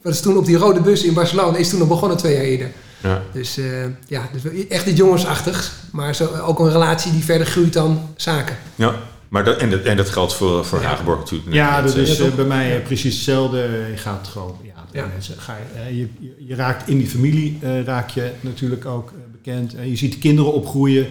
Dat 0.01 0.13
is 0.13 0.21
toen 0.21 0.37
op 0.37 0.45
die 0.45 0.57
rode 0.57 0.81
bus 0.81 1.03
in 1.03 1.13
Barcelona, 1.13 1.57
is 1.57 1.69
toen 1.69 1.79
nog 1.79 1.87
begonnen 1.87 2.17
twee 2.17 2.33
jaar 2.33 2.43
eerder. 2.43 2.71
Ja. 3.03 3.21
Dus 3.33 3.57
eh, 3.57 3.65
ja, 4.07 4.29
dus 4.31 4.67
echt 4.69 4.85
iets 4.85 4.97
jongensachtigs, 4.97 5.71
maar 5.91 6.15
zo, 6.15 6.29
ook 6.45 6.59
een 6.59 6.71
relatie 6.71 7.11
die 7.11 7.23
verder 7.23 7.47
groeit 7.47 7.73
dan 7.73 8.09
zaken. 8.15 8.57
ja. 8.75 8.95
Maar 9.29 9.43
dat, 9.43 9.57
en, 9.57 9.69
dat, 9.69 9.81
en 9.81 9.97
dat 9.97 10.09
geldt 10.09 10.33
voor, 10.33 10.65
voor 10.65 10.81
Ja. 10.81 10.85
Hagenborg 10.87 11.19
natuurlijk. 11.19 11.53
Ja, 11.53 11.81
dat 11.81 11.95
is 11.95 12.17
toch? 12.17 12.35
bij 12.35 12.45
mij 12.45 12.81
precies 12.81 13.15
hetzelfde. 13.15 13.57
Je 13.91 13.97
gaat 13.97 14.27
gewoon, 14.27 14.57
ja, 14.63 14.73
Ja. 14.91 15.05
mensen, 15.13 15.35
ga 15.37 15.57
je, 15.91 16.07
je, 16.47 16.55
raakt 16.55 16.89
in 16.89 16.97
die 16.97 17.07
familie, 17.07 17.57
eh, 17.61 17.83
raak 17.83 18.09
je 18.09 18.31
natuurlijk 18.39 18.85
ook 18.85 19.11
bekend. 19.43 19.75
Eh, 19.75 19.89
je 19.89 19.95
ziet 19.95 20.11
de 20.11 20.17
kinderen 20.17 20.53
opgroeien. 20.53 21.07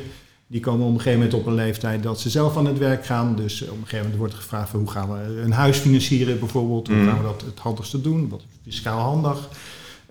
Die 0.46 0.60
komen 0.60 0.86
op 0.86 0.92
een 0.92 1.00
gegeven 1.00 1.18
moment 1.18 1.34
op 1.38 1.46
een 1.46 1.54
leeftijd 1.54 2.02
dat 2.02 2.20
ze 2.20 2.30
zelf 2.30 2.56
aan 2.56 2.66
het 2.66 2.78
werk 2.78 3.06
gaan. 3.06 3.36
Dus 3.36 3.62
eh, 3.62 3.68
op 3.68 3.74
een 3.76 3.80
gegeven 3.82 3.98
moment 3.98 4.18
wordt 4.18 4.32
er 4.34 4.40
gevraagd 4.40 4.70
van 4.70 4.80
hoe 4.80 4.90
gaan 4.90 5.12
we 5.12 5.40
een 5.40 5.52
huis 5.52 5.76
financieren 5.78 6.38
bijvoorbeeld. 6.38 6.86
Hoe 6.88 6.96
Mm. 6.96 7.06
gaan 7.06 7.16
we 7.18 7.22
dat 7.24 7.42
het 7.46 7.58
handigste 7.58 8.00
doen? 8.00 8.28
Wat 8.28 8.40
is 8.40 8.46
fiscaal 8.72 9.00
handig? 9.00 9.48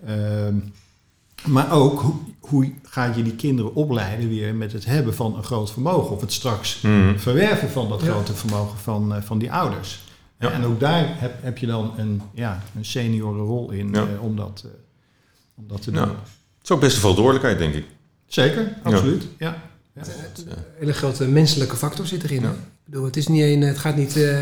Ehm, 0.06 0.54
maar 1.46 1.72
ook 1.72 2.00
hoe, 2.00 2.14
hoe 2.40 2.72
ga 2.82 3.12
je 3.16 3.22
die 3.22 3.34
kinderen 3.34 3.74
opleiden 3.74 4.28
weer 4.28 4.54
met 4.54 4.72
het 4.72 4.84
hebben 4.84 5.14
van 5.14 5.36
een 5.36 5.44
groot 5.44 5.70
vermogen. 5.72 6.10
Of 6.14 6.20
het 6.20 6.32
straks 6.32 6.80
Mhm. 6.80 7.18
verwerven 7.18 7.70
van 7.70 7.88
dat 7.88 8.00
Ja. 8.00 8.06
grote 8.10 8.34
vermogen 8.34 8.78
van, 8.78 9.14
eh, 9.14 9.22
van 9.22 9.38
die 9.38 9.52
ouders. 9.52 10.00
Ja. 10.38 10.50
En 10.50 10.64
ook 10.64 10.80
daar 10.80 11.04
heb, 11.20 11.42
heb 11.42 11.58
je 11.58 11.66
dan 11.66 11.92
een, 11.96 12.22
ja, 12.34 12.62
een 12.76 12.84
senioren 12.84 13.44
rol 13.44 13.70
in 13.70 13.88
Ja. 13.92 14.00
eh, 14.14 14.22
om, 14.22 14.36
dat, 14.36 14.62
eh, 14.66 14.70
om 15.56 15.64
dat 15.68 15.82
te 15.82 15.90
doen. 15.90 16.00
Ja. 16.02 16.08
Het 16.08 16.70
is 16.70 16.70
ook 16.70 16.80
best 16.80 16.94
een 16.94 17.00
verantwoordelijkheid, 17.00 17.58
denk 17.58 17.74
ik. 17.74 17.84
Zeker, 18.32 18.72
absoluut. 18.82 19.22
Ja. 19.38 19.62
Ja. 19.94 20.02
Een 20.36 20.52
hele 20.78 20.92
grote 20.92 21.28
menselijke 21.28 21.76
factor 21.76 22.06
zit 22.06 22.22
erin. 22.24 22.42
Ik 22.44 22.50
bedoel, 22.84 23.04
het, 23.04 23.16
is 23.16 23.28
niet 23.28 23.42
een, 23.42 23.60
het, 23.60 23.78
gaat 23.78 23.96
niet, 23.96 24.16
eh, 24.16 24.40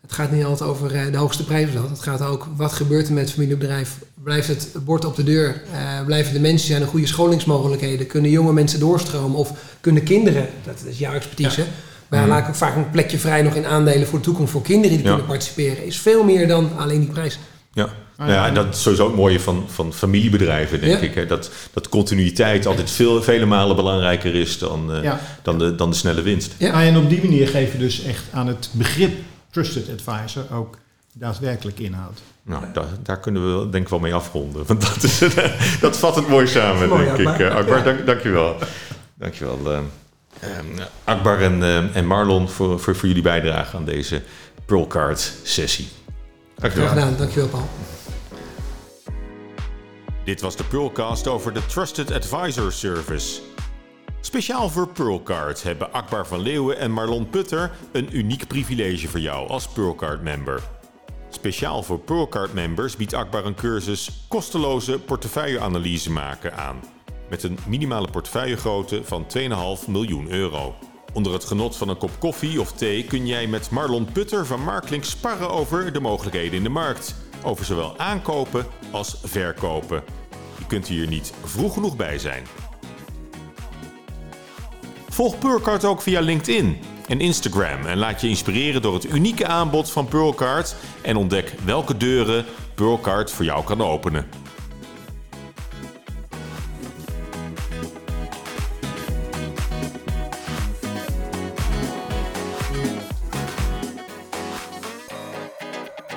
het 0.00 0.12
gaat 0.12 0.30
niet 0.32 0.44
altijd 0.44 0.70
over 0.70 0.94
eh, 0.94 1.12
de 1.12 1.16
hoogste 1.16 1.44
prijs 1.44 1.66
of 1.68 1.74
dat. 1.74 1.88
Het 1.90 2.02
gaat 2.02 2.22
ook, 2.22 2.46
wat 2.56 2.72
gebeurt 2.72 3.06
er 3.06 3.12
met 3.12 3.22
het 3.24 3.32
familiebedrijf? 3.32 3.96
Blijft 4.22 4.48
het 4.48 4.68
bord 4.84 5.04
op 5.04 5.16
de 5.16 5.24
deur? 5.24 5.62
Eh, 5.72 6.04
blijven 6.04 6.32
de 6.32 6.40
mensen, 6.40 6.68
zijn 6.68 6.82
er 6.82 6.88
goede 6.88 7.06
scholingsmogelijkheden? 7.06 8.06
Kunnen 8.06 8.30
jonge 8.30 8.52
mensen 8.52 8.80
doorstromen? 8.80 9.38
Of 9.38 9.52
kunnen 9.80 10.02
kinderen, 10.02 10.46
dat 10.64 10.82
is 10.86 10.98
jouw 10.98 11.12
expertise, 11.12 11.64
maar 12.08 12.18
ja, 12.20 12.24
Mhm. 12.26 12.34
laat 12.34 12.42
ik 12.42 12.48
ook 12.48 12.54
vaak 12.54 12.76
een 12.76 12.90
plekje 12.90 13.18
vrij 13.18 13.42
nog 13.42 13.54
in 13.54 13.66
aandelen 13.66 14.06
voor 14.06 14.18
de 14.18 14.24
toekomst 14.24 14.52
voor 14.52 14.62
kinderen 14.62 14.96
die 14.96 15.04
Ja. 15.06 15.08
kunnen 15.10 15.26
participeren. 15.26 15.84
Is 15.84 15.98
veel 16.00 16.24
meer 16.24 16.48
dan 16.48 16.70
alleen 16.78 17.00
die 17.00 17.10
prijs. 17.10 17.38
Ja. 17.72 17.88
Ah, 18.16 18.28
ja, 18.28 18.34
ja. 18.34 18.46
en 18.46 18.54
dat 18.54 18.74
is 18.74 18.82
sowieso 18.82 19.06
het 19.06 19.16
mooie 19.16 19.40
van, 19.40 19.64
van 19.68 19.92
familiebedrijven, 19.92 20.80
denk 20.80 21.00
Ja. 21.00 21.06
ik. 21.06 21.14
Hè? 21.14 21.26
Dat, 21.26 21.50
dat 21.72 21.88
continuïteit 21.88 22.66
altijd 22.66 22.90
veel, 22.90 23.22
vele 23.22 23.46
malen 23.46 23.76
belangrijker 23.76 24.34
is 24.34 24.58
dan, 24.58 24.92
eh, 24.94 25.02
Ja. 25.02 25.20
dan, 25.42 25.58
de, 25.58 25.74
dan 25.74 25.90
de 25.90 25.96
snelle 25.96 26.22
winst. 26.22 26.54
Ja. 26.58 26.72
Ah, 26.72 26.86
en 26.86 26.96
op 26.96 27.08
die 27.08 27.22
manier 27.22 27.48
geef 27.48 27.72
je 27.72 27.78
dus 27.78 28.02
echt 28.04 28.22
aan 28.32 28.46
het 28.46 28.68
begrip 28.72 29.12
trusted 29.50 29.88
advisor 29.90 30.44
ook 30.54 30.78
daadwerkelijk 31.14 31.78
inhoud. 31.78 32.20
Nou, 32.42 32.64
daar, 32.72 32.84
daar 33.02 33.20
kunnen 33.20 33.58
we 33.60 33.68
denk 33.70 33.84
ik 33.84 33.90
wel 33.90 33.98
mee 33.98 34.14
afronden. 34.14 34.66
Want 34.66 34.80
dat, 34.80 35.02
is, 35.02 35.18
dat 35.80 35.98
vat 35.98 36.14
het 36.16 36.28
mooi 36.28 36.46
samen, 36.46 36.88
Mooi, 36.88 37.04
denk 37.04 37.18
ik. 37.18 37.26
Akbar. 37.26 37.46
Eh, 37.50 37.54
Akbar, 37.56 37.78
Ja. 37.78 37.84
dank, 37.84 38.06
dankjewel. 38.06 38.56
Dankjewel. 39.14 39.58
eh, 39.72 39.78
ehm, 40.40 40.66
Akbar 41.04 41.40
en, 41.40 41.62
eh, 41.62 41.96
en 41.96 42.06
Marlon 42.06 42.48
voor, 42.48 42.80
voor, 42.80 42.96
voor 42.96 43.08
jullie 43.08 43.22
bijdrage 43.22 43.76
aan 43.76 43.84
deze 43.84 44.22
Pearlcard 44.66 45.32
sessie. 45.42 45.88
Dankjewel. 46.56 46.88
Graag 46.88 46.98
gedaan, 47.02 47.16
dankjewel 47.18 47.48
Paul. 47.48 47.68
Dit 50.24 50.40
was 50.40 50.56
de 50.56 50.64
Pearlcast 50.64 51.26
over 51.26 51.52
de 51.52 51.66
Trusted 51.66 52.12
Advisor 52.12 52.72
Service. 52.72 53.40
Speciaal 54.20 54.68
voor 54.68 54.88
Pearlcard 54.88 55.62
hebben 55.62 55.92
Akbar 55.92 56.26
van 56.26 56.40
Leeuwen 56.40 56.78
en 56.78 56.90
Marlon 56.90 57.30
Putter 57.30 57.70
een 57.92 58.16
uniek 58.16 58.46
privilege 58.46 59.08
voor 59.08 59.20
jou 59.20 59.48
als 59.48 59.68
Pearlcard-member. 59.68 60.62
Speciaal 61.30 61.82
voor 61.82 61.98
Pearlcard-members 61.98 62.96
biedt 62.96 63.14
Akbar 63.14 63.46
een 63.46 63.54
cursus 63.54 64.26
kosteloze 64.28 64.98
portefeuilleanalyse 64.98 66.10
maken 66.10 66.56
aan. 66.56 66.80
met 67.28 67.42
een 67.42 67.58
minimale 67.66 68.08
portefeuillegrootte 68.10 69.04
van 69.04 69.26
2,5 69.82 69.88
miljoen 69.88 70.30
euro. 70.30 70.74
Onder 71.12 71.32
het 71.32 71.44
genot 71.44 71.76
van 71.76 71.88
een 71.88 71.98
kop 71.98 72.10
koffie 72.18 72.60
of 72.60 72.72
thee 72.72 73.04
kun 73.04 73.26
jij 73.26 73.46
met 73.46 73.70
Marlon 73.70 74.04
Putter 74.12 74.46
van 74.46 74.62
Marklink 74.62 75.04
sparren 75.04 75.50
over 75.50 75.92
de 75.92 76.00
mogelijkheden 76.00 76.54
in 76.56 76.62
de 76.62 76.68
markt. 76.68 77.14
Over 77.42 77.64
zowel 77.64 77.98
aankopen 77.98 78.66
als 78.90 79.16
verkopen. 79.24 80.02
Je 80.58 80.66
kunt 80.66 80.88
hier 80.88 81.06
niet 81.06 81.32
vroeg 81.44 81.74
genoeg 81.74 81.96
bij 81.96 82.18
zijn. 82.18 82.46
Volg 85.08 85.38
Pearlcard 85.38 85.84
ook 85.84 86.02
via 86.02 86.20
LinkedIn 86.20 86.78
en 87.08 87.20
Instagram 87.20 87.86
en 87.86 87.98
laat 87.98 88.20
je 88.20 88.28
inspireren 88.28 88.82
door 88.82 88.94
het 88.94 89.04
unieke 89.04 89.46
aanbod 89.46 89.90
van 89.90 90.06
Pearlcard 90.06 90.74
en 91.02 91.16
ontdek 91.16 91.54
welke 91.64 91.96
deuren 91.96 92.44
Pearlcard 92.74 93.30
voor 93.30 93.44
jou 93.44 93.64
kan 93.64 93.82
openen. 93.82 94.41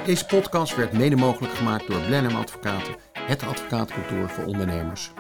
Deze 0.05 0.25
podcast 0.25 0.75
werd 0.75 0.91
mede 0.91 1.15
mogelijk 1.15 1.53
gemaakt 1.53 1.87
door 1.87 1.99
Blenheim 1.99 2.35
Advocaten, 2.35 2.95
het 3.13 3.43
advocaatkantoor 3.43 4.29
voor 4.29 4.45
ondernemers. 4.45 5.11